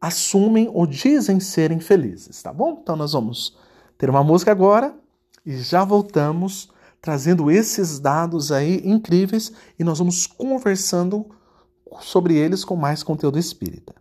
assumem 0.00 0.68
ou 0.72 0.86
dizem 0.86 1.40
serem 1.40 1.80
felizes, 1.80 2.42
tá 2.42 2.52
bom? 2.52 2.78
Então 2.82 2.96
nós 2.96 3.12
vamos 3.12 3.56
ter 3.96 4.10
uma 4.10 4.22
música 4.22 4.50
agora 4.50 4.94
e 5.44 5.56
já 5.56 5.84
voltamos 5.84 6.68
trazendo 7.00 7.50
esses 7.50 7.98
dados 7.98 8.52
aí 8.52 8.80
incríveis 8.84 9.52
e 9.78 9.84
nós 9.84 9.98
vamos 9.98 10.26
conversando 10.26 11.26
sobre 12.00 12.36
eles 12.36 12.64
com 12.64 12.76
mais 12.76 13.02
conteúdo 13.02 13.38
espírita. 13.38 13.95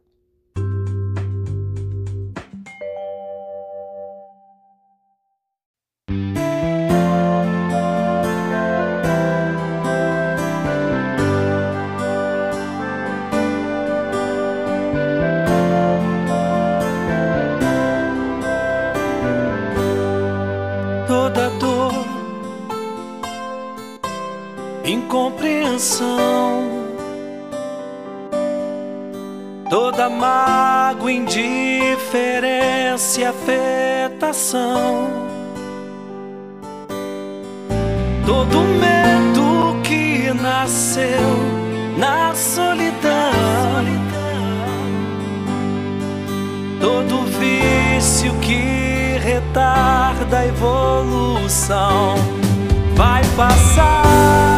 Todo 38.25 38.59
medo 38.79 39.81
que 39.83 40.33
nasceu 40.33 41.37
na 41.97 42.33
solidão, 42.33 43.31
todo 46.79 47.25
vício 47.39 48.33
que 48.41 49.17
retarda 49.23 50.39
a 50.39 50.47
evolução 50.47 52.15
vai 52.95 53.23
passar. 53.35 54.54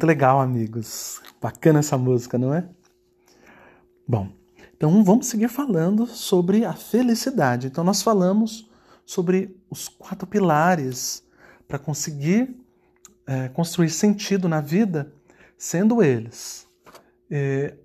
Muito 0.00 0.08
legal, 0.08 0.40
amigos. 0.40 1.20
Bacana 1.42 1.80
essa 1.80 1.98
música, 1.98 2.38
não 2.38 2.54
é? 2.54 2.66
Bom, 4.08 4.30
então 4.74 5.04
vamos 5.04 5.26
seguir 5.26 5.48
falando 5.48 6.06
sobre 6.06 6.64
a 6.64 6.72
felicidade. 6.72 7.66
Então, 7.66 7.84
nós 7.84 8.00
falamos 8.00 8.66
sobre 9.04 9.54
os 9.68 9.88
quatro 9.88 10.26
pilares 10.26 11.22
para 11.68 11.78
conseguir 11.78 12.56
é, 13.26 13.50
construir 13.50 13.90
sentido 13.90 14.48
na 14.48 14.62
vida, 14.62 15.12
sendo 15.58 16.02
eles 16.02 16.66
é, 17.30 17.76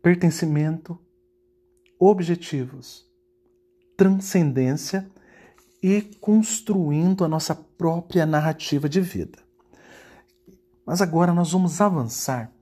pertencimento, 0.00 0.98
objetivos, 1.98 3.04
transcendência 3.94 5.06
e 5.82 6.00
construindo 6.18 7.26
a 7.26 7.28
nossa 7.28 7.54
própria 7.54 8.24
narrativa 8.24 8.88
de 8.88 9.02
vida. 9.02 9.45
Mas 10.86 11.02
agora 11.02 11.34
nós 11.34 11.50
vamos 11.50 11.80
avançar 11.80 12.52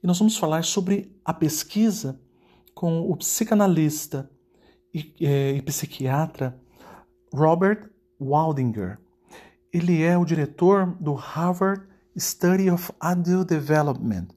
e 0.00 0.06
nós 0.06 0.18
vamos 0.18 0.36
falar 0.36 0.62
sobre 0.62 1.12
a 1.24 1.34
pesquisa 1.34 2.20
com 2.72 3.10
o 3.10 3.16
psicanalista 3.16 4.30
e, 4.92 5.12
e 5.18 5.62
psiquiatra 5.62 6.56
Robert 7.32 7.90
Waldinger. 8.20 8.98
Ele 9.72 10.02
é 10.02 10.16
o 10.16 10.24
diretor 10.24 10.94
do 11.00 11.14
Harvard 11.14 11.84
Study 12.16 12.70
of 12.70 12.92
Adult 13.00 13.48
Development, 13.48 14.28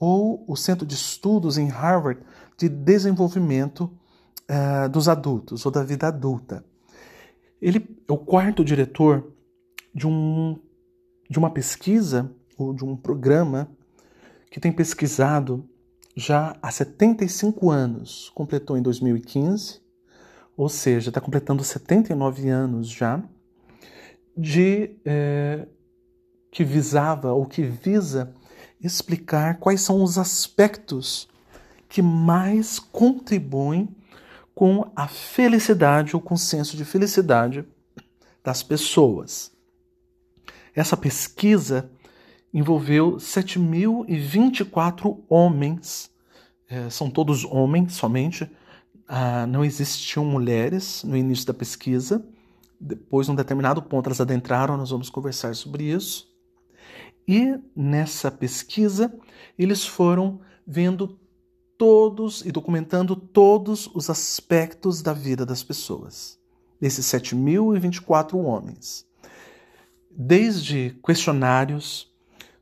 ou 0.00 0.44
o 0.48 0.56
Centro 0.56 0.86
de 0.86 0.94
Estudos 0.94 1.58
em 1.58 1.68
Harvard 1.68 2.22
de 2.56 2.68
Desenvolvimento 2.70 3.92
uh, 4.48 4.88
dos 4.88 5.08
Adultos, 5.08 5.66
ou 5.66 5.72
da 5.72 5.82
vida 5.82 6.08
adulta. 6.08 6.64
Ele 7.60 7.86
é 8.08 8.12
o 8.12 8.16
quarto 8.16 8.64
diretor 8.64 9.30
de, 9.94 10.06
um, 10.06 10.58
de 11.28 11.38
uma 11.38 11.50
pesquisa 11.50 12.32
ou 12.58 12.74
de 12.74 12.84
um 12.84 12.96
programa 12.96 13.70
que 14.50 14.60
tem 14.60 14.72
pesquisado 14.72 15.64
já 16.16 16.56
há 16.60 16.70
75 16.70 17.70
anos, 17.70 18.30
completou 18.34 18.76
em 18.76 18.82
2015, 18.82 19.80
ou 20.56 20.68
seja, 20.68 21.10
está 21.10 21.20
completando 21.20 21.62
79 21.62 22.48
anos 22.48 22.88
já, 22.88 23.22
de 24.36 24.96
é, 25.04 25.68
que 26.50 26.64
visava 26.64 27.32
ou 27.32 27.46
que 27.46 27.62
visa 27.62 28.34
explicar 28.80 29.58
quais 29.58 29.80
são 29.80 30.02
os 30.02 30.18
aspectos 30.18 31.28
que 31.88 32.02
mais 32.02 32.78
contribuem 32.78 33.88
com 34.54 34.90
a 34.96 35.06
felicidade 35.06 36.16
ou 36.16 36.20
com 36.20 36.34
o 36.34 36.38
senso 36.38 36.76
de 36.76 36.84
felicidade 36.84 37.64
das 38.42 38.62
pessoas. 38.62 39.52
Essa 40.74 40.96
pesquisa 40.96 41.90
envolveu 42.52 43.16
7.024 43.16 45.22
homens, 45.28 46.10
é, 46.68 46.90
são 46.90 47.10
todos 47.10 47.44
homens 47.44 47.94
somente, 47.94 48.48
ah, 49.06 49.46
não 49.46 49.64
existiam 49.64 50.24
mulheres 50.24 51.04
no 51.04 51.16
início 51.16 51.46
da 51.46 51.54
pesquisa. 51.54 52.26
Depois, 52.80 53.26
num 53.26 53.34
determinado 53.34 53.82
ponto, 53.82 54.06
elas 54.06 54.20
adentraram, 54.20 54.76
nós 54.76 54.90
vamos 54.90 55.10
conversar 55.10 55.54
sobre 55.54 55.84
isso. 55.84 56.28
E 57.26 57.58
nessa 57.74 58.30
pesquisa, 58.30 59.12
eles 59.58 59.86
foram 59.86 60.40
vendo 60.66 61.18
todos 61.76 62.44
e 62.44 62.52
documentando 62.52 63.14
todos 63.14 63.88
os 63.94 64.10
aspectos 64.10 65.00
da 65.00 65.12
vida 65.12 65.46
das 65.46 65.62
pessoas, 65.62 66.38
desses 66.80 67.06
7.024 67.06 68.34
homens. 68.34 69.06
Desde 70.10 70.98
questionários 71.04 72.07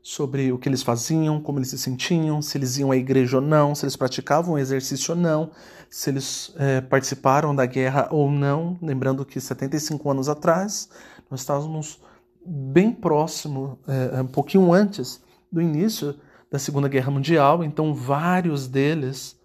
sobre 0.07 0.53
o 0.53 0.57
que 0.57 0.69
eles 0.69 0.81
faziam, 0.83 1.41
como 1.41 1.59
eles 1.59 1.67
se 1.67 1.77
sentiam, 1.77 2.41
se 2.41 2.57
eles 2.57 2.77
iam 2.77 2.91
à 2.91 2.95
igreja 2.95 3.35
ou 3.35 3.41
não, 3.41 3.75
se 3.75 3.83
eles 3.83 3.97
praticavam 3.97 4.57
exercício 4.57 5.13
ou 5.13 5.19
não, 5.19 5.51
se 5.89 6.09
eles 6.09 6.53
é, 6.55 6.79
participaram 6.79 7.53
da 7.53 7.65
guerra 7.65 8.07
ou 8.09 8.31
não. 8.31 8.79
Lembrando 8.81 9.25
que 9.25 9.37
75 9.41 10.09
anos 10.09 10.29
atrás, 10.29 10.87
nós 11.29 11.41
estávamos 11.41 11.99
bem 12.45 12.89
próximo, 12.89 13.77
é, 13.85 14.21
um 14.21 14.27
pouquinho 14.27 14.71
antes 14.71 15.21
do 15.51 15.61
início 15.61 16.15
da 16.49 16.57
Segunda 16.57 16.87
Guerra 16.87 17.11
Mundial, 17.11 17.61
então 17.61 17.93
vários 17.93 18.65
deles, 18.65 19.37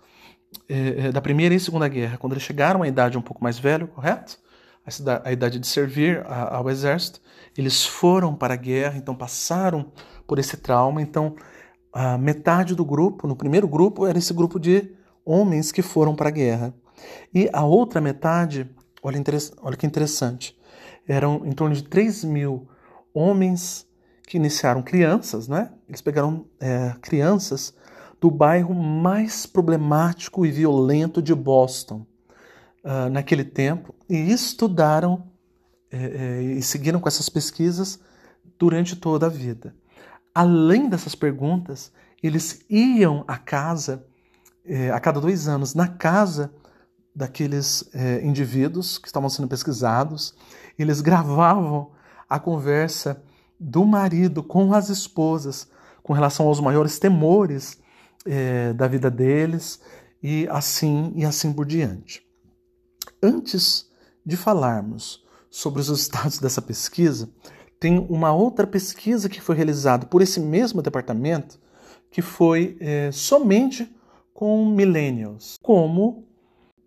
é, 0.69 1.11
da 1.11 1.21
Primeira 1.21 1.57
e 1.57 1.59
Segunda 1.59 1.89
Guerra, 1.89 2.19
quando 2.19 2.35
eles 2.35 2.45
chegaram 2.45 2.85
à 2.85 2.87
idade 2.87 3.19
um 3.19 3.23
pouco 3.23 3.43
mais 3.43 3.59
velha, 3.59 3.89
correto? 3.89 4.39
A 5.25 5.33
idade 5.33 5.59
de 5.59 5.67
servir 5.67 6.25
ao 6.25 6.71
exército, 6.71 7.21
eles 7.59 7.85
foram 7.85 8.33
para 8.33 8.55
a 8.55 8.57
guerra, 8.57 8.97
então 8.97 9.13
passaram 9.13 9.91
por 10.33 10.39
esse 10.39 10.57
trauma. 10.57 11.03
Então, 11.03 11.37
a 11.93 12.17
metade 12.17 12.75
do 12.75 12.87
grupo, 12.87 13.29
no 13.29 13.37
primeiro 13.37 13.69
grupo, 13.69 14.07
era 14.07 14.17
esse 14.17 14.33
grupo 14.33 14.59
de 14.59 14.91
homens 15.27 15.71
que 15.71 15.83
foram 15.83 16.15
para 16.15 16.29
a 16.29 16.33
guerra. 16.33 16.75
E 17.35 17.51
a 17.53 17.67
outra 17.67 18.01
metade, 18.01 18.67
olha, 19.03 19.23
olha 19.61 19.77
que 19.77 19.87
interessante, 19.87 20.59
eram 21.07 21.43
em 21.45 21.53
torno 21.53 21.75
de 21.75 21.83
3 21.83 22.25
mil 22.25 22.67
homens 23.13 23.87
que 24.27 24.39
iniciaram 24.39 24.83
crianças, 24.83 25.49
né? 25.49 25.71
Eles 25.87 26.01
pegaram 26.01 26.47
é, 26.59 26.95
crianças 27.03 27.75
do 28.19 28.31
bairro 28.31 28.75
mais 28.75 29.45
problemático 29.45 30.47
e 30.47 30.51
violento 30.51 31.21
de 31.21 31.35
Boston 31.35 32.07
uh, 32.83 33.11
naquele 33.11 33.45
tempo 33.45 33.95
e 34.09 34.33
estudaram 34.33 35.27
é, 35.91 35.97
é, 35.99 36.43
e 36.43 36.63
seguiram 36.63 37.01
com 37.01 37.09
essas 37.09 37.29
pesquisas 37.29 38.01
durante 38.59 38.97
toda 38.97 39.27
a 39.27 39.29
vida. 39.29 39.75
Além 40.35 40.89
dessas 40.89 41.15
perguntas, 41.15 41.93
eles 42.23 42.65
iam 42.71 43.25
à 43.29 43.37
casa, 43.37 44.07
é, 44.65 44.91
a 44.91 44.99
cada 44.99 45.21
dois 45.21 45.49
anos, 45.49 45.75
na 45.75 45.89
casa 45.89 46.53
daqueles 47.15 47.89
é, 47.93 48.25
indivíduos 48.25 48.97
que 48.97 49.07
estavam 49.07 49.29
sendo 49.29 49.49
pesquisados, 49.49 50.35
eles 50.79 51.01
gravavam 51.01 51.91
a 52.29 52.39
conversa 52.39 53.23
do 53.61 53.85
marido 53.85 54.43
com 54.43 54.73
as 54.73 54.89
esposas 54.89 55.69
com 56.03 56.13
relação 56.13 56.47
aos 56.47 56.61
maiores 56.61 56.99
temores 56.99 57.79
é, 58.27 58.73
da 58.73 58.89
vida 58.89 59.11
deles 59.11 59.81
e 60.23 60.49
assim 60.51 61.13
e 61.15 61.25
assim 61.25 61.53
por 61.53 61.67
diante. 61.67 62.27
Antes 63.23 63.89
de 64.25 64.37
falarmos 64.37 65.23
sobre 65.51 65.81
os 65.81 65.89
resultados 65.89 66.39
dessa 66.39 66.63
pesquisa, 66.63 67.29
tem 67.83 67.99
uma 67.99 68.33
outra 68.33 68.65
pesquisa 68.65 69.29
que 69.29 69.41
foi 69.41 69.57
realizada 69.57 70.07
por 70.07 70.23
esse 70.23 70.39
mesmo 70.39 70.81
departamento, 70.81 71.59
que 72.13 72.23
foi 72.23 72.77
é, 72.79 73.11
somente 73.11 73.93
com 74.33 74.65
millennials, 74.67 75.57
como 75.61 76.29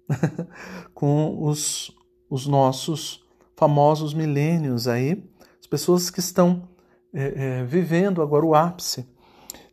com 0.96 1.44
os, 1.44 1.92
os 2.30 2.48
nossos 2.48 3.26
famosos 3.58 4.14
millennials 4.14 4.88
aí, 4.88 5.22
as 5.60 5.68
pessoas 5.68 6.10
que 6.10 6.22
estão 6.22 6.66
é, 7.14 7.34
é, 7.60 7.64
vivendo 7.66 8.22
agora 8.22 8.46
o 8.46 8.56
ápice 8.56 9.06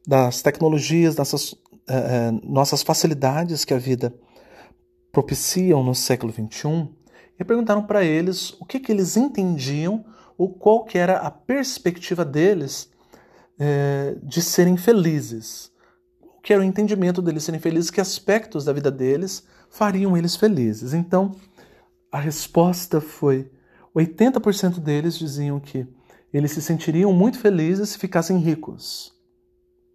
das 0.04 0.42
tecnologias, 0.42 1.14
dessas 1.14 1.54
é 1.86 2.32
nossas 2.42 2.82
facilidades 2.82 3.64
que 3.64 3.74
a 3.74 3.78
vida 3.78 4.12
propiciam 5.12 5.84
no 5.84 5.94
século 5.94 6.32
XXI, 6.32 6.88
e 7.38 7.44
perguntaram 7.44 7.84
para 7.84 8.04
eles 8.04 8.56
o 8.60 8.64
que, 8.64 8.80
que 8.80 8.90
eles 8.90 9.16
entendiam 9.16 10.04
ou 10.36 10.48
qual 10.48 10.84
que 10.84 10.98
era 10.98 11.18
a 11.18 11.30
perspectiva 11.30 12.24
deles 12.24 12.90
é, 13.58 14.16
de 14.22 14.42
serem 14.42 14.76
felizes. 14.76 15.70
O 16.20 16.40
que 16.40 16.52
era 16.52 16.62
o 16.62 16.64
entendimento 16.64 17.22
deles 17.22 17.44
serem 17.44 17.60
felizes, 17.60 17.90
que 17.90 18.00
aspectos 18.00 18.64
da 18.64 18.72
vida 18.72 18.90
deles 18.90 19.46
fariam 19.70 20.16
eles 20.16 20.36
felizes. 20.36 20.92
Então, 20.92 21.32
a 22.10 22.18
resposta 22.18 23.00
foi: 23.00 23.50
80% 23.94 24.80
deles 24.80 25.18
diziam 25.18 25.60
que 25.60 25.86
eles 26.32 26.52
se 26.52 26.62
sentiriam 26.62 27.12
muito 27.12 27.38
felizes 27.38 27.90
se 27.90 27.98
ficassem 27.98 28.38
ricos. 28.38 29.12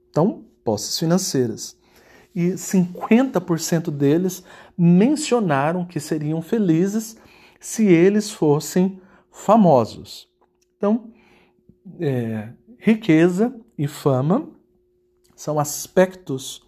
Então, 0.10 0.46
posses 0.64 0.98
financeiras. 0.98 1.76
E 2.36 2.52
50% 2.52 3.90
deles 3.90 4.44
mencionaram 4.78 5.86
que 5.86 6.00
seriam 6.00 6.42
felizes 6.42 7.18
se 7.60 7.86
eles 7.86 8.30
fossem 8.30 9.02
famosos. 9.38 10.28
Então, 10.78 11.12
é, 12.00 12.50
riqueza 12.80 13.56
e 13.78 13.88
fama 13.88 14.50
são 15.36 15.60
aspectos 15.60 16.68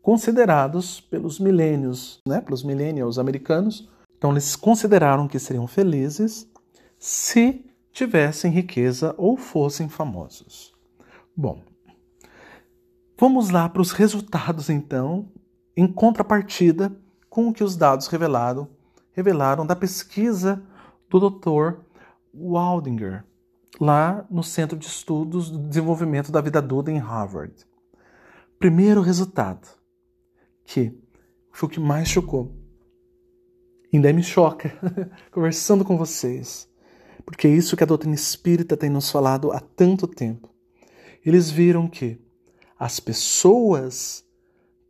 considerados 0.00 1.00
pelos 1.00 1.38
milênios, 1.38 2.18
né, 2.26 2.40
pelos 2.40 2.62
millennials 2.62 3.18
americanos. 3.18 3.88
Então, 4.16 4.30
eles 4.30 4.56
consideraram 4.56 5.28
que 5.28 5.38
seriam 5.38 5.66
felizes 5.66 6.50
se 6.98 7.64
tivessem 7.92 8.50
riqueza 8.50 9.14
ou 9.18 9.36
fossem 9.36 9.88
famosos. 9.88 10.72
Bom, 11.36 11.62
vamos 13.18 13.50
lá 13.50 13.68
para 13.68 13.82
os 13.82 13.92
resultados 13.92 14.70
então, 14.70 15.30
em 15.76 15.86
contrapartida 15.86 16.90
com 17.28 17.48
o 17.48 17.52
que 17.52 17.62
os 17.62 17.76
dados 17.76 18.08
revelaram, 18.08 18.66
revelaram 19.12 19.66
da 19.66 19.76
pesquisa 19.76 20.62
do 21.08 21.30
Dr. 21.30 21.87
Waldinger, 22.40 23.24
lá 23.80 24.26
no 24.30 24.42
Centro 24.42 24.78
de 24.78 24.86
Estudos 24.86 25.50
do 25.50 25.58
Desenvolvimento 25.58 26.30
da 26.30 26.40
Vida 26.40 26.58
Adulta 26.58 26.90
em 26.90 26.98
Harvard. 26.98 27.54
Primeiro 28.58 29.00
resultado, 29.00 29.68
que 30.64 30.96
foi 31.50 31.68
o 31.68 31.72
que 31.72 31.80
mais 31.80 32.08
chocou. 32.08 32.54
Ainda 33.92 34.12
me 34.12 34.22
choca, 34.22 34.72
conversando 35.32 35.84
com 35.84 35.96
vocês, 35.96 36.68
porque 37.24 37.46
é 37.46 37.50
isso 37.50 37.76
que 37.76 37.82
a 37.82 37.86
doutrina 37.86 38.14
espírita 38.14 38.76
tem 38.76 38.90
nos 38.90 39.10
falado 39.10 39.52
há 39.52 39.60
tanto 39.60 40.06
tempo. 40.06 40.48
Eles 41.24 41.50
viram 41.50 41.88
que 41.88 42.20
as 42.78 43.00
pessoas 43.00 44.24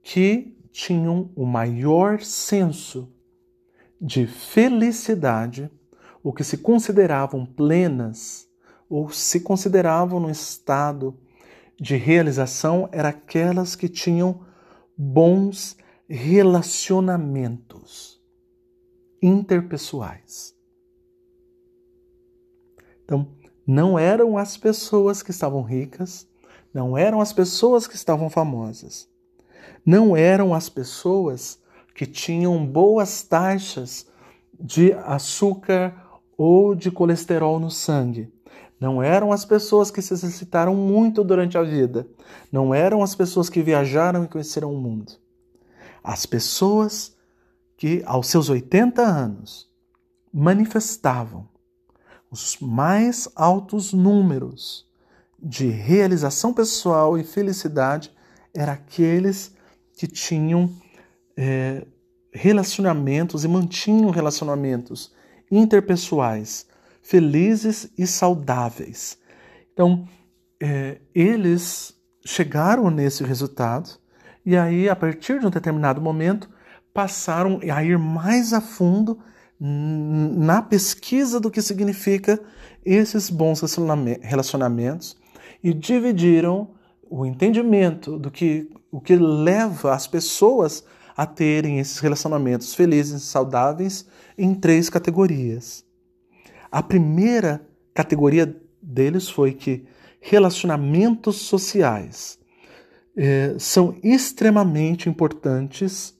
que 0.03 0.57
tinham 0.71 1.31
o 1.35 1.45
maior 1.45 2.21
senso 2.21 3.13
de 4.01 4.27
felicidade, 4.27 5.71
ou 6.23 6.33
que 6.33 6.45
se 6.45 6.59
consideravam 6.59 7.47
plenas, 7.47 8.47
ou 8.89 9.11
se 9.11 9.41
consideravam 9.41 10.21
no 10.21 10.31
estado 10.31 11.19
de 11.81 11.97
realização, 11.97 12.89
eram 12.91 13.11
aquelas 13.11 13.77
que 13.77 13.89
tinham 13.89 14.41
bons 14.97 15.77
relacionamentos 16.09 18.21
interpessoais. 19.23 20.57
Então, 23.05 23.29
não 23.67 23.99
eram 23.99 24.39
as 24.39 24.57
pessoas 24.57 25.23
que 25.23 25.31
estavam 25.31 25.63
ricas, 25.63 26.27
não 26.73 26.97
eram 26.97 27.21
as 27.21 27.33
pessoas 27.33 27.87
que 27.87 27.95
estavam 27.95 28.31
famosas, 28.31 29.09
não 29.85 30.17
eram 30.17 30.55
as 30.55 30.69
pessoas 30.69 31.61
que 31.95 32.07
tinham 32.07 32.67
boas 32.67 33.23
taxas 33.23 34.07
de 34.59 34.93
açúcar 34.93 36.08
ou 36.39 36.77
de 36.77 36.89
colesterol 36.89 37.59
no 37.59 37.71
sangue. 37.71 38.33
Não 38.81 39.03
eram 39.03 39.33
as 39.33 39.45
pessoas 39.45 39.91
que 39.91 40.01
se 40.01 40.15
exercitaram 40.15 40.73
muito 40.75 41.25
durante 41.25 41.59
a 41.59 41.63
vida. 41.65 42.07
Não 42.53 42.73
eram 42.73 43.03
as 43.03 43.17
pessoas 43.17 43.51
que 43.51 43.61
viajaram 43.61 44.25
e 44.25 44.29
conheceram 44.29 44.73
o 44.73 44.79
mundo. 44.79 45.15
As 46.03 46.25
pessoas 46.25 47.17
que, 47.77 48.05
aos 48.07 48.29
seus 48.29 48.49
80 48.49 49.03
anos, 49.03 49.69
manifestavam 50.33 51.49
os 52.31 52.59
mais 52.61 53.29
altos 53.35 53.93
números 53.93 54.87
de 55.41 55.69
realização 55.69 56.53
pessoal 56.53 57.19
e 57.19 57.25
felicidade 57.25 58.13
eram 58.55 58.75
aqueles 58.75 59.53
que 59.95 60.07
tinham 60.07 60.71
é, 61.37 61.87
relacionamentos 62.33 63.45
e 63.45 63.49
mantinham 63.49 64.11
relacionamentos 64.11 65.13
interpessoais 65.51 66.67
felizes 67.03 67.91
e 67.97 68.07
saudáveis. 68.07 69.19
Então, 69.73 70.07
é, 70.61 70.99
eles 71.15 71.95
chegaram 72.25 72.91
nesse 72.91 73.25
resultado 73.25 73.99
e 74.45 74.57
aí, 74.57 74.89
a 74.89 74.97
partir 74.97 75.41
de 75.41 75.47
um 75.47 75.51
determinado 75.51 76.01
momento, 76.01 76.49
passaram 76.93 77.61
a 77.71 77.85
ir 77.85 77.99
mais 77.99 78.53
a 78.53 78.61
fundo 78.61 79.19
na 79.61 80.63
pesquisa 80.63 81.41
do 81.41 81.51
que 81.51 81.61
significa 81.61 82.41
esses 82.85 83.29
bons 83.29 83.61
relacionamentos 84.23 85.17
e 85.63 85.75
dividiram 85.75 86.71
o 87.11 87.27
entendimento 87.27 88.19
do 88.19 88.31
que 88.31 88.71
o 88.91 89.01
que 89.01 89.17
leva 89.17 89.93
as 89.93 90.07
pessoas 90.07 90.85
a 91.19 91.27
terem 91.27 91.81
esses 91.81 91.99
relacionamentos 91.99 92.77
felizes 92.77 93.23
e 93.23 93.27
saudáveis 93.27 94.07
em 94.39 94.55
três 94.55 94.89
categorias. 94.89 95.85
A 96.71 96.81
primeira 96.81 97.67
categoria 97.93 98.57
deles 98.81 99.29
foi 99.29 99.53
que 99.53 99.85
relacionamentos 100.21 101.35
sociais 101.35 102.39
eh, 103.17 103.57
são 103.59 103.97
extremamente 104.01 105.09
importantes 105.09 106.17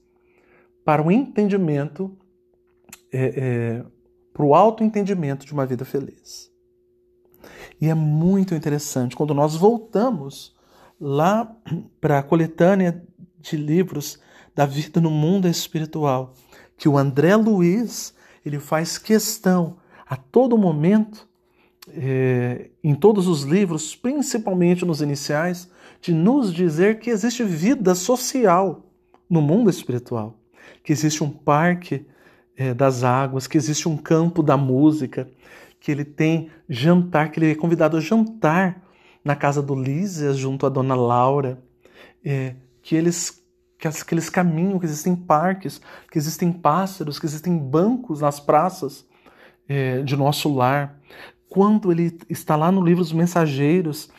para 0.85 1.01
o 1.01 1.13
entendimento, 1.13 2.11
eh, 3.13 3.35
eh, 3.37 3.85
para 4.33 4.45
o 4.45 4.53
autoentendimento 4.53 5.47
de 5.47 5.53
uma 5.53 5.65
vida 5.65 5.85
feliz. 5.85 6.51
E 7.81 7.87
é 7.87 7.95
muito 7.95 8.53
interessante 8.53 9.15
quando 9.15 9.33
nós 9.33 9.55
voltamos 9.55 10.57
lá 11.01 11.57
para 12.01 12.19
a 12.19 12.23
coletânea 12.25 13.01
de 13.39 13.57
livros 13.57 14.19
da 14.59 14.67
vida 14.67 15.01
no 15.01 15.09
mundo 15.09 15.47
espiritual, 15.47 16.35
que 16.77 16.89
o 16.89 16.99
André 16.99 17.37
Luiz 17.37 18.13
ele 18.45 18.59
faz 18.59 18.99
questão 18.99 19.77
a 20.05 20.17
todo 20.17 20.59
momento, 20.59 21.29
é, 21.91 22.69
em 22.83 22.93
todos 22.93 23.29
os 23.29 23.45
livros, 23.45 23.95
principalmente 23.95 24.85
nos 24.85 25.01
iniciais, 25.01 25.71
de 26.03 26.13
nos 26.13 26.53
dizer 26.53 26.99
que 26.99 27.09
existe 27.09 27.45
vida 27.45 27.95
social 27.95 28.85
no 29.31 29.41
mundo 29.41 29.71
espiritual, 29.71 30.37
que 30.83 30.93
existe 30.93 31.23
um 31.23 31.31
parque 31.31 32.05
é, 32.57 32.75
das 32.75 33.05
águas, 33.05 33.47
que 33.47 33.57
existe 33.57 33.89
um 33.89 33.97
campo 33.97 34.43
da 34.43 34.57
música, 34.57 35.31
que 35.79 35.93
ele 35.93 36.05
tem 36.05 36.51
jantar, 36.69 37.31
que 37.31 37.39
ele 37.39 37.53
é 37.53 37.55
convidado 37.55 37.97
a 37.97 38.01
jantar 38.01 38.83
na 39.25 39.37
casa 39.37 39.63
do 39.63 39.77
Lísias 39.77 40.37
junto 40.37 40.67
à 40.67 40.69
dona 40.69 40.97
Laura, 40.97 41.63
é, 42.25 42.57
que 42.83 42.97
eles 42.97 43.39
que, 43.79 43.89
que 44.05 44.15
eles 44.15 44.29
caminham, 44.29 44.79
que 44.79 44.87
existem 44.87 45.15
parques, 45.15 45.81
que 46.11 46.19
existem 46.19 46.53
pássaros, 46.53 47.19
que 47.19 47.27
existem 47.27 47.57
bancos 47.57 48.21
nas 48.21 48.41
praças 48.41 49.07
é, 49.69 50.03
de 50.03 50.17
nosso 50.17 50.53
lar. 50.53 50.99
Quando 51.49 51.93
ele 51.93 52.19
está 52.29 52.57
lá 52.57 52.73
no 52.73 52.85
livro 52.85 53.03
dos 53.03 53.13
Mensageiros 53.13 54.11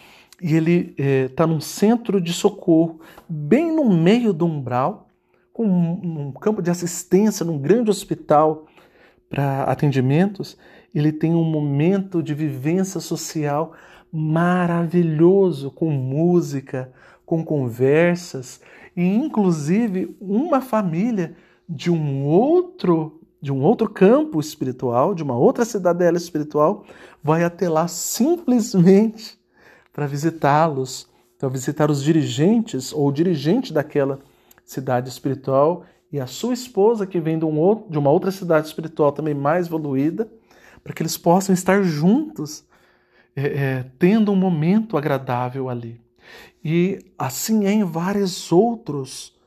e 0.41 0.55
ele 0.55 0.95
está 0.97 1.43
é, 1.43 1.47
num 1.47 1.59
centro 1.59 2.21
de 2.21 2.31
socorro, 2.31 3.01
bem 3.27 3.75
no 3.75 3.91
meio 3.91 4.31
do 4.31 4.45
umbral, 4.45 5.09
com 5.51 5.67
um, 5.67 6.27
um 6.27 6.31
campo 6.31 6.61
de 6.61 6.71
assistência, 6.71 7.45
num 7.45 7.57
grande 7.57 7.89
hospital 7.89 8.65
para 9.29 9.63
atendimentos, 9.63 10.57
ele 10.95 11.11
tem 11.11 11.35
um 11.35 11.43
momento 11.43 12.23
de 12.23 12.33
vivência 12.33 12.99
social 12.99 13.73
maravilhoso, 14.11 15.69
com 15.69 15.91
música, 15.91 16.91
com 17.25 17.43
conversas, 17.43 18.59
e 18.99 19.15
inclusive 19.15 20.13
uma 20.19 20.59
família 20.59 21.33
de 21.67 21.89
um 21.89 22.25
outro 22.25 23.15
de 23.41 23.53
um 23.53 23.61
outro 23.61 23.89
campo 23.89 24.37
espiritual, 24.41 25.15
de 25.15 25.23
uma 25.23 25.37
outra 25.37 25.63
cidadela 25.63 26.17
espiritual, 26.17 26.83
vai 27.23 27.45
até 27.45 27.69
lá 27.69 27.87
simplesmente 27.87 29.39
para 29.93 30.05
visitá-los, 30.05 31.07
para 31.37 31.47
visitar 31.47 31.89
os 31.89 32.03
dirigentes 32.03 32.91
ou 32.91 33.07
o 33.07 33.11
dirigente 33.13 33.71
daquela 33.71 34.19
cidade 34.65 35.07
espiritual 35.07 35.85
e 36.11 36.19
a 36.19 36.27
sua 36.27 36.53
esposa 36.53 37.07
que 37.07 37.21
vem 37.21 37.39
de, 37.39 37.45
um 37.45 37.57
outro, 37.57 37.89
de 37.89 37.97
uma 37.97 38.09
outra 38.09 38.29
cidade 38.29 38.67
espiritual 38.67 39.13
também 39.13 39.33
mais 39.33 39.67
evoluída, 39.67 40.27
para 40.83 40.91
que 40.91 41.01
eles 41.01 41.17
possam 41.17 41.53
estar 41.53 41.81
juntos, 41.81 42.65
é, 43.33 43.43
é, 43.45 43.85
tendo 43.97 44.33
um 44.33 44.35
momento 44.35 44.97
agradável 44.97 45.69
ali. 45.69 46.01
E 46.63 46.99
assim 47.17 47.65
é 47.65 47.71
em 47.71 47.83
vários 47.83 48.51
outros 48.51 49.37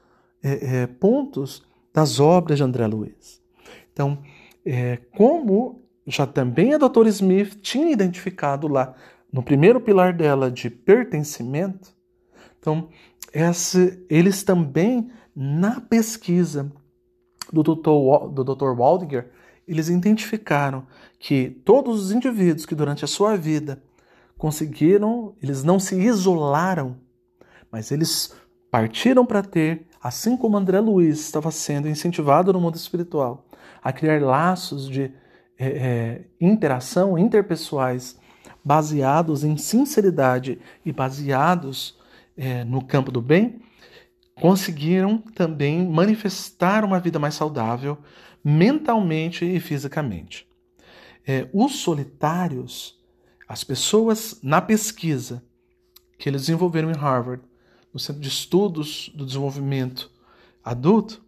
é, 0.42 0.82
é, 0.82 0.86
pontos 0.86 1.62
das 1.92 2.18
obras 2.18 2.58
de 2.58 2.64
André 2.64 2.86
Luiz. 2.86 3.40
Então, 3.92 4.18
é, 4.64 4.98
como 5.16 5.82
já 6.06 6.26
também 6.26 6.74
a 6.74 6.78
doutora 6.78 7.08
Smith 7.08 7.60
tinha 7.60 7.90
identificado 7.90 8.66
lá 8.66 8.94
no 9.32 9.42
primeiro 9.42 9.80
pilar 9.80 10.12
dela 10.12 10.50
de 10.50 10.68
pertencimento, 10.68 11.94
então 12.58 12.88
eles 14.10 14.42
também 14.42 15.10
na 15.34 15.80
pesquisa 15.80 16.70
do 17.52 17.62
Dr. 17.62 18.44
do. 18.44 18.74
Waldinger, 18.74 19.30
eles 19.66 19.88
identificaram 19.88 20.86
que 21.18 21.50
todos 21.64 22.04
os 22.04 22.12
indivíduos 22.12 22.66
que 22.66 22.74
durante 22.74 23.04
a 23.04 23.08
sua 23.08 23.36
vida 23.36 23.82
conseguiram, 24.42 25.36
eles 25.40 25.62
não 25.62 25.78
se 25.78 25.94
isolaram, 25.94 26.96
mas 27.70 27.92
eles 27.92 28.34
partiram 28.72 29.24
para 29.24 29.40
ter, 29.40 29.86
assim 30.02 30.36
como 30.36 30.56
André 30.56 30.80
Luiz 30.80 31.20
estava 31.20 31.52
sendo 31.52 31.88
incentivado 31.88 32.52
no 32.52 32.60
mundo 32.60 32.74
espiritual, 32.74 33.46
a 33.80 33.92
criar 33.92 34.20
laços 34.20 34.88
de 34.88 35.12
é, 35.56 35.66
é, 35.68 36.24
interação 36.40 37.16
interpessoais 37.16 38.18
baseados 38.64 39.44
em 39.44 39.56
sinceridade 39.56 40.58
e 40.84 40.90
baseados 40.90 41.96
é, 42.36 42.64
no 42.64 42.84
campo 42.84 43.12
do 43.12 43.22
bem, 43.22 43.60
conseguiram 44.34 45.18
também 45.36 45.86
manifestar 45.86 46.84
uma 46.84 46.98
vida 46.98 47.20
mais 47.20 47.36
saudável 47.36 47.96
mentalmente 48.42 49.44
e 49.44 49.60
fisicamente. 49.60 50.48
É, 51.24 51.48
os 51.52 51.76
solitários 51.76 53.00
as 53.52 53.62
pessoas 53.62 54.38
na 54.42 54.62
pesquisa 54.62 55.44
que 56.16 56.26
eles 56.26 56.40
desenvolveram 56.40 56.90
em 56.90 56.96
Harvard, 56.96 57.44
no 57.92 58.00
Centro 58.00 58.22
de 58.22 58.28
Estudos 58.28 59.12
do 59.14 59.26
Desenvolvimento 59.26 60.10
Adulto, 60.64 61.22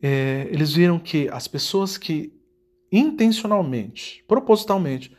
é, 0.00 0.48
eles 0.50 0.72
viram 0.72 0.98
que 0.98 1.28
as 1.28 1.46
pessoas 1.46 1.98
que 1.98 2.32
intencionalmente, 2.90 4.24
propositalmente, 4.26 5.14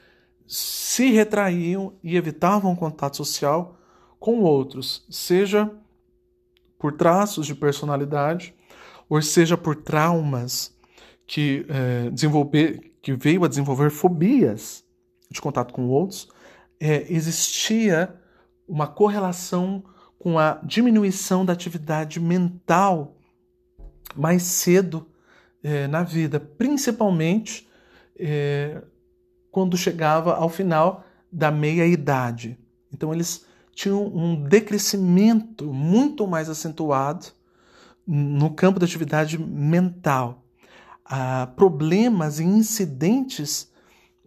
se 0.47 1.12
retraíam 1.12 1.93
e 2.01 2.18
evitavam 2.18 2.76
contato 2.76 3.18
social 3.18 3.80
com 4.20 4.39
outros, 4.39 5.05
seja 5.12 5.72
por 6.80 6.93
traços 6.93 7.45
de 7.45 7.53
personalidade, 7.53 8.51
ou 9.08 9.22
seja 9.22 9.55
por 9.55 9.76
traumas 9.76 10.76
que, 11.28 11.68
é, 11.70 12.10
desenvolver, 12.10 12.93
que 12.99 13.14
veio 13.14 13.45
a 13.45 13.47
desenvolver 13.47 13.91
fobias 13.91 14.84
de 15.30 15.39
contato 15.39 15.72
com 15.72 15.88
outros, 15.88 16.36
é, 16.80 17.05
existia 17.11 18.15
uma 18.67 18.88
correlação 18.88 19.84
com 20.19 20.38
a 20.38 20.59
diminuição 20.63 21.45
da 21.45 21.53
atividade 21.53 22.19
mental 22.19 23.15
mais 24.15 24.43
cedo 24.43 25.07
é, 25.63 25.88
na 25.88 26.03
vida, 26.03 26.39
principalmente 26.39 27.67
é, 28.17 28.82
quando 29.51 29.78
chegava 29.78 30.36
ao 30.36 30.49
final 30.49 31.05
da 31.32 31.51
meia-idade. 31.51 32.57
Então, 32.91 33.13
eles 33.13 33.45
tinham 33.73 34.05
um 34.07 34.43
decrescimento 34.43 35.71
muito 35.71 36.25
mais 36.25 36.49
acentuado 36.49 37.28
no 38.05 38.49
campo 38.51 38.80
da 38.80 38.86
atividade 38.86 39.38
mental. 39.38 40.43
Ah, 41.05 41.51
problemas 41.55 42.39
e 42.39 42.43
incidentes 42.43 43.71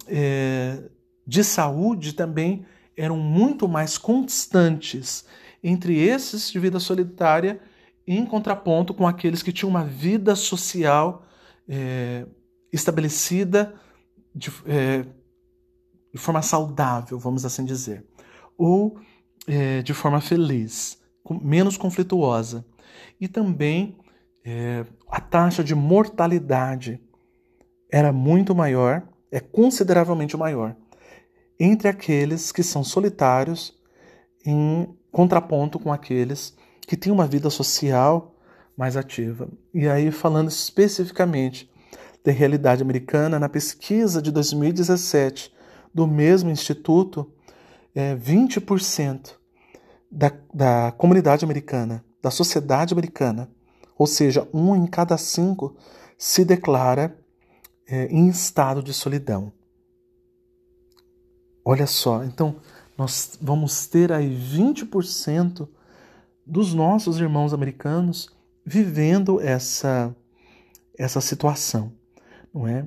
é, 0.06 0.82
de 1.30 1.44
saúde 1.44 2.12
também 2.12 2.66
eram 2.96 3.16
muito 3.16 3.68
mais 3.68 3.96
constantes 3.96 5.24
entre 5.62 5.96
esses 5.96 6.50
de 6.50 6.58
vida 6.58 6.80
solitária 6.80 7.60
em 8.04 8.26
contraponto 8.26 8.92
com 8.92 9.06
aqueles 9.06 9.40
que 9.40 9.52
tinham 9.52 9.70
uma 9.70 9.84
vida 9.84 10.34
social 10.34 11.24
é, 11.68 12.26
estabelecida 12.72 13.72
de, 14.34 14.50
é, 14.66 15.04
de, 16.12 16.18
forma 16.18 16.42
saudável, 16.42 17.16
vamos 17.16 17.44
assim 17.44 17.64
dizer, 17.64 18.04
ou 18.58 18.98
é, 19.46 19.82
de 19.82 19.94
forma 19.94 20.20
feliz, 20.20 20.98
menos 21.40 21.76
conflituosa. 21.76 22.66
E 23.20 23.28
também 23.28 23.96
a 25.08 25.20
taxa 25.20 25.62
de 25.62 25.76
mortalidade 25.76 27.00
era 27.92 28.12
muito 28.12 28.52
maior, 28.52 29.06
é 29.30 29.38
consideravelmente 29.38 30.36
maior 30.36 30.74
entre 31.60 31.88
aqueles 31.88 32.50
que 32.50 32.62
são 32.62 32.82
solitários, 32.82 33.78
em 34.46 34.88
contraponto 35.12 35.78
com 35.78 35.92
aqueles 35.92 36.56
que 36.86 36.96
têm 36.96 37.12
uma 37.12 37.26
vida 37.26 37.50
social 37.50 38.34
mais 38.74 38.96
ativa. 38.96 39.46
E 39.74 39.86
aí, 39.86 40.10
falando 40.10 40.48
especificamente 40.48 41.70
da 42.24 42.32
realidade 42.32 42.82
americana, 42.82 43.38
na 43.38 43.48
pesquisa 43.48 44.22
de 44.22 44.32
2017 44.32 45.52
do 45.92 46.06
mesmo 46.06 46.50
instituto, 46.50 47.30
é, 47.94 48.16
20% 48.16 49.32
da, 50.10 50.32
da 50.52 50.92
comunidade 50.96 51.44
americana, 51.44 52.02
da 52.22 52.30
sociedade 52.30 52.94
americana, 52.94 53.50
ou 53.98 54.06
seja, 54.06 54.48
um 54.52 54.74
em 54.74 54.86
cada 54.86 55.18
cinco, 55.18 55.76
se 56.16 56.42
declara 56.42 57.16
é, 57.86 58.06
em 58.06 58.28
estado 58.28 58.82
de 58.82 58.94
solidão. 58.94 59.52
Olha 61.64 61.86
só, 61.86 62.24
então 62.24 62.56
nós 62.96 63.38
vamos 63.40 63.86
ter 63.86 64.12
aí 64.12 64.28
20% 64.28 65.68
dos 66.46 66.74
nossos 66.74 67.18
irmãos 67.18 67.52
americanos 67.52 68.28
vivendo 68.64 69.40
essa 69.40 70.14
essa 70.98 71.20
situação, 71.20 71.92
não 72.52 72.68
é? 72.68 72.86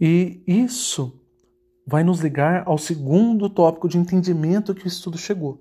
E 0.00 0.42
isso 0.46 1.20
vai 1.86 2.02
nos 2.02 2.20
ligar 2.20 2.62
ao 2.66 2.78
segundo 2.78 3.50
tópico 3.50 3.86
de 3.86 3.98
entendimento 3.98 4.74
que 4.74 4.86
o 4.86 4.88
estudo 4.88 5.18
chegou, 5.18 5.60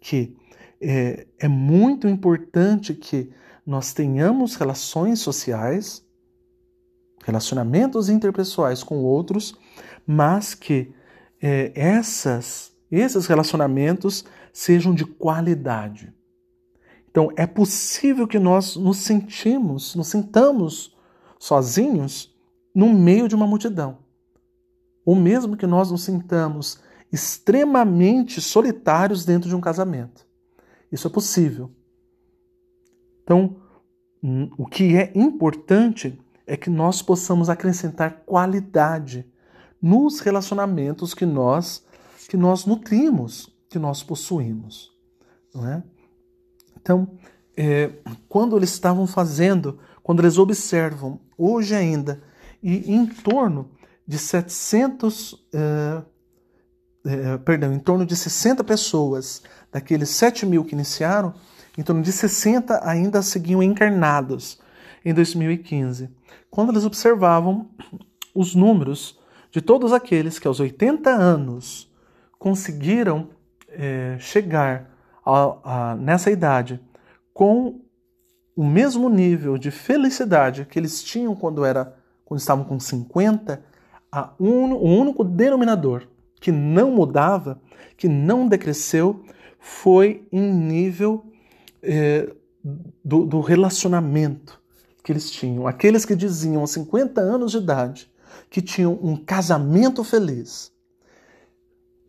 que 0.00 0.36
é, 0.80 1.26
é 1.40 1.48
muito 1.48 2.06
importante 2.06 2.94
que 2.94 3.32
nós 3.66 3.92
tenhamos 3.92 4.54
relações 4.54 5.18
sociais, 5.18 6.04
relacionamentos 7.24 8.08
interpessoais 8.08 8.84
com 8.84 8.98
outros, 8.98 9.58
mas 10.06 10.54
que 10.54 10.94
é, 11.40 11.72
essas, 11.74 12.72
esses 12.90 13.26
relacionamentos 13.26 14.24
sejam 14.52 14.94
de 14.94 15.04
qualidade. 15.04 16.12
Então, 17.10 17.32
é 17.36 17.46
possível 17.46 18.26
que 18.26 18.38
nós 18.38 18.76
nos 18.76 18.98
sentimos, 18.98 19.94
nos 19.94 20.08
sintamos 20.08 20.96
sozinhos 21.38 22.34
no 22.74 22.92
meio 22.92 23.28
de 23.28 23.34
uma 23.34 23.46
multidão. 23.46 23.98
Ou 25.04 25.16
mesmo 25.16 25.56
que 25.56 25.66
nós 25.66 25.90
nos 25.90 26.02
sintamos 26.02 26.80
extremamente 27.10 28.40
solitários 28.40 29.24
dentro 29.24 29.48
de 29.48 29.56
um 29.56 29.60
casamento. 29.60 30.26
Isso 30.92 31.06
é 31.06 31.10
possível. 31.10 31.70
Então, 33.22 33.56
o 34.56 34.66
que 34.66 34.96
é 34.96 35.12
importante 35.14 36.18
é 36.46 36.56
que 36.56 36.70
nós 36.70 37.02
possamos 37.02 37.48
acrescentar 37.48 38.22
qualidade 38.24 39.26
nos 39.80 40.20
relacionamentos 40.20 41.14
que 41.14 41.26
nós 41.26 41.86
que 42.28 42.36
nós 42.36 42.66
nutrimos, 42.66 43.50
que 43.70 43.78
nós 43.78 44.02
possuímos, 44.02 44.92
não 45.54 45.66
é? 45.66 45.82
Então, 46.76 47.08
é, 47.56 47.90
quando 48.28 48.56
eles 48.56 48.70
estavam 48.70 49.06
fazendo, 49.06 49.78
quando 50.02 50.20
eles 50.20 50.36
observam 50.36 51.20
hoje 51.38 51.74
ainda 51.74 52.22
e 52.62 52.92
em 52.92 53.06
torno 53.06 53.70
de 54.06 54.18
700, 54.18 55.42
é, 55.52 56.02
é, 57.04 57.38
perdão, 57.38 57.72
em 57.72 57.78
torno 57.78 58.06
de 58.06 58.14
60 58.14 58.62
pessoas 58.62 59.42
daqueles 59.72 60.10
7 60.10 60.46
mil 60.46 60.64
que 60.64 60.74
iniciaram, 60.74 61.34
em 61.76 61.82
torno 61.82 62.02
de 62.02 62.12
60 62.12 62.86
ainda 62.86 63.22
seguiam 63.22 63.62
encarnados 63.62 64.58
em 65.04 65.14
2015. 65.14 66.10
Quando 66.50 66.72
eles 66.72 66.84
observavam 66.84 67.70
os 68.34 68.54
números 68.54 69.17
de 69.50 69.60
todos 69.60 69.92
aqueles 69.92 70.38
que 70.38 70.46
aos 70.46 70.60
80 70.60 71.10
anos 71.10 71.90
conseguiram 72.38 73.30
é, 73.68 74.16
chegar 74.18 74.90
a, 75.24 75.90
a, 75.90 75.96
nessa 75.96 76.30
idade 76.30 76.80
com 77.32 77.80
o 78.56 78.64
mesmo 78.64 79.08
nível 79.08 79.56
de 79.56 79.70
felicidade 79.70 80.64
que 80.64 80.78
eles 80.78 81.02
tinham 81.02 81.34
quando, 81.34 81.64
era, 81.64 81.94
quando 82.24 82.40
estavam 82.40 82.64
com 82.64 82.78
50, 82.78 83.62
un, 84.40 84.72
o 84.72 85.00
único 85.00 85.22
denominador 85.22 86.08
que 86.40 86.50
não 86.50 86.90
mudava, 86.90 87.60
que 87.96 88.08
não 88.08 88.48
decresceu, 88.48 89.24
foi 89.60 90.26
em 90.32 90.52
nível 90.52 91.24
é, 91.82 92.32
do, 93.04 93.24
do 93.24 93.40
relacionamento 93.40 94.60
que 95.02 95.12
eles 95.12 95.30
tinham. 95.30 95.66
Aqueles 95.66 96.04
que 96.04 96.14
diziam 96.14 96.60
aos 96.60 96.70
50 96.72 97.20
anos 97.20 97.52
de 97.52 97.58
idade 97.58 98.10
que 98.50 98.62
tinham 98.62 98.98
um 99.02 99.16
casamento 99.16 100.02
feliz. 100.02 100.72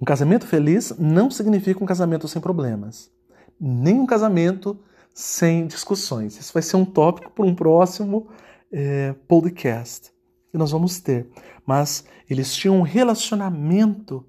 Um 0.01 0.05
casamento 0.05 0.47
feliz 0.47 0.93
não 0.97 1.29
significa 1.29 1.83
um 1.83 1.87
casamento 1.87 2.27
sem 2.27 2.41
problemas, 2.41 3.11
nem 3.59 3.99
um 3.99 4.05
casamento 4.05 4.79
sem 5.13 5.67
discussões. 5.67 6.39
Isso 6.39 6.53
vai 6.53 6.61
ser 6.61 6.77
um 6.77 6.85
tópico 6.85 7.31
para 7.31 7.45
um 7.45 7.53
próximo 7.53 8.29
é, 8.71 9.13
podcast 9.27 10.13
que 10.51 10.57
nós 10.57 10.71
vamos 10.71 10.99
ter. 10.99 11.27
Mas 11.65 12.05
eles 12.29 12.55
tinham 12.55 12.77
um 12.77 12.81
relacionamento 12.81 14.25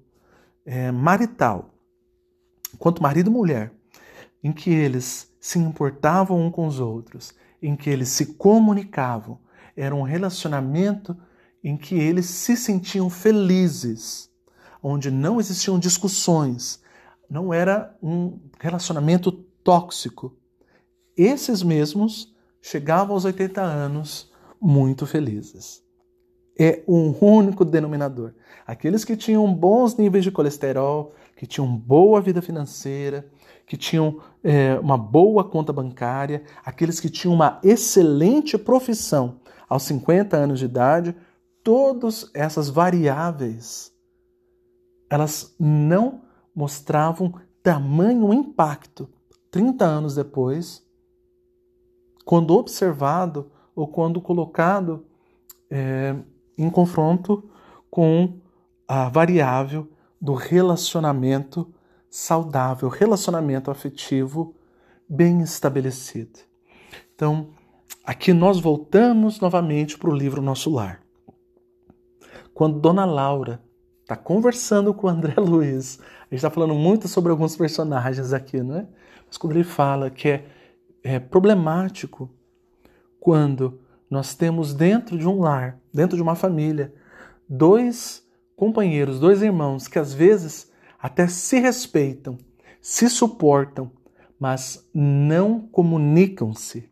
é, 0.65 0.91
marital, 0.91 1.73
quanto 2.77 3.01
marido 3.01 3.29
e 3.29 3.33
mulher, 3.33 3.71
em 4.43 4.51
que 4.51 4.69
eles 4.69 5.31
se 5.39 5.57
importavam 5.57 6.39
um 6.39 6.51
com 6.51 6.67
os 6.67 6.79
outros, 6.79 7.33
em 7.61 7.75
que 7.75 7.89
eles 7.89 8.09
se 8.09 8.33
comunicavam. 8.33 9.39
Era 9.75 9.95
um 9.95 10.03
relacionamento 10.03 11.15
em 11.63 11.77
que 11.77 11.95
eles 11.95 12.25
se 12.25 12.55
sentiam 12.55 13.09
felizes, 13.09 14.29
onde 14.81 15.11
não 15.11 15.39
existiam 15.39 15.77
discussões, 15.77 16.81
não 17.29 17.53
era 17.53 17.95
um 18.01 18.39
relacionamento 18.59 19.31
tóxico. 19.31 20.35
Esses 21.15 21.61
mesmos 21.61 22.33
chegavam 22.61 23.15
aos 23.15 23.25
80 23.25 23.61
anos 23.61 24.31
muito 24.59 25.05
felizes. 25.05 25.81
É 26.59 26.83
um 26.87 27.15
único 27.21 27.63
denominador. 27.63 28.33
Aqueles 28.67 29.05
que 29.05 29.15
tinham 29.15 29.51
bons 29.53 29.95
níveis 29.95 30.23
de 30.23 30.31
colesterol, 30.31 31.13
que 31.35 31.47
tinham 31.47 31.75
boa 31.75 32.21
vida 32.21 32.41
financeira, 32.41 33.25
que 33.65 33.77
tinham 33.77 34.19
é, 34.43 34.77
uma 34.79 34.97
boa 34.97 35.43
conta 35.43 35.71
bancária, 35.71 36.43
aqueles 36.63 36.99
que 36.99 37.09
tinham 37.09 37.33
uma 37.33 37.59
excelente 37.63 38.57
profissão 38.57 39.39
aos 39.67 39.83
50 39.83 40.35
anos 40.35 40.59
de 40.59 40.65
idade, 40.65 41.15
todas 41.63 42.29
essas 42.33 42.69
variáveis, 42.69 43.93
elas 45.09 45.55
não 45.59 46.21
mostravam 46.53 47.33
tamanho 47.61 48.33
impacto 48.33 49.09
30 49.51 49.85
anos 49.85 50.15
depois, 50.15 50.85
quando 52.23 52.55
observado 52.55 53.51
ou 53.75 53.87
quando 53.87 54.21
colocado 54.21 55.05
é, 55.69 56.15
em 56.57 56.69
confronto 56.69 57.49
com 57.89 58.39
a 58.87 59.09
variável 59.09 59.89
do 60.19 60.33
relacionamento 60.33 61.73
saudável, 62.09 62.89
relacionamento 62.89 63.71
afetivo 63.71 64.55
bem 65.07 65.41
estabelecido. 65.41 66.39
Então, 67.13 67.49
aqui 68.03 68.33
nós 68.33 68.59
voltamos 68.59 69.39
novamente 69.39 69.97
para 69.97 70.09
o 70.09 70.15
livro 70.15 70.41
Nosso 70.41 70.69
Lar. 70.69 71.00
Quando 72.61 72.79
Dona 72.79 73.05
Laura 73.05 73.59
está 74.03 74.15
conversando 74.15 74.93
com 74.93 75.07
o 75.07 75.09
André 75.09 75.33
Luiz, 75.41 75.99
a 75.99 76.25
gente 76.25 76.35
está 76.35 76.49
falando 76.51 76.75
muito 76.75 77.07
sobre 77.07 77.31
alguns 77.31 77.55
personagens 77.55 78.33
aqui, 78.33 78.61
não 78.61 78.75
é? 78.75 78.87
Mas 79.25 79.35
quando 79.35 79.53
ele 79.53 79.63
fala 79.63 80.11
que 80.11 80.27
é, 80.29 80.45
é 81.03 81.19
problemático 81.19 82.29
quando 83.19 83.79
nós 84.07 84.35
temos 84.35 84.75
dentro 84.75 85.17
de 85.17 85.27
um 85.27 85.39
lar, 85.39 85.79
dentro 85.91 86.15
de 86.15 86.21
uma 86.21 86.35
família, 86.35 86.93
dois 87.49 88.23
companheiros, 88.55 89.19
dois 89.19 89.41
irmãos 89.41 89.87
que 89.87 89.97
às 89.97 90.13
vezes 90.13 90.71
até 90.99 91.27
se 91.27 91.59
respeitam, 91.59 92.37
se 92.79 93.09
suportam, 93.09 93.91
mas 94.39 94.87
não 94.93 95.61
comunicam-se. 95.61 96.87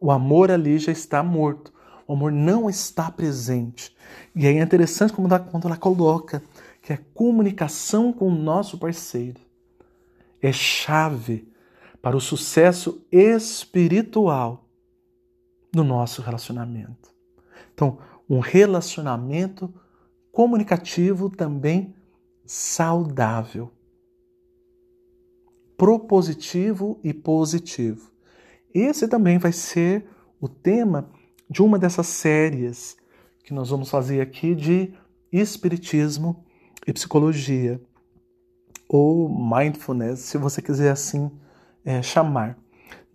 O 0.00 0.12
amor 0.12 0.52
ali 0.52 0.78
já 0.78 0.92
está 0.92 1.24
morto. 1.24 1.71
O 2.12 2.14
amor 2.14 2.30
não 2.30 2.68
está 2.68 3.10
presente. 3.10 3.96
E 4.36 4.46
aí 4.46 4.58
é 4.58 4.62
interessante 4.62 5.14
como 5.14 5.26
quando 5.50 5.66
ela 5.66 5.78
coloca 5.78 6.42
que 6.82 6.92
a 6.92 6.98
comunicação 7.14 8.12
com 8.12 8.28
o 8.28 8.34
nosso 8.34 8.76
parceiro 8.76 9.40
é 10.42 10.52
chave 10.52 11.50
para 12.02 12.14
o 12.14 12.20
sucesso 12.20 13.02
espiritual 13.10 14.68
do 15.72 15.82
nosso 15.82 16.20
relacionamento. 16.20 17.14
Então, 17.72 17.96
um 18.28 18.40
relacionamento 18.40 19.72
comunicativo 20.30 21.30
também 21.30 21.94
saudável, 22.44 23.72
propositivo 25.78 27.00
e 27.02 27.14
positivo. 27.14 28.12
Esse 28.74 29.08
também 29.08 29.38
vai 29.38 29.52
ser 29.52 30.06
o 30.38 30.46
tema 30.46 31.08
de 31.52 31.62
uma 31.62 31.78
dessas 31.78 32.06
séries 32.06 32.96
que 33.44 33.52
nós 33.52 33.68
vamos 33.68 33.90
fazer 33.90 34.20
aqui 34.20 34.54
de 34.54 34.92
Espiritismo 35.30 36.44
e 36.86 36.92
Psicologia, 36.92 37.80
ou 38.88 39.28
Mindfulness, 39.28 40.20
se 40.20 40.38
você 40.38 40.60
quiser 40.60 40.90
assim 40.90 41.30
é, 41.84 42.02
chamar. 42.02 42.58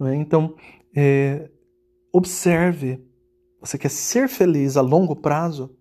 É? 0.01 0.15
Então, 0.15 0.55
é, 0.95 1.49
observe, 2.11 3.05
você 3.59 3.77
quer 3.77 3.89
ser 3.89 4.29
feliz 4.29 4.77
a 4.77 4.81
longo 4.81 5.15
prazo? 5.15 5.75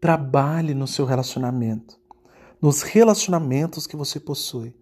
Trabalhe 0.00 0.74
no 0.74 0.86
seu 0.86 1.04
relacionamento 1.04 2.00
nos 2.60 2.82
relacionamentos 2.82 3.86
que 3.86 3.96
você 3.96 4.20
possui, 4.20 4.74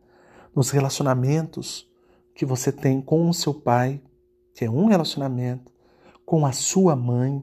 nos 0.54 0.70
relacionamentos 0.70 1.88
que 2.34 2.44
você 2.44 2.72
tem 2.72 3.00
com 3.00 3.28
o 3.28 3.34
seu 3.34 3.54
pai, 3.54 4.02
que 4.54 4.64
é 4.64 4.70
um 4.70 4.86
relacionamento, 4.86 5.72
com 6.28 6.44
a 6.44 6.52
sua 6.52 6.94
mãe, 6.94 7.42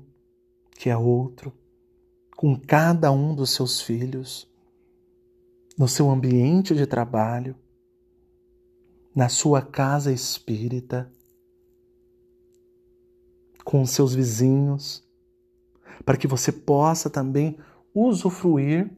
que 0.69 0.91
é 0.91 0.95
outro, 0.95 1.51
com 2.37 2.55
cada 2.55 3.11
um 3.11 3.33
dos 3.33 3.49
seus 3.49 3.81
filhos, 3.81 4.47
no 5.75 5.87
seu 5.87 6.07
ambiente 6.11 6.75
de 6.75 6.85
trabalho, 6.85 7.55
na 9.15 9.27
sua 9.27 9.59
casa 9.63 10.11
espírita, 10.11 11.11
com 13.63 13.81
os 13.81 13.89
seus 13.89 14.13
vizinhos, 14.13 15.03
para 16.05 16.15
que 16.15 16.27
você 16.27 16.51
possa 16.51 17.09
também 17.09 17.57
usufruir 17.91 18.95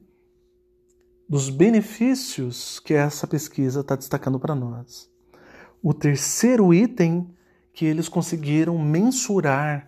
dos 1.30 1.50
benefícios 1.50 2.78
que 2.82 2.94
essa 2.94 3.26
pesquisa 3.26 3.80
está 3.80 3.96
destacando 3.96 4.38
para 4.38 4.54
nós. 4.54 5.10
O 5.82 5.94
terceiro 5.94 6.74
item 6.74 7.37
que 7.78 7.86
eles 7.86 8.10
conseguiram 8.10 8.76
mensurar 8.80 9.88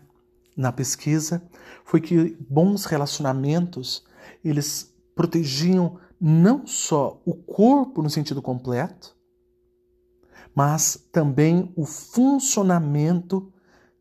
na 0.56 0.72
pesquisa 0.72 1.42
foi 1.84 2.00
que 2.00 2.38
bons 2.48 2.86
relacionamentos 2.86 4.06
eles 4.46 4.94
protegiam 5.16 5.98
não 6.22 6.68
só 6.68 7.20
o 7.26 7.34
corpo 7.34 8.04
no 8.04 8.10
sentido 8.12 8.44
completo, 8.44 9.18
mas 10.54 11.04
também 11.12 11.74
o 11.76 11.84
funcionamento 11.84 13.52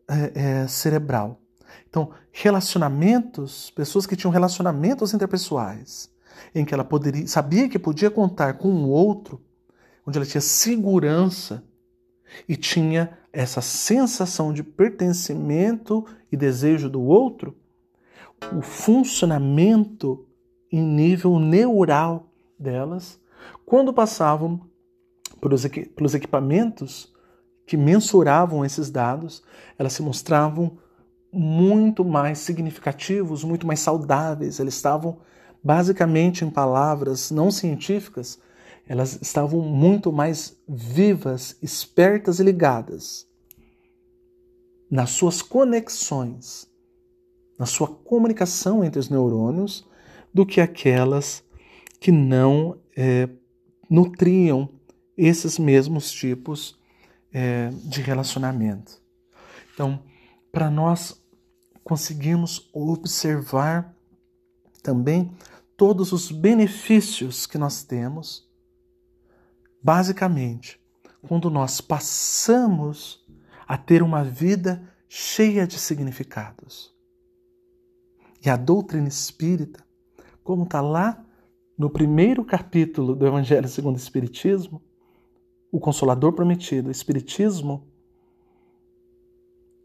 é, 0.06 0.32
é, 0.34 0.68
cerebral. 0.68 1.40
Então, 1.88 2.10
relacionamentos, 2.30 3.70
pessoas 3.70 4.04
que 4.04 4.16
tinham 4.16 4.30
relacionamentos 4.30 5.14
interpessoais, 5.14 6.10
em 6.54 6.62
que 6.62 6.74
ela 6.74 6.84
poderia, 6.84 7.26
sabia 7.26 7.70
que 7.70 7.78
podia 7.78 8.10
contar 8.10 8.58
com 8.58 8.68
o 8.68 8.90
outro, 8.90 9.42
onde 10.06 10.18
ela 10.18 10.26
tinha 10.26 10.42
segurança 10.42 11.64
e 12.46 12.54
tinha 12.54 13.16
essa 13.38 13.60
sensação 13.60 14.52
de 14.52 14.64
pertencimento 14.64 16.04
e 16.30 16.36
desejo 16.36 16.90
do 16.90 17.00
outro, 17.00 17.56
o 18.52 18.60
funcionamento 18.60 20.26
em 20.72 20.82
nível 20.82 21.38
neural 21.38 22.32
delas 22.58 23.20
quando 23.64 23.92
passavam 23.92 24.60
pelos, 25.40 26.14
equipamentos 26.16 27.14
que 27.64 27.76
mensuravam 27.76 28.64
esses 28.64 28.90
dados, 28.90 29.44
elas 29.78 29.92
se 29.92 30.02
mostravam 30.02 30.76
muito 31.32 32.04
mais 32.04 32.38
significativos, 32.38 33.44
muito 33.44 33.68
mais 33.68 33.78
saudáveis. 33.78 34.58
Eles 34.58 34.74
estavam, 34.74 35.18
basicamente, 35.62 36.44
em 36.44 36.50
palavras 36.50 37.30
não 37.30 37.52
científicas, 37.52 38.40
elas 38.88 39.16
estavam 39.22 39.60
muito 39.60 40.10
mais 40.10 40.60
vivas, 40.68 41.56
espertas 41.62 42.40
e 42.40 42.42
ligadas 42.42 43.27
nas 44.90 45.10
suas 45.10 45.42
conexões, 45.42 46.68
na 47.58 47.66
sua 47.66 47.88
comunicação 47.88 48.82
entre 48.84 48.98
os 48.98 49.08
neurônios, 49.08 49.86
do 50.32 50.46
que 50.46 50.60
aquelas 50.60 51.44
que 52.00 52.12
não 52.12 52.78
é, 52.96 53.28
nutriam 53.90 54.68
esses 55.16 55.58
mesmos 55.58 56.10
tipos 56.10 56.78
é, 57.32 57.70
de 57.84 58.00
relacionamento. 58.00 59.02
Então, 59.74 60.02
para 60.52 60.70
nós 60.70 61.20
conseguirmos 61.82 62.68
observar 62.72 63.94
também 64.82 65.30
todos 65.76 66.12
os 66.12 66.30
benefícios 66.30 67.46
que 67.46 67.58
nós 67.58 67.82
temos, 67.82 68.48
basicamente, 69.82 70.80
quando 71.26 71.50
nós 71.50 71.80
passamos 71.80 73.24
a 73.68 73.76
ter 73.76 74.02
uma 74.02 74.24
vida 74.24 74.82
cheia 75.06 75.66
de 75.66 75.78
significados. 75.78 76.90
E 78.42 78.48
a 78.48 78.56
doutrina 78.56 79.06
espírita, 79.06 79.84
como 80.42 80.62
está 80.62 80.80
lá 80.80 81.22
no 81.76 81.90
primeiro 81.90 82.46
capítulo 82.46 83.14
do 83.14 83.26
Evangelho 83.26 83.68
segundo 83.68 83.96
o 83.96 83.98
Espiritismo, 83.98 84.82
o 85.70 85.78
Consolador 85.78 86.32
Prometido, 86.32 86.88
o 86.88 86.90
Espiritismo, 86.90 87.86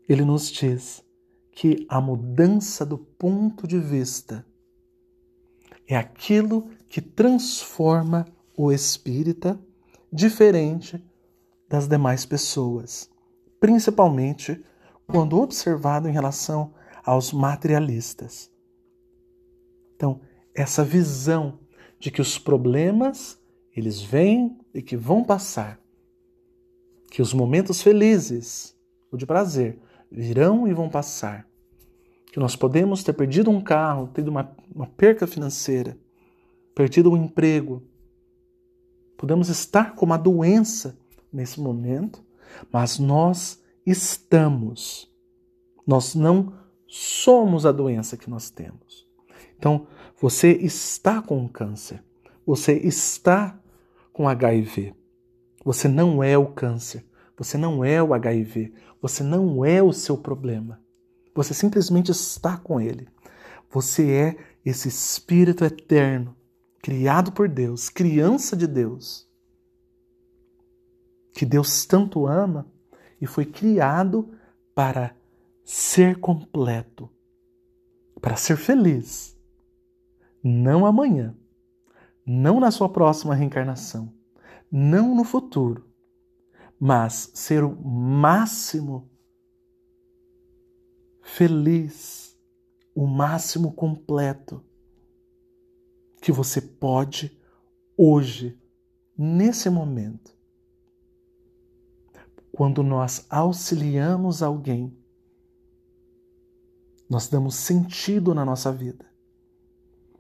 ele 0.08 0.24
nos 0.24 0.50
diz 0.50 1.04
que 1.52 1.86
a 1.90 2.00
mudança 2.00 2.86
do 2.86 2.98
ponto 2.98 3.68
de 3.68 3.80
vista 3.80 4.46
é 5.86 5.98
aquilo 5.98 6.70
que 6.88 7.02
transforma 7.02 8.26
o 8.56 8.72
espírita 8.72 9.60
diferente 10.12 11.04
das 11.68 11.88
demais 11.88 12.26
pessoas, 12.26 13.10
principalmente 13.64 14.62
quando 15.08 15.40
observado 15.40 16.10
em 16.10 16.12
relação 16.12 16.74
aos 17.02 17.32
materialistas. 17.32 18.52
Então, 19.96 20.20
essa 20.54 20.84
visão 20.84 21.60
de 21.98 22.12
que 22.12 22.20
os 22.20 22.38
problemas 22.38 23.42
eles 23.74 24.02
vêm 24.02 24.60
e 24.74 24.82
que 24.82 24.98
vão 24.98 25.24
passar, 25.24 25.80
que 27.10 27.22
os 27.22 27.34
momentos 27.34 27.82
felizes, 27.82 28.76
o 29.10 29.16
de 29.16 29.26
prazer, 29.26 29.80
virão 30.12 30.68
e 30.68 30.74
vão 30.74 30.90
passar, 30.90 31.48
que 32.34 32.42
nós 32.42 32.58
podemos 32.58 33.02
ter 33.02 33.14
perdido 33.14 33.50
um 33.50 33.62
carro, 33.62 34.12
tido 34.14 34.28
uma, 34.28 34.54
uma 34.76 34.88
perca 34.88 35.26
financeira, 35.26 35.98
perdido 36.76 37.10
um 37.10 37.16
emprego, 37.16 37.82
podemos 39.16 39.48
estar 39.48 39.96
com 39.96 40.06
uma 40.06 40.18
doença 40.18 40.98
nesse 41.32 41.62
momento, 41.62 42.22
mas 42.72 43.00
nós 43.00 43.62
estamos, 43.86 45.12
nós 45.86 46.16
não 46.16 46.54
somos 46.88 47.66
a 47.66 47.72
doença 47.72 48.18
que 48.18 48.30
nós 48.30 48.50
temos. 48.50 49.08
Então, 49.58 49.88
você 50.20 50.52
está 50.52 51.22
com 51.22 51.48
câncer, 51.48 52.04
você 52.46 52.74
está 52.74 53.60
com 54.12 54.28
HIV. 54.28 54.94
Você 55.66 55.88
não 55.88 56.24
é 56.24 56.38
o 56.38 56.48
câncer, 56.48 57.06
você 57.38 57.58
não 57.58 57.84
é 57.84 58.02
o 58.04 58.14
HIV, 58.14 58.74
você 59.02 59.24
não 59.24 59.66
é 59.66 59.82
o 59.82 59.94
seu 59.94 60.18
problema. 60.18 60.80
Você 61.34 61.54
simplesmente 61.54 62.12
está 62.12 62.58
com 62.58 62.80
ele. 62.80 63.08
Você 63.72 64.12
é 64.12 64.38
esse 64.64 64.88
espírito 64.88 65.66
eterno, 65.66 66.36
criado 66.82 67.32
por 67.32 67.50
Deus, 67.50 67.90
criança 67.90 68.56
de 68.56 68.68
Deus, 68.68 69.28
que 71.34 71.46
Deus 71.46 71.86
tanto 71.86 72.28
ama 72.28 72.68
e 73.20 73.26
foi 73.26 73.46
criado 73.46 74.30
para 74.76 75.16
ser 75.64 76.20
completo, 76.20 77.10
para 78.22 78.36
ser 78.36 78.58
feliz. 78.58 79.38
Não 80.44 80.86
amanhã, 80.86 81.36
não 82.26 82.60
na 82.60 82.70
sua 82.70 82.90
próxima 82.90 83.34
reencarnação, 83.34 84.14
não 84.72 85.16
no 85.16 85.24
futuro, 85.24 85.90
mas 86.80 87.32
ser 87.34 87.64
o 87.64 87.76
máximo 87.76 89.10
feliz, 91.22 92.38
o 92.94 93.08
máximo 93.08 93.72
completo 93.72 94.64
que 96.22 96.32
você 96.32 96.62
pode 96.62 97.38
hoje, 97.98 98.60
nesse 99.18 99.70
momento. 99.70 100.33
Quando 102.56 102.84
nós 102.84 103.26
auxiliamos 103.32 104.44
alguém, 104.44 104.96
nós 107.10 107.28
damos 107.28 107.56
sentido 107.56 108.36
na 108.36 108.46
nossa 108.46 108.72
vida. 108.72 109.04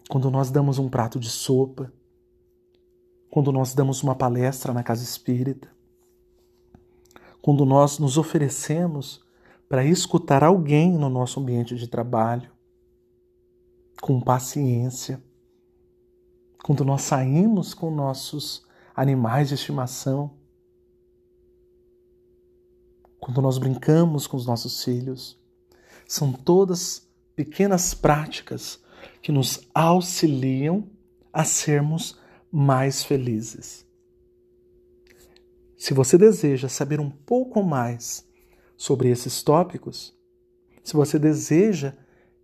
Quando 0.09 0.31
nós 0.31 0.49
damos 0.49 0.79
um 0.79 0.89
prato 0.89 1.19
de 1.19 1.29
sopa, 1.29 1.93
quando 3.29 3.51
nós 3.51 3.75
damos 3.75 4.01
uma 4.01 4.15
palestra 4.15 4.73
na 4.73 4.81
casa 4.81 5.03
espírita, 5.03 5.69
quando 7.39 7.65
nós 7.65 7.99
nos 7.99 8.18
oferecemos 8.18 9.23
para 9.69 9.85
escutar 9.85 10.43
alguém 10.43 10.91
no 10.91 11.10
nosso 11.10 11.39
ambiente 11.39 11.76
de 11.76 11.88
trabalho, 11.88 12.51
com 14.01 14.19
paciência, 14.19 15.23
quando 16.64 16.84
nós 16.84 17.03
saímos 17.03 17.76
com 17.76 17.91
nossos 17.91 18.65
animais 18.95 19.49
de 19.49 19.53
estimação, 19.53 20.31
quando 23.24 23.41
nós 23.41 23.58
brincamos 23.58 24.28
com 24.28 24.36
os 24.36 24.45
nossos 24.45 24.84
filhos, 24.84 25.40
são 26.06 26.34
todas 26.34 27.08
pequenas 27.38 27.94
práticas 27.94 28.84
que 29.22 29.32
nos 29.32 29.66
auxiliam 29.74 30.84
a 31.32 31.45
sermos 31.45 32.20
mais 32.52 33.02
felizes. 33.02 33.86
Se 35.78 35.94
você 35.94 36.18
deseja 36.18 36.68
saber 36.68 37.00
um 37.00 37.10
pouco 37.10 37.64
mais 37.64 38.28
sobre 38.76 39.10
esses 39.10 39.41
tópicos, 39.41 40.14
se 40.84 40.94
você 40.94 41.18
deseja 41.18 41.94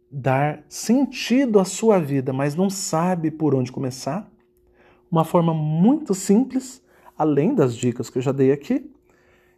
dar 0.10 0.64
sentido 0.70 1.60
à 1.60 1.66
sua 1.66 2.00
vida, 2.00 2.32
mas 2.32 2.56
não 2.56 2.70
sabe 2.70 3.30
por 3.30 3.54
onde 3.54 3.70
começar, 3.70 4.32
uma 5.12 5.26
forma 5.26 5.54
muito 5.54 6.14
simples, 6.14 6.82
além 7.18 7.54
das 7.54 7.76
dicas 7.76 8.10
que 8.10 8.18
eu 8.18 8.22
já 8.22 8.32
dei 8.32 8.54
aqui, 8.54 8.90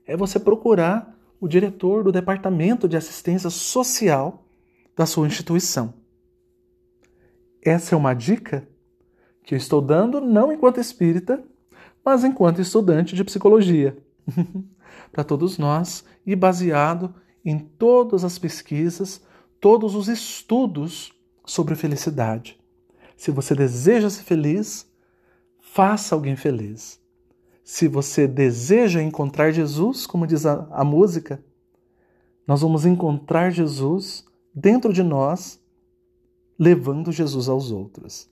é 0.06 0.16
você 0.16 0.40
procurar 0.40 1.18
o 1.40 1.48
diretor 1.48 2.04
do 2.04 2.12
departamento 2.12 2.88
de 2.88 2.96
assistência 2.96 3.50
social 3.50 4.46
da 4.96 5.06
sua 5.06 5.26
instituição. 5.26 5.94
Essa 7.62 7.96
é 7.96 7.98
uma 7.98 8.14
dica 8.14 8.68
que 9.44 9.56
eu 9.56 9.58
estou 9.58 9.82
dando 9.82 10.22
não 10.22 10.52
enquanto 10.52 10.80
espírita, 10.80 11.44
mas 12.06 12.24
enquanto 12.24 12.62
estudante 12.62 13.16
de 13.16 13.24
psicologia. 13.24 13.98
Para 15.12 15.24
todos 15.24 15.58
nós 15.58 16.06
e 16.26 16.36
baseado 16.36 17.14
em 17.44 17.58
todas 17.58 18.24
as 18.24 18.38
pesquisas, 18.38 19.22
todos 19.60 19.96
os 19.96 20.08
estudos 20.08 21.12
sobre 21.46 21.76
felicidade. 21.76 22.60
Se 23.18 23.32
você 23.32 23.56
deseja 23.56 24.10
ser 24.10 24.24
feliz, 24.24 24.88
faça 25.60 26.14
alguém 26.16 26.36
feliz. 26.36 27.01
Se 27.72 27.88
você 27.88 28.28
deseja 28.28 29.02
encontrar 29.02 29.54
Jesus, 29.54 30.06
como 30.06 30.28
diz 30.28 30.46
a, 30.46 30.68
a 30.72 30.84
música, 30.84 31.42
nós 32.46 32.60
vamos 32.60 32.86
encontrar 32.86 33.50
Jesus 33.50 34.26
dentro 34.54 34.92
de 34.92 35.02
nós 35.02 35.58
levando 36.60 37.14
Jesus 37.14 37.48
aos 37.48 37.72
outros. 37.72 38.30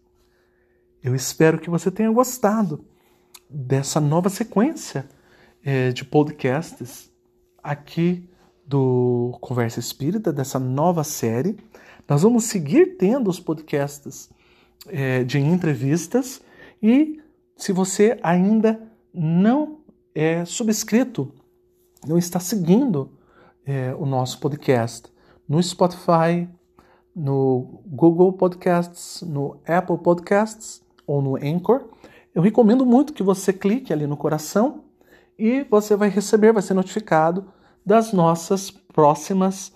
Eu 1.01 1.15
espero 1.15 1.57
que 1.57 1.69
você 1.69 1.89
tenha 1.89 2.11
gostado 2.11 2.83
dessa 3.49 4.01
nova 4.01 4.27
sequência 4.27 5.07
é, 5.63 5.93
de 5.93 6.03
podcasts 6.03 7.09
aqui 7.63 8.29
do 8.67 9.37
Conversa 9.39 9.79
Espírita, 9.79 10.33
dessa 10.33 10.59
nova 10.59 11.05
série. 11.05 11.55
Nós 12.09 12.23
vamos 12.23 12.43
seguir 12.43 12.97
tendo 12.97 13.29
os 13.29 13.39
podcasts 13.39 14.29
é, 14.87 15.23
de 15.23 15.39
entrevistas 15.39 16.41
e 16.83 17.21
se 17.55 17.71
você 17.71 18.19
ainda 18.21 18.88
não 19.13 19.79
é 20.13 20.43
subscrito, 20.45 21.31
não 22.07 22.17
está 22.17 22.39
seguindo 22.39 23.11
é, 23.65 23.93
o 23.95 24.05
nosso 24.05 24.39
podcast 24.39 25.07
no 25.47 25.61
Spotify, 25.61 26.47
no 27.15 27.81
Google 27.85 28.31
Podcasts, 28.33 29.21
no 29.21 29.59
Apple 29.67 29.97
Podcasts 29.97 30.81
ou 31.05 31.21
no 31.21 31.35
Anchor. 31.35 31.89
Eu 32.33 32.41
recomendo 32.41 32.85
muito 32.85 33.13
que 33.13 33.23
você 33.23 33.51
clique 33.51 33.91
ali 33.91 34.05
no 34.05 34.15
coração 34.15 34.83
e 35.37 35.63
você 35.63 35.95
vai 35.95 36.09
receber, 36.09 36.53
vai 36.53 36.61
ser 36.61 36.73
notificado 36.73 37.51
das 37.85 38.13
nossas 38.13 38.69
próximas 38.69 39.73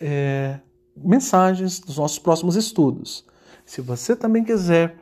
é, 0.00 0.60
mensagens, 0.96 1.80
dos 1.80 1.96
nossos 1.96 2.18
próximos 2.18 2.54
estudos. 2.54 3.24
Se 3.64 3.80
você 3.80 4.14
também 4.14 4.44
quiser 4.44 4.96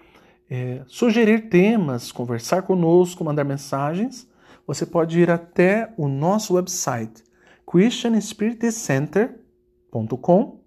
é, 0.51 0.83
sugerir 0.87 1.49
temas, 1.49 2.11
conversar 2.11 2.63
conosco, 2.63 3.25
mandar 3.25 3.45
mensagens, 3.45 4.27
você 4.67 4.87
pode 4.87 5.21
ir 5.21 5.31
até 5.31 5.93
o 5.97 6.09
nosso 6.09 6.55
website 6.55 7.23
christianspiritcenter.com. 7.71 10.59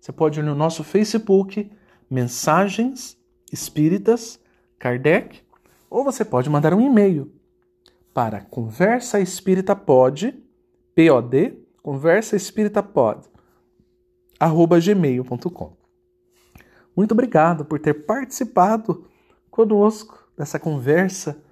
Você 0.00 0.12
pode 0.12 0.38
ir 0.40 0.42
no 0.42 0.54
nosso 0.54 0.84
Facebook 0.84 1.70
Mensagens 2.10 3.16
Espíritas 3.52 4.40
Kardec, 4.78 5.40
ou 5.88 6.04
você 6.04 6.24
pode 6.24 6.48
mandar 6.48 6.72
um 6.72 6.80
e-mail 6.80 7.30
para 8.14 8.40
conversa 8.40 9.20
espírita 9.20 9.76
pod, 9.76 10.34
pod, 10.94 11.58
conversa 11.82 12.36
espírita 12.36 12.82
pod, 12.82 13.28
arroba 14.38 14.80
gmail.com. 14.80 15.76
Muito 16.96 17.12
obrigado 17.12 17.64
por 17.64 17.78
ter 17.78 18.06
participado 18.06 19.06
conosco 19.50 20.18
dessa 20.36 20.58
conversa 20.58 21.42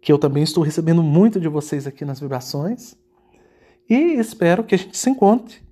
que 0.00 0.12
eu 0.12 0.18
também 0.18 0.42
estou 0.42 0.62
recebendo 0.62 1.02
muito 1.02 1.40
de 1.40 1.48
vocês 1.48 1.86
aqui 1.86 2.04
nas 2.04 2.20
vibrações. 2.20 2.96
E 3.88 3.94
espero 4.18 4.64
que 4.64 4.74
a 4.74 4.78
gente 4.78 4.96
se 4.96 5.10
encontre 5.10 5.62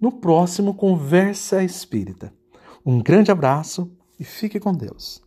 no 0.00 0.12
próximo 0.12 0.74
Conversa 0.74 1.62
Espírita. 1.62 2.32
Um 2.84 3.02
grande 3.02 3.30
abraço 3.30 3.90
e 4.18 4.24
fique 4.24 4.60
com 4.60 4.72
Deus. 4.72 5.23